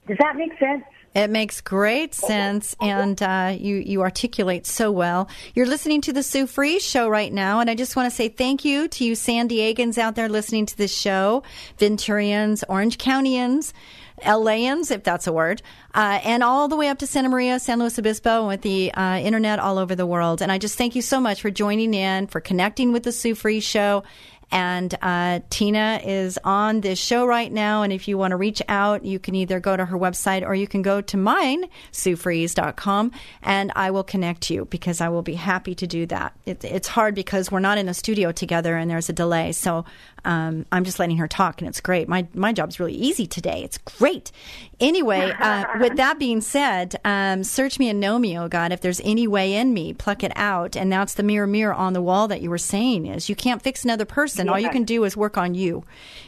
Does 0.06 0.18
that 0.20 0.36
make 0.36 0.52
sense? 0.60 0.84
It 1.16 1.30
makes 1.30 1.61
great 1.61 2.16
sense, 2.16 2.76
and 2.82 3.22
uh, 3.22 3.55
you 3.57 3.76
you 3.76 4.01
articulate 4.01 4.66
so 4.66 4.91
well. 4.91 5.30
You're 5.53 5.68
listening 5.68 6.01
to 6.01 6.14
the 6.14 6.24
Sue 6.24 6.47
Fries 6.47 6.84
Show 6.84 7.07
right 7.07 7.32
now, 7.32 7.59
and 7.59 7.70
I 7.70 7.76
just 7.76 7.95
want 7.95 8.09
to 8.09 8.16
say 8.16 8.30
thank 8.30 8.66
you 8.66 8.88
to 8.88 9.05
you 9.05 9.14
San 9.14 9.47
Diegans 9.47 9.99
out 9.99 10.16
there 10.16 10.28
listening 10.28 10.66
to 10.66 10.78
this 10.78 10.95
show, 10.95 11.43
Venturians, 11.78 12.64
Orange 12.68 12.97
Countyans. 12.97 13.74
LAans, 14.22 14.91
if 14.91 15.03
that's 15.03 15.28
a 15.28 15.34
word, 15.34 15.61
uh, 15.93 16.20
and 16.24 16.43
all 16.43 16.68
the 16.68 16.76
way 16.76 16.88
up 16.88 16.99
to 16.99 17.07
Santa 17.07 17.30
Maria, 17.30 17.59
San 17.59 17.80
Luis 17.80 17.97
Obispo, 17.97 18.47
with 18.47 18.61
the 18.61 18.93
uh, 18.93 19.18
internet 19.18 19.59
all 19.59 19.78
over 19.78 19.95
the 19.95 20.05
world. 20.05 20.41
And 20.41 20.51
I 20.51 20.59
just 20.59 20.78
thank 20.78 20.95
you 20.95 21.01
so 21.01 21.20
much 21.20 21.41
for 21.41 21.51
joining 21.51 21.93
in, 21.93 22.28
for 22.28 22.39
connecting 22.39 22.93
with 22.93 23.03
the 23.03 23.11
Sue 23.11 23.36
Fries 23.36 23.64
Show, 23.64 24.03
And 24.52 24.96
uh, 25.02 25.39
Tina 25.50 26.00
is 26.04 26.39
on 26.44 26.82
this 26.82 27.00
show 27.00 27.26
right 27.26 27.52
now. 27.52 27.84
And 27.84 27.91
if 27.91 28.08
you 28.08 28.18
want 28.18 28.32
to 28.32 28.38
reach 28.38 28.62
out, 28.68 29.06
you 29.06 29.20
can 29.20 29.36
either 29.36 29.60
go 29.60 29.76
to 29.76 29.86
her 29.86 29.98
website 29.98 30.46
or 30.46 30.54
you 30.56 30.68
can 30.68 30.82
go 30.82 31.02
to 31.02 31.18
mine, 31.18 31.66
SueFries.com, 31.91 33.12
and 33.41 33.72
I 33.76 33.91
will 33.91 34.04
connect 34.04 34.50
you 34.50 34.66
because 34.66 35.02
I 35.02 35.10
will 35.10 35.22
be 35.22 35.36
happy 35.36 35.76
to 35.76 35.88
do 35.88 36.06
that. 36.08 36.36
It, 36.46 36.64
it's 36.64 36.88
hard 36.88 37.16
because 37.16 37.52
we're 37.52 37.60
not 37.60 37.78
in 37.78 37.86
the 37.86 37.94
studio 37.94 38.32
together 38.32 38.76
and 38.76 38.89
there's 38.89 39.10
a 39.10 39.14
delay. 39.14 39.52
So 39.52 39.86
um, 40.26 40.65
I'm 40.71 40.84
just 40.84 40.99
letting 40.99 41.17
her 41.17 41.28
talk, 41.28 41.61
and 41.61 41.67
it's 41.67 41.82
great. 41.82 42.07
My 42.07 42.28
my 42.34 42.53
job's 42.53 42.80
really 42.80 42.93
easy 42.93 43.28
today. 43.28 43.63
It's 43.63 43.78
great. 43.78 44.32
Anyway, 44.80 45.32
uh, 45.39 45.65
with 45.80 45.97
that 45.97 46.19
being 46.19 46.41
said, 46.41 46.95
um, 47.05 47.43
search 47.43 47.80
me 47.80 47.89
and 47.89 47.99
know 47.99 48.19
me, 48.19 48.38
oh 48.38 48.47
God. 48.47 48.71
If 48.71 48.82
there's 48.82 49.01
any 49.03 49.28
way 49.28 49.53
in 49.53 49.74
me, 49.74 49.93
pluck 49.93 50.24
it 50.24 50.32
out. 50.36 50.76
And 50.76 50.91
that's 50.91 51.13
the 51.13 51.24
mirror, 51.24 51.47
mirror 51.47 51.74
on 51.74 51.93
the 51.93 52.01
wall 52.01 52.28
that 52.28 52.41
you 52.41 52.49
were 52.49 52.57
saying 52.57 53.05
is 53.05 53.30
you 53.30 53.36
can't 53.36 53.61
fix 53.61 53.84
another 53.84 54.05
person. 54.05 54.49
All 54.49 54.59
you 54.59 54.69
can 54.69 54.84
do 54.84 55.03
is 55.03 55.17
work 55.17 55.38
on 55.38 55.55
you. 55.55 55.84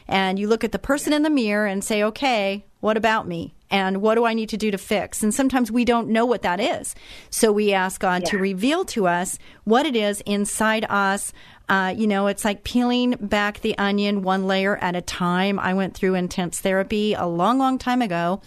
And 0.07 0.37
you 0.37 0.47
look 0.47 0.63
at 0.63 0.71
the 0.71 0.79
person 0.79 1.13
in 1.13 1.23
the 1.23 1.29
mirror 1.29 1.65
and 1.65 1.83
say, 1.83 2.03
okay, 2.03 2.65
what 2.85 2.97
about 2.97 3.27
me? 3.27 3.55
And 3.71 3.99
what 3.99 4.13
do 4.13 4.25
I 4.25 4.35
need 4.35 4.49
to 4.49 4.57
do 4.57 4.69
to 4.69 4.77
fix? 4.77 5.23
And 5.23 5.33
sometimes 5.33 5.71
we 5.71 5.85
don't 5.85 6.09
know 6.09 6.23
what 6.23 6.43
that 6.43 6.59
is. 6.59 6.93
So 7.31 7.51
we 7.51 7.73
ask 7.73 7.99
God 7.99 8.21
yeah. 8.21 8.29
to 8.29 8.37
reveal 8.37 8.85
to 8.85 9.07
us 9.07 9.39
what 9.63 9.87
it 9.87 9.95
is 9.95 10.21
inside 10.21 10.85
us. 10.87 11.33
Uh, 11.67 11.95
you 11.97 12.05
know, 12.05 12.27
it's 12.27 12.45
like 12.45 12.63
peeling 12.63 13.15
back 13.19 13.61
the 13.61 13.75
onion 13.79 14.21
one 14.21 14.45
layer 14.45 14.77
at 14.77 14.95
a 14.95 15.01
time. 15.01 15.57
I 15.57 15.73
went 15.73 15.95
through 15.95 16.13
intense 16.13 16.59
therapy 16.59 17.15
a 17.15 17.25
long, 17.25 17.57
long 17.57 17.79
time 17.79 18.03
ago, 18.03 18.41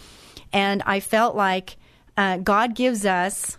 and 0.53 0.85
I 0.87 1.01
felt 1.01 1.35
like 1.35 1.77
uh, 2.17 2.37
God 2.37 2.77
gives 2.77 3.05
us 3.05 3.59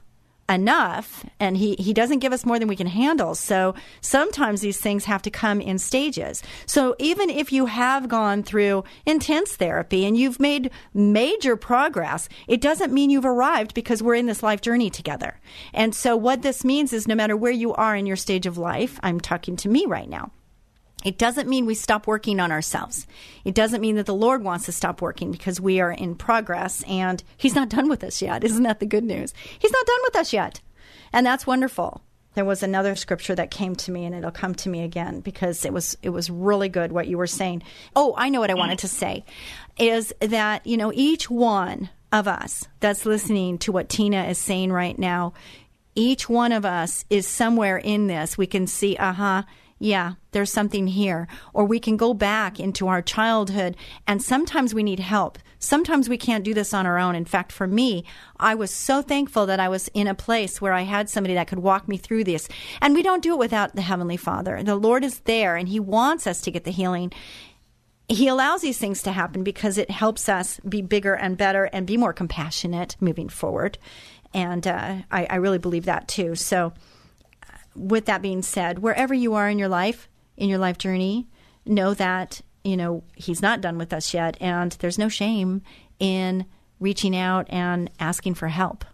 enough 0.50 1.26
and 1.39 1.56
he, 1.56 1.76
he 1.76 1.93
doesn't 1.93 2.20
give 2.20 2.34
us 2.34 2.45
more 2.45 2.60
than 2.60 2.68
we 2.68 2.76
can 2.76 2.88
handle. 2.88 3.36
So 3.36 3.76
sometimes 4.02 4.62
these 4.62 4.80
things 4.80 5.06
have 5.06 5.22
to 5.22 5.30
come 5.30 5.62
in 5.62 5.78
stages. 5.78 6.41
So 6.66 6.95
even 7.00 7.30
if 7.30 7.52
you 7.52 7.68
have 7.68 8.10
gone 8.10 8.43
through 8.43 8.84
intense 9.06 9.56
therapy 9.56 10.06
and 10.06 10.18
you've 10.18 10.39
made 10.39 10.72
major 10.93 11.56
progress, 11.56 12.28
it 12.47 12.62
doesn't 12.62 12.93
mean 12.93 13.10
you've 13.10 13.26
arrived 13.26 13.74
because 13.74 14.02
we're 14.02 14.16
in 14.16 14.26
this 14.26 14.43
life 14.43 14.62
journey 14.62 14.89
together. 14.89 15.39
And 15.74 15.93
so 15.93 16.18
what 16.18 16.41
this 16.41 16.66
means 16.66 16.93
is 16.93 17.08
no 17.08 17.16
matter 17.16 17.38
where 17.38 17.52
you 17.52 17.74
are 17.76 17.95
in 17.95 18.06
your 18.06 18.16
stage 18.16 18.45
of 18.45 18.58
life, 18.58 19.00
I'm 19.04 19.20
talking 19.20 19.56
to 19.58 19.70
me 19.70 19.86
right 19.86 20.10
now. 20.10 20.32
It 21.06 21.18
doesn't 21.18 21.47
mean 21.47 21.66
we 21.66 21.76
stop 21.76 22.08
working 22.08 22.39
on 22.39 22.52
ourselves. 22.52 23.08
It 23.45 23.56
doesn't 23.56 23.82
mean 23.82 23.95
that 23.95 24.06
the 24.06 24.14
Lord 24.14 24.43
wants 24.43 24.66
to 24.66 24.72
stop 24.72 25.02
working 25.02 25.32
because 25.32 25.62
we 25.62 25.80
are 25.80 25.91
in 25.91 26.16
progress 26.16 26.84
and 26.88 27.24
He's 27.38 27.56
not 27.56 27.70
done 27.70 27.89
with 27.89 28.04
us 28.04 28.22
yet. 28.22 28.43
Isn't 28.43 28.64
that 28.64 28.80
the 28.80 28.86
good 28.86 29.04
news? 29.04 29.34
He's 29.58 29.72
not 29.72 29.86
done 29.86 30.00
with 30.04 30.16
us 30.18 30.34
yet. 30.34 30.60
And 31.14 31.26
that's 31.26 31.47
wonderful. 31.47 32.02
There 32.36 32.45
was 32.45 32.64
another 32.64 32.95
scripture 32.95 33.36
that 33.36 33.50
came 33.50 33.76
to 33.78 33.91
me 33.91 34.06
and 34.06 34.14
it'll 34.14 34.32
come 34.32 34.54
to 34.56 34.70
me 34.70 34.84
again 34.84 35.22
because 35.22 35.66
it 35.66 35.74
was 35.74 35.97
it 36.04 36.10
was 36.10 36.30
really 36.30 36.70
good 36.70 36.91
what 36.91 37.08
you 37.08 37.18
were 37.18 37.28
saying. 37.28 37.64
Oh, 37.95 38.14
I 38.18 38.30
know 38.30 38.39
what 38.39 38.52
I 38.52 38.56
wanted 38.56 38.80
to 38.80 38.88
say 38.88 39.26
is 39.80 40.14
that, 40.22 40.66
you 40.68 40.78
know, 40.78 40.91
each 40.93 41.30
one 41.30 41.89
of 42.12 42.28
us 42.28 42.68
that's 42.80 43.06
listening 43.06 43.58
to 43.60 43.72
what 43.72 43.89
Tina 43.89 44.26
is 44.26 44.38
saying 44.38 44.72
right 44.72 44.97
now, 44.97 45.34
each 45.95 46.30
one 46.30 46.52
of 46.52 46.66
us 46.66 47.04
is 47.10 47.28
somewhere 47.28 47.78
in 47.78 48.08
this. 48.08 48.38
We 48.38 48.47
can 48.47 48.68
see, 48.68 48.95
uh-huh, 48.95 49.43
yeah, 49.80 50.15
there's 50.32 50.51
something 50.51 50.88
here. 50.88 51.27
Or 51.53 51.63
we 51.63 51.80
can 51.80 51.95
go 51.95 52.13
back 52.13 52.59
into 52.59 52.88
our 52.88 53.01
childhood 53.01 53.77
and 54.05 54.21
sometimes 54.21 54.73
we 54.73 54.84
need 54.84 54.99
help. 54.99 55.39
Sometimes 55.57 56.09
we 56.09 56.17
can't 56.17 56.43
do 56.43 56.53
this 56.53 56.73
on 56.73 56.86
our 56.86 56.99
own. 56.99 57.15
In 57.15 57.25
fact, 57.25 57.51
for 57.51 57.65
me, 57.65 58.03
I 58.38 58.55
was 58.55 58.71
so 58.71 59.01
thankful 59.01 59.45
that 59.45 59.59
I 59.59 59.69
was 59.69 59.89
in 59.93 60.07
a 60.07 60.15
place 60.15 60.61
where 60.61 60.73
I 60.73 60.82
had 60.82 61.09
somebody 61.09 61.34
that 61.34 61.47
could 61.47 61.59
walk 61.59 61.88
me 61.88 61.97
through 61.97 62.25
this. 62.25 62.47
And 62.82 62.93
we 62.93 63.03
don't 63.03 63.23
do 63.23 63.34
it 63.34 63.39
without 63.39 63.75
the 63.75 63.82
Heavenly 63.82 64.17
Father. 64.17 64.61
The 64.61 64.75
Lord 64.75 65.03
is 65.03 65.21
there 65.21 65.55
and 65.55 65.69
He 65.69 65.80
wants 65.80 66.27
us 66.27 66.41
to 66.41 66.51
get 66.51 66.65
the 66.65 66.71
healing. 66.71 67.11
He 68.09 68.27
allows 68.27 68.61
these 68.61 68.77
things 68.77 69.01
to 69.03 69.11
happen 69.11 69.43
because 69.43 69.77
it 69.77 69.91
helps 69.91 70.27
us 70.27 70.59
be 70.67 70.82
bigger 70.82 71.13
and 71.13 71.38
better 71.38 71.65
and 71.65 71.88
be 71.88 71.95
more 71.95 72.13
compassionate 72.13 72.97
moving 72.99 73.30
forward. 73.30 73.77
And 74.34 74.67
uh, 74.67 74.95
I, 75.11 75.25
I 75.25 75.36
really 75.36 75.57
believe 75.57 75.86
that 75.86 76.07
too. 76.07 76.36
So, 76.36 76.73
with 77.80 78.05
that 78.05 78.21
being 78.21 78.41
said, 78.41 78.80
wherever 78.80 79.13
you 79.13 79.34
are 79.36 79.49
in 79.49 79.57
your 79.57 79.69
life, 79.69 80.09
in 80.38 80.49
your 80.49 80.59
life 80.59 80.77
journey, 80.77 81.27
know 81.65 81.93
that, 81.93 82.41
you 82.63 82.75
know, 82.75 83.03
he's 83.15 83.41
not 83.41 83.61
done 83.61 83.77
with 83.77 83.93
us 83.93 84.13
yet. 84.13 84.38
And 84.39 84.73
there's 84.73 84.97
no 84.99 85.09
shame 85.09 85.61
in 85.99 86.45
reaching 86.80 87.15
out 87.15 87.47
and 87.49 87.89
asking 87.99 88.36
for 88.36 88.49
help. 88.49 88.86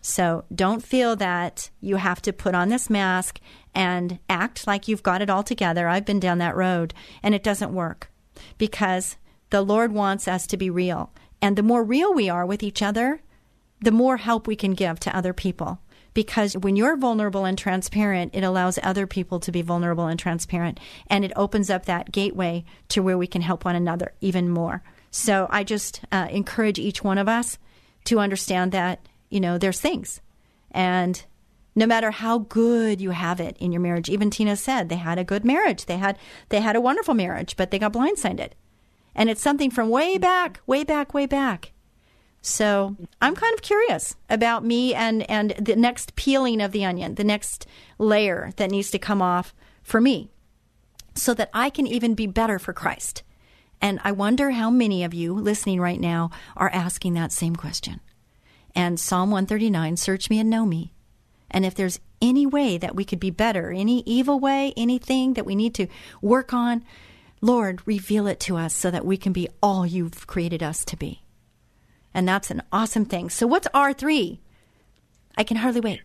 So 0.00 0.44
don't 0.54 0.84
feel 0.84 1.16
that 1.16 1.70
you 1.80 1.96
have 1.96 2.22
to 2.22 2.32
put 2.32 2.54
on 2.54 2.68
this 2.68 2.88
mask 2.88 3.40
and 3.74 4.18
act 4.28 4.66
like 4.66 4.88
you've 4.88 5.02
got 5.02 5.20
it 5.20 5.30
all 5.30 5.42
together. 5.42 5.88
I've 5.88 6.06
been 6.06 6.20
down 6.20 6.38
that 6.38 6.56
road 6.56 6.94
and 7.22 7.34
it 7.34 7.42
doesn't 7.42 7.74
work 7.74 8.10
because 8.56 9.16
the 9.50 9.62
Lord 9.62 9.92
wants 9.92 10.26
us 10.26 10.46
to 10.48 10.56
be 10.56 10.70
real. 10.70 11.12
And 11.42 11.56
the 11.56 11.62
more 11.62 11.84
real 11.84 12.14
we 12.14 12.28
are 12.28 12.46
with 12.46 12.62
each 12.62 12.82
other, 12.82 13.20
the 13.80 13.92
more 13.92 14.16
help 14.16 14.46
we 14.46 14.56
can 14.56 14.72
give 14.72 14.98
to 15.00 15.16
other 15.16 15.32
people 15.32 15.80
because 16.16 16.56
when 16.56 16.76
you're 16.76 16.96
vulnerable 16.96 17.44
and 17.44 17.58
transparent, 17.58 18.34
it 18.34 18.42
allows 18.42 18.78
other 18.82 19.06
people 19.06 19.38
to 19.38 19.52
be 19.52 19.60
vulnerable 19.60 20.06
and 20.06 20.18
transparent. 20.18 20.80
And 21.08 21.26
it 21.26 21.32
opens 21.36 21.68
up 21.68 21.84
that 21.84 22.10
gateway 22.10 22.64
to 22.88 23.02
where 23.02 23.18
we 23.18 23.26
can 23.26 23.42
help 23.42 23.66
one 23.66 23.76
another 23.76 24.14
even 24.22 24.48
more. 24.48 24.82
So 25.10 25.46
I 25.50 25.62
just 25.62 26.00
uh, 26.10 26.28
encourage 26.30 26.78
each 26.78 27.04
one 27.04 27.18
of 27.18 27.28
us 27.28 27.58
to 28.06 28.18
understand 28.18 28.72
that, 28.72 29.06
you 29.28 29.40
know, 29.40 29.58
there's 29.58 29.78
things. 29.78 30.22
And 30.70 31.22
no 31.74 31.84
matter 31.84 32.10
how 32.10 32.38
good 32.38 32.98
you 32.98 33.10
have 33.10 33.38
it 33.38 33.58
in 33.58 33.70
your 33.70 33.82
marriage, 33.82 34.08
even 34.08 34.30
Tina 34.30 34.56
said 34.56 34.88
they 34.88 34.96
had 34.96 35.18
a 35.18 35.24
good 35.24 35.44
marriage. 35.44 35.84
They 35.84 35.98
had 35.98 36.18
they 36.48 36.62
had 36.62 36.76
a 36.76 36.80
wonderful 36.80 37.12
marriage, 37.12 37.58
but 37.58 37.70
they 37.70 37.78
got 37.78 37.92
blindsided. 37.92 38.52
And 39.14 39.28
it's 39.28 39.42
something 39.42 39.70
from 39.70 39.90
way 39.90 40.16
back, 40.16 40.60
way 40.66 40.82
back, 40.82 41.12
way 41.12 41.26
back. 41.26 41.72
So 42.46 42.94
I'm 43.20 43.34
kind 43.34 43.54
of 43.54 43.60
curious 43.60 44.14
about 44.30 44.64
me 44.64 44.94
and, 44.94 45.28
and 45.28 45.50
the 45.58 45.74
next 45.74 46.14
peeling 46.14 46.60
of 46.60 46.70
the 46.70 46.84
onion, 46.84 47.16
the 47.16 47.24
next 47.24 47.66
layer 47.98 48.52
that 48.54 48.70
needs 48.70 48.92
to 48.92 49.00
come 49.00 49.20
off 49.20 49.52
for 49.82 50.00
me 50.00 50.30
so 51.16 51.34
that 51.34 51.50
I 51.52 51.70
can 51.70 51.88
even 51.88 52.14
be 52.14 52.28
better 52.28 52.60
for 52.60 52.72
Christ. 52.72 53.24
And 53.80 53.98
I 54.04 54.12
wonder 54.12 54.52
how 54.52 54.70
many 54.70 55.02
of 55.02 55.12
you 55.12 55.34
listening 55.34 55.80
right 55.80 55.98
now 55.98 56.30
are 56.56 56.70
asking 56.72 57.14
that 57.14 57.32
same 57.32 57.56
question. 57.56 57.98
And 58.76 59.00
Psalm 59.00 59.32
139 59.32 59.96
search 59.96 60.30
me 60.30 60.38
and 60.38 60.48
know 60.48 60.64
me. 60.64 60.92
And 61.50 61.66
if 61.66 61.74
there's 61.74 61.98
any 62.22 62.46
way 62.46 62.78
that 62.78 62.94
we 62.94 63.04
could 63.04 63.20
be 63.20 63.30
better, 63.30 63.72
any 63.72 64.04
evil 64.06 64.38
way, 64.38 64.72
anything 64.76 65.34
that 65.34 65.46
we 65.46 65.56
need 65.56 65.74
to 65.74 65.88
work 66.22 66.52
on, 66.52 66.84
Lord, 67.40 67.82
reveal 67.86 68.28
it 68.28 68.38
to 68.40 68.56
us 68.56 68.72
so 68.72 68.88
that 68.92 69.04
we 69.04 69.16
can 69.16 69.32
be 69.32 69.48
all 69.60 69.84
you've 69.84 70.28
created 70.28 70.62
us 70.62 70.84
to 70.84 70.96
be 70.96 71.25
and 72.16 72.26
that's 72.26 72.50
an 72.50 72.62
awesome 72.72 73.04
thing. 73.04 73.28
So, 73.28 73.46
what's 73.46 73.68
R3? 73.68 74.38
I 75.36 75.44
can 75.44 75.58
hardly 75.58 75.82
wait. 75.82 76.00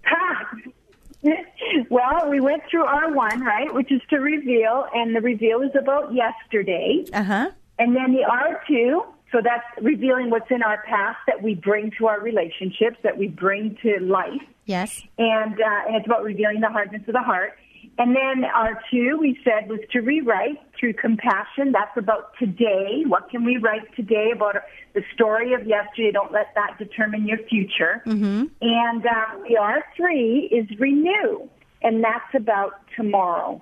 well, 1.90 2.30
we 2.30 2.42
went 2.42 2.64
through 2.70 2.84
R1, 2.84 3.40
right, 3.40 3.74
which 3.74 3.90
is 3.94 4.02
to 4.10 4.18
reveal, 4.18 4.86
and 4.94 5.16
the 5.16 5.22
reveal 5.22 5.62
is 5.62 5.72
about 5.74 6.14
yesterday. 6.14 7.06
Uh 7.14 7.24
huh. 7.24 7.52
And 7.80 7.96
then 7.96 8.12
the 8.12 8.26
R2, 8.30 9.06
so 9.32 9.40
that's 9.42 9.64
revealing 9.82 10.30
what's 10.30 10.52
in 10.52 10.62
our 10.62 10.84
past 10.86 11.18
that 11.28 11.42
we 11.42 11.56
bring 11.56 11.92
to 11.98 12.08
our 12.08 12.20
relationships, 12.20 12.98
that 13.04 13.18
we 13.18 13.30
bring 13.30 13.78
to 13.82 13.98
life. 14.02 14.42
Yes. 14.66 15.02
And, 15.18 15.54
uh, 15.54 15.88
and 15.88 15.96
it's 15.96 16.06
about 16.06 16.24
revealing 16.24 16.60
the 16.60 16.70
hardness 16.70 17.04
of 17.08 17.14
the 17.14 17.22
heart. 17.22 17.58
And 17.98 18.16
then 18.16 18.46
our 18.46 18.82
two, 18.90 19.18
we 19.20 19.38
said, 19.44 19.70
was 19.70 19.80
to 19.92 20.00
rewrite 20.00 20.60
through 20.80 20.94
compassion. 20.94 21.72
That's 21.72 21.96
about 21.98 22.32
today. 22.40 23.04
What 23.06 23.30
can 23.30 23.44
we 23.44 23.58
write 23.58 23.96
today 23.96 24.32
about 24.34 24.56
the 24.94 25.04
story 25.14 25.54
of 25.54 25.68
yesterday? 25.68 26.12
Don't 26.12 26.32
let 26.32 26.54
that 26.56 26.78
determine 26.80 27.28
your 27.28 27.38
future. 27.50 28.02
Mm-hmm. 28.06 28.46
And 28.62 29.06
uh, 29.06 29.44
the 29.48 29.58
R3 29.60 30.52
is 30.52 30.80
renew, 30.80 31.48
and 31.84 32.04
that's 32.04 32.34
about 32.34 32.82
tomorrow. 32.96 33.62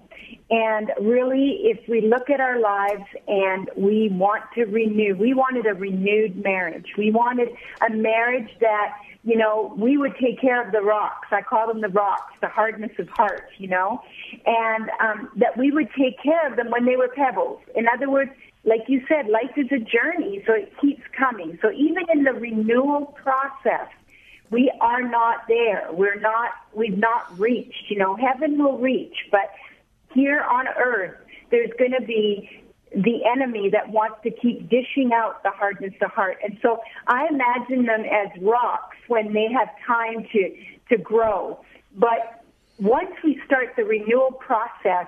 And 0.52 0.92
really, 1.02 1.62
if 1.64 1.88
we 1.88 2.02
look 2.02 2.30
at 2.30 2.40
our 2.40 2.60
lives 2.60 3.06
and 3.28 3.70
we 3.76 4.10
want 4.10 4.44
to 4.56 4.66
renew, 4.66 5.16
we 5.16 5.34
wanted 5.34 5.66
a 5.66 5.74
renewed 5.74 6.44
marriage. 6.44 6.88
We 6.98 7.12
wanted 7.12 7.50
a 7.88 7.92
marriage 7.92 8.50
that 8.62 8.96
you 9.24 9.36
know, 9.36 9.74
we 9.78 9.98
would 9.98 10.16
take 10.16 10.40
care 10.40 10.66
of 10.66 10.72
the 10.72 10.82
rocks. 10.82 11.28
I 11.32 11.42
call 11.42 11.68
them 11.68 11.82
the 11.82 11.90
rocks, 11.90 12.34
the 12.42 12.48
hardness 12.48 12.92
of 13.00 13.10
heart, 13.10 13.50
you 13.58 13.68
know, 13.68 14.02
and 14.46 14.90
um, 15.02 15.30
that 15.36 15.58
we 15.58 15.72
would 15.72 15.90
take 15.98 16.22
care 16.22 16.50
of 16.50 16.56
them 16.56 16.72
when 16.72 16.86
they 16.86 16.96
were 16.96 17.10
pebbles. 17.10 17.60
In 17.76 17.86
other 17.94 18.10
words, 18.10 18.32
like 18.64 18.82
you 18.88 19.02
said, 19.08 19.28
life 19.28 19.52
is 19.58 19.68
a 19.72 19.80
journey, 19.80 20.44
so 20.46 20.54
it 20.54 20.72
keeps 20.80 21.02
coming. 21.18 21.60
So 21.62 21.72
even 21.72 22.04
in 22.14 22.24
the 22.24 22.34
renewal 22.34 23.14
process, 23.22 23.88
we 24.52 24.72
are 24.82 25.02
not 25.02 25.48
there. 25.48 25.88
We're 25.92 26.20
not, 26.20 26.52
we've 26.74 26.98
not 26.98 27.38
reached, 27.38 27.90
you 27.90 27.98
know, 27.98 28.16
heaven 28.16 28.62
will 28.62 28.78
reach, 28.78 29.16
but 29.32 29.52
here 30.14 30.42
on 30.42 30.68
earth, 30.68 31.16
there's 31.52 31.72
going 31.78 31.92
to 31.92 32.02
be 32.02 32.50
the 32.92 33.22
enemy 33.26 33.70
that 33.72 33.90
wants 33.90 34.18
to 34.24 34.32
keep 34.32 34.70
dishing 34.70 35.12
out 35.14 35.44
the 35.44 35.52
hardness 35.52 35.94
of 36.02 36.12
heart. 36.12 36.38
And 36.44 36.58
so 36.62 36.80
I 37.08 37.28
imagine 37.30 37.86
them 37.86 38.02
as 38.02 38.42
rocks 38.42 38.98
when 39.08 39.34
they 39.34 39.48
have 39.52 39.70
time 39.86 40.26
to, 40.32 40.56
to 40.90 40.98
grow. 40.98 41.60
But 41.96 42.44
once 42.80 43.12
we 43.24 43.40
start 43.46 43.74
the 43.76 43.84
renewal 43.84 44.32
process, 44.32 45.08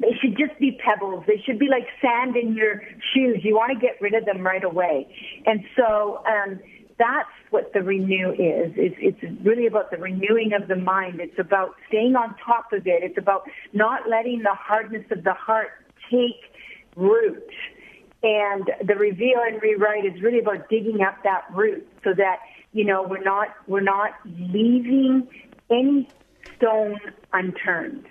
they 0.00 0.10
should 0.20 0.36
just 0.36 0.58
be 0.58 0.78
pebbles. 0.84 1.24
They 1.26 1.40
should 1.46 1.58
be 1.58 1.68
like 1.68 1.86
sand 2.02 2.36
in 2.36 2.54
your 2.54 2.82
shoes. 3.14 3.38
You 3.42 3.54
want 3.54 3.72
to 3.72 3.78
get 3.78 4.00
rid 4.00 4.14
of 4.14 4.24
them 4.24 4.42
right 4.42 4.64
away. 4.64 5.14
And 5.46 5.64
so 5.76 6.22
um, 6.26 6.60
that's 6.98 7.30
what 7.50 7.72
the 7.72 7.82
renew 7.82 8.32
is. 8.32 8.72
It's, 8.76 8.96
it's 8.98 9.44
really 9.44 9.66
about 9.66 9.90
the 9.90 9.96
renewing 9.96 10.52
of 10.52 10.68
the 10.68 10.76
mind. 10.76 11.20
It's 11.20 11.38
about 11.38 11.76
staying 11.88 12.16
on 12.16 12.34
top 12.44 12.72
of 12.72 12.86
it. 12.86 13.02
It's 13.02 13.18
about 13.18 13.48
not 13.72 14.08
letting 14.08 14.40
the 14.40 14.54
hardness 14.54 15.04
of 15.10 15.24
the 15.24 15.32
heart 15.32 15.70
take 16.10 16.42
root. 16.96 17.48
And 18.22 18.70
the 18.82 18.94
reveal 18.94 19.38
and 19.46 19.60
rewrite 19.60 20.06
is 20.06 20.20
really 20.22 20.38
about 20.38 20.68
digging 20.68 21.02
up 21.02 21.22
that 21.24 21.44
root 21.52 21.86
so 22.02 22.14
that, 22.14 22.38
you 22.72 22.84
know, 22.84 23.02
we're 23.02 23.22
not, 23.22 23.48
we're 23.66 23.80
not 23.80 24.12
leaving 24.24 25.28
any 25.70 26.08
stone 26.56 26.98
unturned 27.32 28.06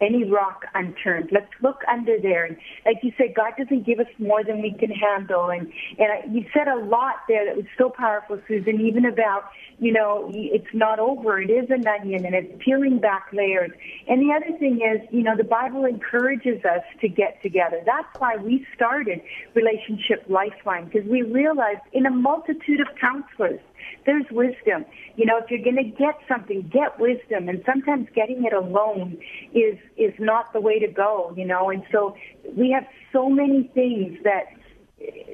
any 0.00 0.24
rock 0.24 0.64
unturned. 0.74 1.30
Let's 1.32 1.50
look 1.62 1.82
under 1.88 2.18
there. 2.20 2.44
And 2.44 2.56
like 2.84 2.96
you 3.02 3.12
said, 3.18 3.34
God 3.34 3.52
doesn't 3.58 3.84
give 3.84 4.00
us 4.00 4.06
more 4.18 4.42
than 4.44 4.62
we 4.62 4.72
can 4.72 4.90
handle. 4.90 5.50
And, 5.50 5.72
and 5.98 6.12
I, 6.12 6.26
you 6.30 6.44
said 6.54 6.68
a 6.68 6.78
lot 6.78 7.16
there 7.28 7.44
that 7.44 7.56
was 7.56 7.66
so 7.76 7.90
powerful, 7.90 8.40
Susan, 8.48 8.80
even 8.80 9.04
about, 9.04 9.44
you 9.78 9.92
know, 9.92 10.30
it's 10.32 10.72
not 10.74 10.98
over. 10.98 11.40
It 11.40 11.50
is 11.50 11.70
an 11.70 11.86
onion 11.86 12.24
and 12.24 12.34
it's 12.34 12.52
peeling 12.64 12.98
back 12.98 13.28
layers. 13.32 13.70
And 14.08 14.20
the 14.20 14.34
other 14.34 14.56
thing 14.58 14.80
is, 14.80 15.06
you 15.10 15.22
know, 15.22 15.36
the 15.36 15.44
Bible 15.44 15.84
encourages 15.84 16.64
us 16.64 16.82
to 17.00 17.08
get 17.08 17.42
together. 17.42 17.80
That's 17.84 18.08
why 18.18 18.36
we 18.36 18.66
started 18.74 19.20
Relationship 19.54 20.24
Lifeline 20.28 20.86
because 20.86 21.08
we 21.08 21.22
realized 21.22 21.80
in 21.92 22.06
a 22.06 22.10
multitude 22.10 22.80
of 22.80 22.88
counselors, 23.00 23.60
there's 24.06 24.26
wisdom. 24.30 24.84
You 25.16 25.26
know, 25.26 25.38
if 25.38 25.50
you're 25.50 25.62
going 25.62 25.76
to 25.76 25.90
get 25.98 26.18
something, 26.28 26.70
get 26.72 26.98
wisdom. 26.98 27.48
And 27.48 27.62
sometimes 27.66 28.08
getting 28.14 28.44
it 28.44 28.52
alone 28.52 29.18
is 29.54 29.78
is 29.96 30.14
not 30.18 30.52
the 30.52 30.60
way 30.60 30.78
to 30.78 30.88
go. 30.88 31.32
You 31.36 31.46
know, 31.46 31.70
and 31.70 31.82
so 31.92 32.14
we 32.56 32.70
have 32.70 32.84
so 33.12 33.28
many 33.28 33.70
things 33.74 34.18
that 34.24 34.44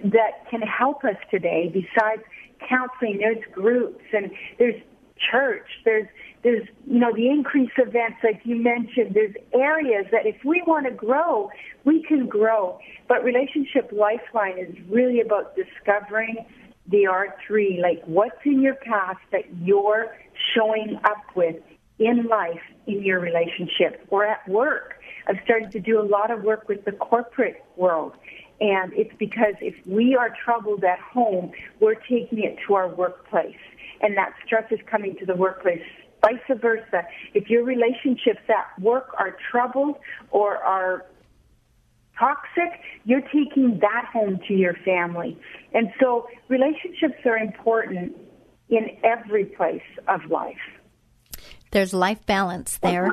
that 0.04 0.48
can 0.50 0.62
help 0.62 1.04
us 1.04 1.16
today. 1.30 1.70
Besides 1.72 2.22
counseling, 2.68 3.18
there's 3.18 3.44
groups 3.52 4.04
and 4.12 4.30
there's 4.58 4.80
church. 5.30 5.68
There's 5.84 6.06
there's 6.42 6.66
you 6.86 6.98
know 6.98 7.12
the 7.14 7.28
increase 7.28 7.70
events 7.76 8.18
like 8.22 8.40
you 8.44 8.56
mentioned. 8.56 9.14
There's 9.14 9.34
areas 9.54 10.06
that 10.12 10.26
if 10.26 10.36
we 10.44 10.62
want 10.66 10.86
to 10.86 10.92
grow, 10.92 11.50
we 11.84 12.02
can 12.02 12.26
grow. 12.26 12.78
But 13.08 13.24
relationship 13.24 13.90
lifeline 13.92 14.58
is 14.58 14.74
really 14.88 15.20
about 15.20 15.56
discovering 15.56 16.46
the 16.88 17.04
R3, 17.04 17.80
like 17.80 18.02
what's 18.04 18.38
in 18.44 18.60
your 18.60 18.74
past 18.74 19.18
that 19.32 19.44
you're 19.62 20.16
showing 20.54 20.98
up 21.04 21.24
with 21.34 21.56
in 21.98 22.26
life, 22.26 22.60
in 22.86 23.02
your 23.02 23.20
relationship, 23.20 24.06
or 24.10 24.24
at 24.24 24.46
work. 24.48 24.94
I've 25.26 25.38
started 25.44 25.72
to 25.72 25.80
do 25.80 26.00
a 26.00 26.06
lot 26.06 26.30
of 26.30 26.42
work 26.42 26.68
with 26.68 26.84
the 26.84 26.92
corporate 26.92 27.64
world. 27.76 28.12
And 28.60 28.92
it's 28.94 29.14
because 29.18 29.54
if 29.60 29.74
we 29.86 30.14
are 30.14 30.34
troubled 30.44 30.84
at 30.84 30.98
home, 30.98 31.52
we're 31.80 31.94
taking 31.94 32.42
it 32.42 32.56
to 32.66 32.74
our 32.74 32.88
workplace. 32.88 33.56
And 34.00 34.16
that 34.16 34.34
stress 34.44 34.70
is 34.70 34.80
coming 34.90 35.16
to 35.16 35.26
the 35.26 35.34
workplace. 35.34 35.82
Vice 36.22 36.58
versa. 36.60 37.04
If 37.34 37.50
your 37.50 37.64
relationships 37.64 38.40
at 38.48 38.82
work 38.82 39.14
are 39.18 39.36
troubled 39.50 39.96
or 40.30 40.56
are 40.56 41.04
toxic, 42.18 42.80
you're 43.04 43.22
taking 43.22 43.78
that 43.80 44.06
home 44.12 44.38
to 44.48 44.54
your 44.54 44.74
family. 44.84 45.38
And 45.72 45.92
so 46.00 46.28
relationships 46.48 47.24
are 47.24 47.38
important 47.38 48.16
in 48.68 48.96
every 49.04 49.44
place 49.44 49.82
of 50.08 50.24
life. 50.30 50.56
There's 51.70 51.92
life 51.92 52.24
balance 52.26 52.78
there. 52.78 53.10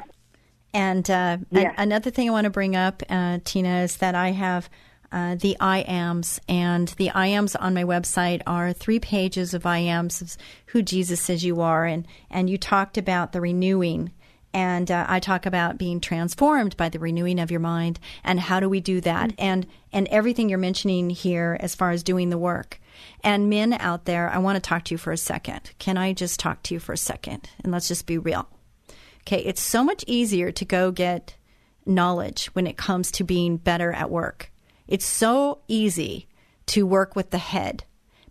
And 0.74 1.10
uh, 1.10 1.38
an- 1.52 1.74
another 1.78 2.10
thing 2.10 2.30
I 2.30 2.32
want 2.32 2.46
to 2.46 2.50
bring 2.50 2.76
up, 2.76 3.04
uh, 3.10 3.40
Tina, 3.44 3.82
is 3.82 3.98
that 3.98 4.16
I 4.16 4.32
have 4.32 4.70
uh, 5.12 5.36
the 5.36 5.56
I 5.60 5.82
ams, 5.82 6.42
and 6.50 6.88
the 6.98 7.12
I 7.12 7.28
ams 7.28 7.56
on 7.56 7.76
my 7.76 7.84
website 7.84 8.42
are 8.48 8.74
three 8.74 9.00
pages 9.00 9.54
of 9.54 9.66
I 9.68 9.78
ams 9.78 10.22
of 10.24 10.36
who 10.68 10.82
Jesus 10.82 11.22
says 11.22 11.46
you 11.46 11.62
are, 11.62 11.86
and 11.86 12.08
and 12.32 12.50
you 12.50 12.58
talked 12.58 12.98
about 12.98 13.32
the 13.32 13.40
renewing 13.40 14.12
and 14.54 14.92
uh, 14.92 15.06
I 15.10 15.20
talk 15.20 15.46
about 15.46 15.78
being 15.78 16.00
transformed 16.00 16.78
by 16.78 16.90
the 16.90 17.00
renewing 17.00 17.40
of 17.40 17.50
your 17.50 17.60
mind 17.60 18.00
and 18.24 18.40
how 18.40 18.60
do 18.60 18.70
we 18.70 18.80
do 18.80 19.02
that 19.02 19.32
mm-hmm. 19.32 19.42
and 19.42 19.68
and 19.92 20.08
everything 20.10 20.50
you're 20.50 20.58
mentioning 20.58 21.10
here 21.10 21.58
as 21.60 21.76
far 21.76 21.92
as 21.92 22.04
doing 22.04 22.30
the 22.30 22.38
work. 22.38 22.80
And 23.24 23.50
men 23.50 23.74
out 23.74 24.06
there, 24.06 24.30
I 24.30 24.38
want 24.38 24.56
to 24.56 24.62
talk 24.62 24.86
to 24.86 24.94
you 24.94 24.98
for 24.98 25.12
a 25.12 25.18
second. 25.18 25.72
Can 25.80 25.98
I 25.98 26.14
just 26.14 26.40
talk 26.40 26.64
to 26.64 26.74
you 26.74 26.80
for 26.80 26.94
a 26.94 26.98
second? 26.98 27.50
And 27.64 27.72
let's 27.72 27.88
just 27.88 28.06
be 28.06 28.18
real. 28.18 28.48
Okay, 29.22 29.40
it's 29.40 29.62
so 29.62 29.84
much 29.84 30.04
easier 30.08 30.52
to 30.52 30.66
go 30.66 30.92
get 30.92 31.36
knowledge 31.86 32.48
when 32.48 32.68
it 32.68 32.78
comes 32.78 33.12
to 33.12 33.24
being 33.24 33.58
better 33.58 33.92
at 33.92 34.10
work. 34.10 34.52
It's 34.88 35.06
so 35.06 35.60
easy 35.68 36.28
to 36.68 36.86
work 36.86 37.16
with 37.16 37.32
the 37.32 37.38
head. 37.38 37.84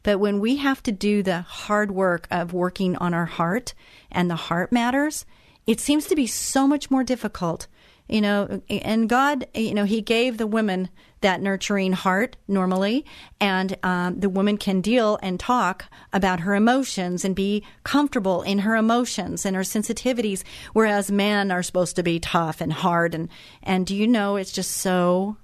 But 0.03 0.19
when 0.19 0.41
we 0.41 0.57
have 0.57 0.83
to 0.85 0.93
do 0.93 1.23
the 1.23 1.43
hard 1.43 1.93
work 1.93 2.27
of 2.31 2.53
working 2.53 2.97
on 2.97 3.15
our 3.15 3.27
heart 3.27 3.73
and 4.11 4.29
the 4.29 4.37
heart 4.37 4.73
matters, 4.73 5.25
it 5.67 5.81
seems 5.81 6.07
to 6.07 6.17
be 6.17 6.27
so 6.27 6.67
much 6.67 6.91
more 6.91 7.05
difficult. 7.05 7.67
You 8.09 8.21
know, 8.21 8.61
and 8.69 9.09
God, 9.09 9.47
you 9.55 9.75
know, 9.75 9.85
He 9.85 10.03
gave 10.03 10.37
the 10.37 10.47
women 10.47 10.91
that 11.21 11.41
nurturing 11.41 11.93
heart 11.93 12.37
normally, 12.49 13.07
and 13.41 13.77
um, 13.85 14.21
the 14.21 14.29
woman 14.29 14.59
can 14.59 14.81
deal 14.81 15.19
and 15.23 15.39
talk 15.39 15.87
about 16.13 16.41
her 16.41 16.55
emotions 16.55 17.25
and 17.25 17.35
be 17.35 17.65
comfortable 17.85 18.43
in 18.43 18.61
her 18.61 18.77
emotions 18.77 19.47
and 19.47 19.57
her 19.57 19.63
sensitivities, 19.63 20.43
whereas 20.73 21.11
men 21.11 21.51
are 21.51 21.63
supposed 21.63 21.97
to 21.97 22.03
be 22.03 22.19
tough 22.21 22.61
and 22.61 22.73
hard. 22.73 23.15
And 23.15 23.29
and 23.63 23.87
do 23.87 23.97
you 23.97 24.07
know, 24.07 24.37
it's 24.37 24.53
just 24.53 24.73
so 24.73 25.37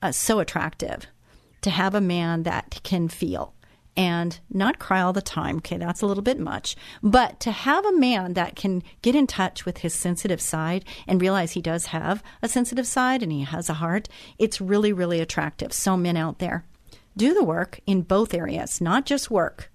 uh, 0.00 0.12
so 0.12 0.38
attractive 0.38 1.06
to 1.62 1.70
have 1.70 1.94
a 1.94 2.00
man 2.00 2.44
that 2.44 2.80
can 2.84 3.08
feel 3.08 3.52
and 3.96 4.38
not 4.50 4.78
cry 4.78 5.00
all 5.00 5.12
the 5.12 5.22
time. 5.22 5.58
Okay, 5.58 5.76
that's 5.76 6.02
a 6.02 6.06
little 6.06 6.22
bit 6.22 6.38
much. 6.38 6.76
But 7.02 7.40
to 7.40 7.50
have 7.50 7.84
a 7.84 7.96
man 7.96 8.34
that 8.34 8.56
can 8.56 8.82
get 9.02 9.14
in 9.14 9.26
touch 9.26 9.64
with 9.64 9.78
his 9.78 9.94
sensitive 9.94 10.40
side 10.40 10.84
and 11.06 11.20
realize 11.20 11.52
he 11.52 11.62
does 11.62 11.86
have 11.86 12.22
a 12.42 12.48
sensitive 12.48 12.86
side 12.86 13.22
and 13.22 13.32
he 13.32 13.42
has 13.42 13.68
a 13.68 13.74
heart, 13.74 14.08
it's 14.38 14.60
really, 14.60 14.92
really 14.92 15.20
attractive. 15.20 15.72
So, 15.72 15.96
men 15.96 16.16
out 16.16 16.38
there, 16.38 16.64
do 17.16 17.32
the 17.32 17.44
work 17.44 17.80
in 17.86 18.02
both 18.02 18.34
areas, 18.34 18.80
not 18.80 19.06
just 19.06 19.30
work. 19.30 19.70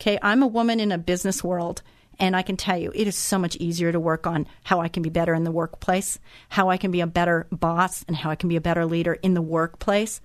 Okay, 0.00 0.18
I'm 0.22 0.42
a 0.42 0.46
woman 0.46 0.80
in 0.80 0.92
a 0.92 0.98
business 0.98 1.44
world. 1.44 1.82
And 2.18 2.34
I 2.34 2.40
can 2.40 2.56
tell 2.56 2.78
you, 2.78 2.92
it 2.94 3.06
is 3.06 3.14
so 3.14 3.38
much 3.38 3.56
easier 3.56 3.92
to 3.92 4.00
work 4.00 4.26
on 4.26 4.46
how 4.64 4.80
I 4.80 4.88
can 4.88 5.02
be 5.02 5.10
better 5.10 5.34
in 5.34 5.44
the 5.44 5.50
workplace, 5.50 6.18
how 6.48 6.70
I 6.70 6.78
can 6.78 6.90
be 6.90 7.02
a 7.02 7.06
better 7.06 7.46
boss, 7.52 8.06
and 8.08 8.16
how 8.16 8.30
I 8.30 8.36
can 8.36 8.48
be 8.48 8.56
a 8.56 8.60
better 8.60 8.86
leader 8.86 9.14
in 9.14 9.34
the 9.34 9.42
workplace. 9.42 10.22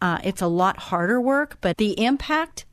Uh, 0.00 0.18
it's 0.24 0.42
a 0.42 0.48
lot 0.48 0.78
harder 0.78 1.20
work, 1.20 1.58
but 1.60 1.76
the 1.76 2.04
impact 2.04 2.64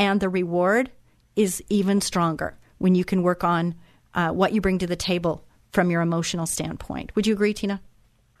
and 0.00 0.18
the 0.18 0.30
reward 0.30 0.90
is 1.36 1.62
even 1.68 2.00
stronger 2.00 2.58
when 2.78 2.94
you 2.94 3.04
can 3.04 3.22
work 3.22 3.44
on 3.44 3.74
uh, 4.14 4.30
what 4.30 4.54
you 4.54 4.60
bring 4.60 4.78
to 4.78 4.86
the 4.86 4.96
table 4.96 5.44
from 5.72 5.90
your 5.90 6.00
emotional 6.00 6.46
standpoint. 6.46 7.14
Would 7.14 7.26
you 7.26 7.34
agree, 7.34 7.52
Tina? 7.52 7.82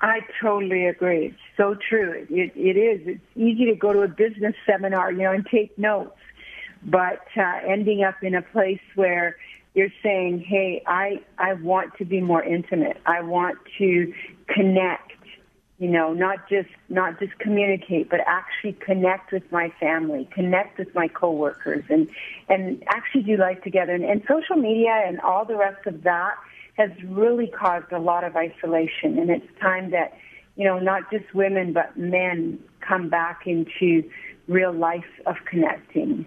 I 0.00 0.20
totally 0.40 0.86
agree. 0.86 1.36
So 1.58 1.76
true. 1.88 2.26
It, 2.30 2.52
it 2.56 2.78
is. 2.78 3.06
It's 3.06 3.36
easy 3.36 3.66
to 3.66 3.74
go 3.74 3.92
to 3.92 4.00
a 4.00 4.08
business 4.08 4.54
seminar, 4.64 5.12
you 5.12 5.18
know, 5.18 5.32
and 5.32 5.46
take 5.46 5.78
notes, 5.78 6.16
but 6.82 7.26
uh, 7.36 7.60
ending 7.68 8.02
up 8.02 8.22
in 8.22 8.34
a 8.34 8.40
place 8.40 8.80
where 8.94 9.36
you're 9.74 9.92
saying, 10.02 10.40
"Hey, 10.48 10.82
I 10.86 11.20
I 11.36 11.52
want 11.52 11.94
to 11.98 12.06
be 12.06 12.22
more 12.22 12.42
intimate. 12.42 12.96
I 13.04 13.20
want 13.20 13.58
to 13.76 14.12
connect 14.48 15.09
you 15.80 15.88
know, 15.88 16.12
not 16.12 16.46
just 16.46 16.68
not 16.90 17.18
just 17.18 17.36
communicate, 17.38 18.10
but 18.10 18.20
actually 18.26 18.74
connect 18.74 19.32
with 19.32 19.50
my 19.50 19.72
family, 19.80 20.28
connect 20.30 20.78
with 20.78 20.94
my 20.94 21.08
coworkers, 21.08 21.82
and 21.88 22.06
and 22.50 22.84
actually 22.88 23.22
do 23.22 23.38
life 23.38 23.62
together. 23.62 23.94
And, 23.94 24.04
and 24.04 24.22
social 24.28 24.56
media 24.56 25.02
and 25.06 25.18
all 25.22 25.46
the 25.46 25.56
rest 25.56 25.86
of 25.86 26.02
that 26.02 26.34
has 26.74 26.90
really 27.06 27.46
caused 27.46 27.90
a 27.92 27.98
lot 27.98 28.24
of 28.24 28.36
isolation. 28.36 29.18
And 29.18 29.30
it's 29.30 29.46
time 29.58 29.90
that 29.92 30.12
you 30.54 30.66
know 30.66 30.78
not 30.78 31.10
just 31.10 31.34
women 31.34 31.72
but 31.72 31.96
men 31.96 32.58
come 32.86 33.08
back 33.08 33.46
into 33.46 34.04
real 34.48 34.74
life 34.74 35.10
of 35.24 35.36
connecting. 35.46 36.26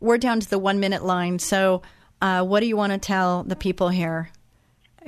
We're 0.00 0.16
down 0.16 0.40
to 0.40 0.48
the 0.48 0.58
one 0.58 0.80
minute 0.80 1.04
line. 1.04 1.40
So, 1.40 1.82
uh, 2.22 2.42
what 2.42 2.60
do 2.60 2.66
you 2.66 2.76
want 2.78 2.94
to 2.94 2.98
tell 2.98 3.42
the 3.42 3.56
people 3.56 3.90
here? 3.90 4.30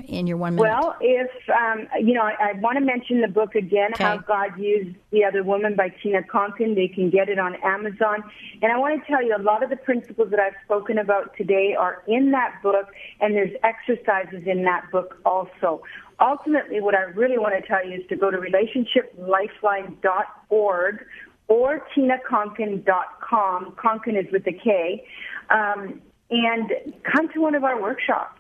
In 0.07 0.26
your 0.26 0.36
one 0.36 0.55
minute? 0.55 0.68
Well, 0.68 0.97
if 1.01 1.30
um, 1.51 1.88
you 2.01 2.14
know, 2.14 2.22
I, 2.22 2.51
I 2.51 2.53
want 2.55 2.78
to 2.78 2.84
mention 2.84 3.20
the 3.20 3.28
book 3.28 3.55
again, 3.55 3.91
okay. 3.95 4.05
"How 4.05 4.18
God 4.18 4.59
Used 4.59 4.97
the 5.11 5.24
Other 5.24 5.43
Woman" 5.43 5.74
by 5.76 5.88
Tina 6.03 6.22
Konkin. 6.22 6.74
They 6.74 6.88
can 6.88 7.11
get 7.11 7.28
it 7.28 7.38
on 7.38 7.55
Amazon. 7.57 8.24
And 8.62 8.72
I 8.72 8.78
want 8.78 8.99
to 9.01 9.07
tell 9.11 9.22
you, 9.22 9.36
a 9.36 9.43
lot 9.43 9.62
of 9.62 9.68
the 9.70 9.76
principles 9.76 10.30
that 10.30 10.41
I've 10.41 10.57
spoken 10.64 10.99
about 10.99 11.36
today 11.36 11.74
are 11.78 12.03
in 12.07 12.30
that 12.32 12.61
book, 12.62 12.88
and 13.20 13.34
there's 13.34 13.55
exercises 13.62 14.47
in 14.47 14.64
that 14.64 14.91
book 14.91 15.18
also. 15.24 15.82
Ultimately, 16.20 16.80
what 16.80 16.95
I 16.95 17.03
really 17.03 17.38
want 17.38 17.55
to 17.61 17.66
tell 17.66 17.86
you 17.86 18.01
is 18.01 18.07
to 18.09 18.16
go 18.16 18.30
to 18.30 18.36
relationshiplifeline.org 18.36 21.07
or 21.49 21.86
tinakonkin.com. 21.97 23.72
Konkin 23.72 24.16
is 24.18 24.26
with 24.30 24.47
a 24.47 24.53
K. 24.53 25.05
Um, 25.49 26.03
and 26.30 26.70
come 27.03 27.28
to 27.32 27.41
one 27.41 27.57
of 27.57 27.64
our 27.64 27.80
workshops 27.80 28.39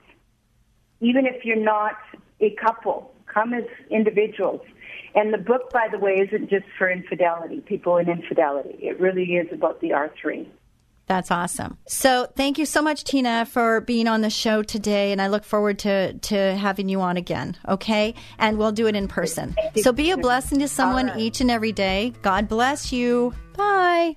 even 1.00 1.26
if 1.26 1.44
you're 1.44 1.56
not 1.56 1.96
a 2.40 2.54
couple, 2.56 3.12
Come 3.32 3.54
as 3.54 3.64
individuals. 3.90 4.60
And 5.14 5.32
the 5.32 5.38
book, 5.38 5.70
by 5.72 5.88
the 5.90 5.98
way, 5.98 6.14
isn't 6.14 6.50
just 6.50 6.66
for 6.78 6.90
infidelity, 6.90 7.60
people 7.60 7.96
in 7.96 8.08
infidelity. 8.08 8.76
It 8.80 9.00
really 9.00 9.34
is 9.34 9.48
about 9.52 9.80
the 9.80 9.90
R3. 9.90 10.46
That's 11.06 11.32
awesome. 11.32 11.76
So 11.88 12.28
thank 12.36 12.56
you 12.56 12.64
so 12.64 12.80
much, 12.80 13.02
Tina, 13.02 13.44
for 13.44 13.80
being 13.80 14.06
on 14.06 14.20
the 14.20 14.30
show 14.30 14.62
today, 14.62 15.10
and 15.10 15.20
I 15.20 15.26
look 15.26 15.42
forward 15.42 15.80
to 15.80 16.12
to 16.12 16.54
having 16.54 16.88
you 16.88 17.00
on 17.00 17.16
again. 17.16 17.56
Okay, 17.68 18.14
and 18.38 18.58
we'll 18.58 18.70
do 18.70 18.86
it 18.86 18.94
in 18.94 19.08
person. 19.08 19.56
So 19.78 19.92
be 19.92 20.12
a 20.12 20.16
blessing 20.16 20.60
to 20.60 20.68
someone 20.68 21.08
right. 21.08 21.18
each 21.18 21.40
and 21.40 21.50
every 21.50 21.72
day. 21.72 22.12
God 22.22 22.48
bless 22.48 22.92
you. 22.92 23.34
Bye. 23.56 24.16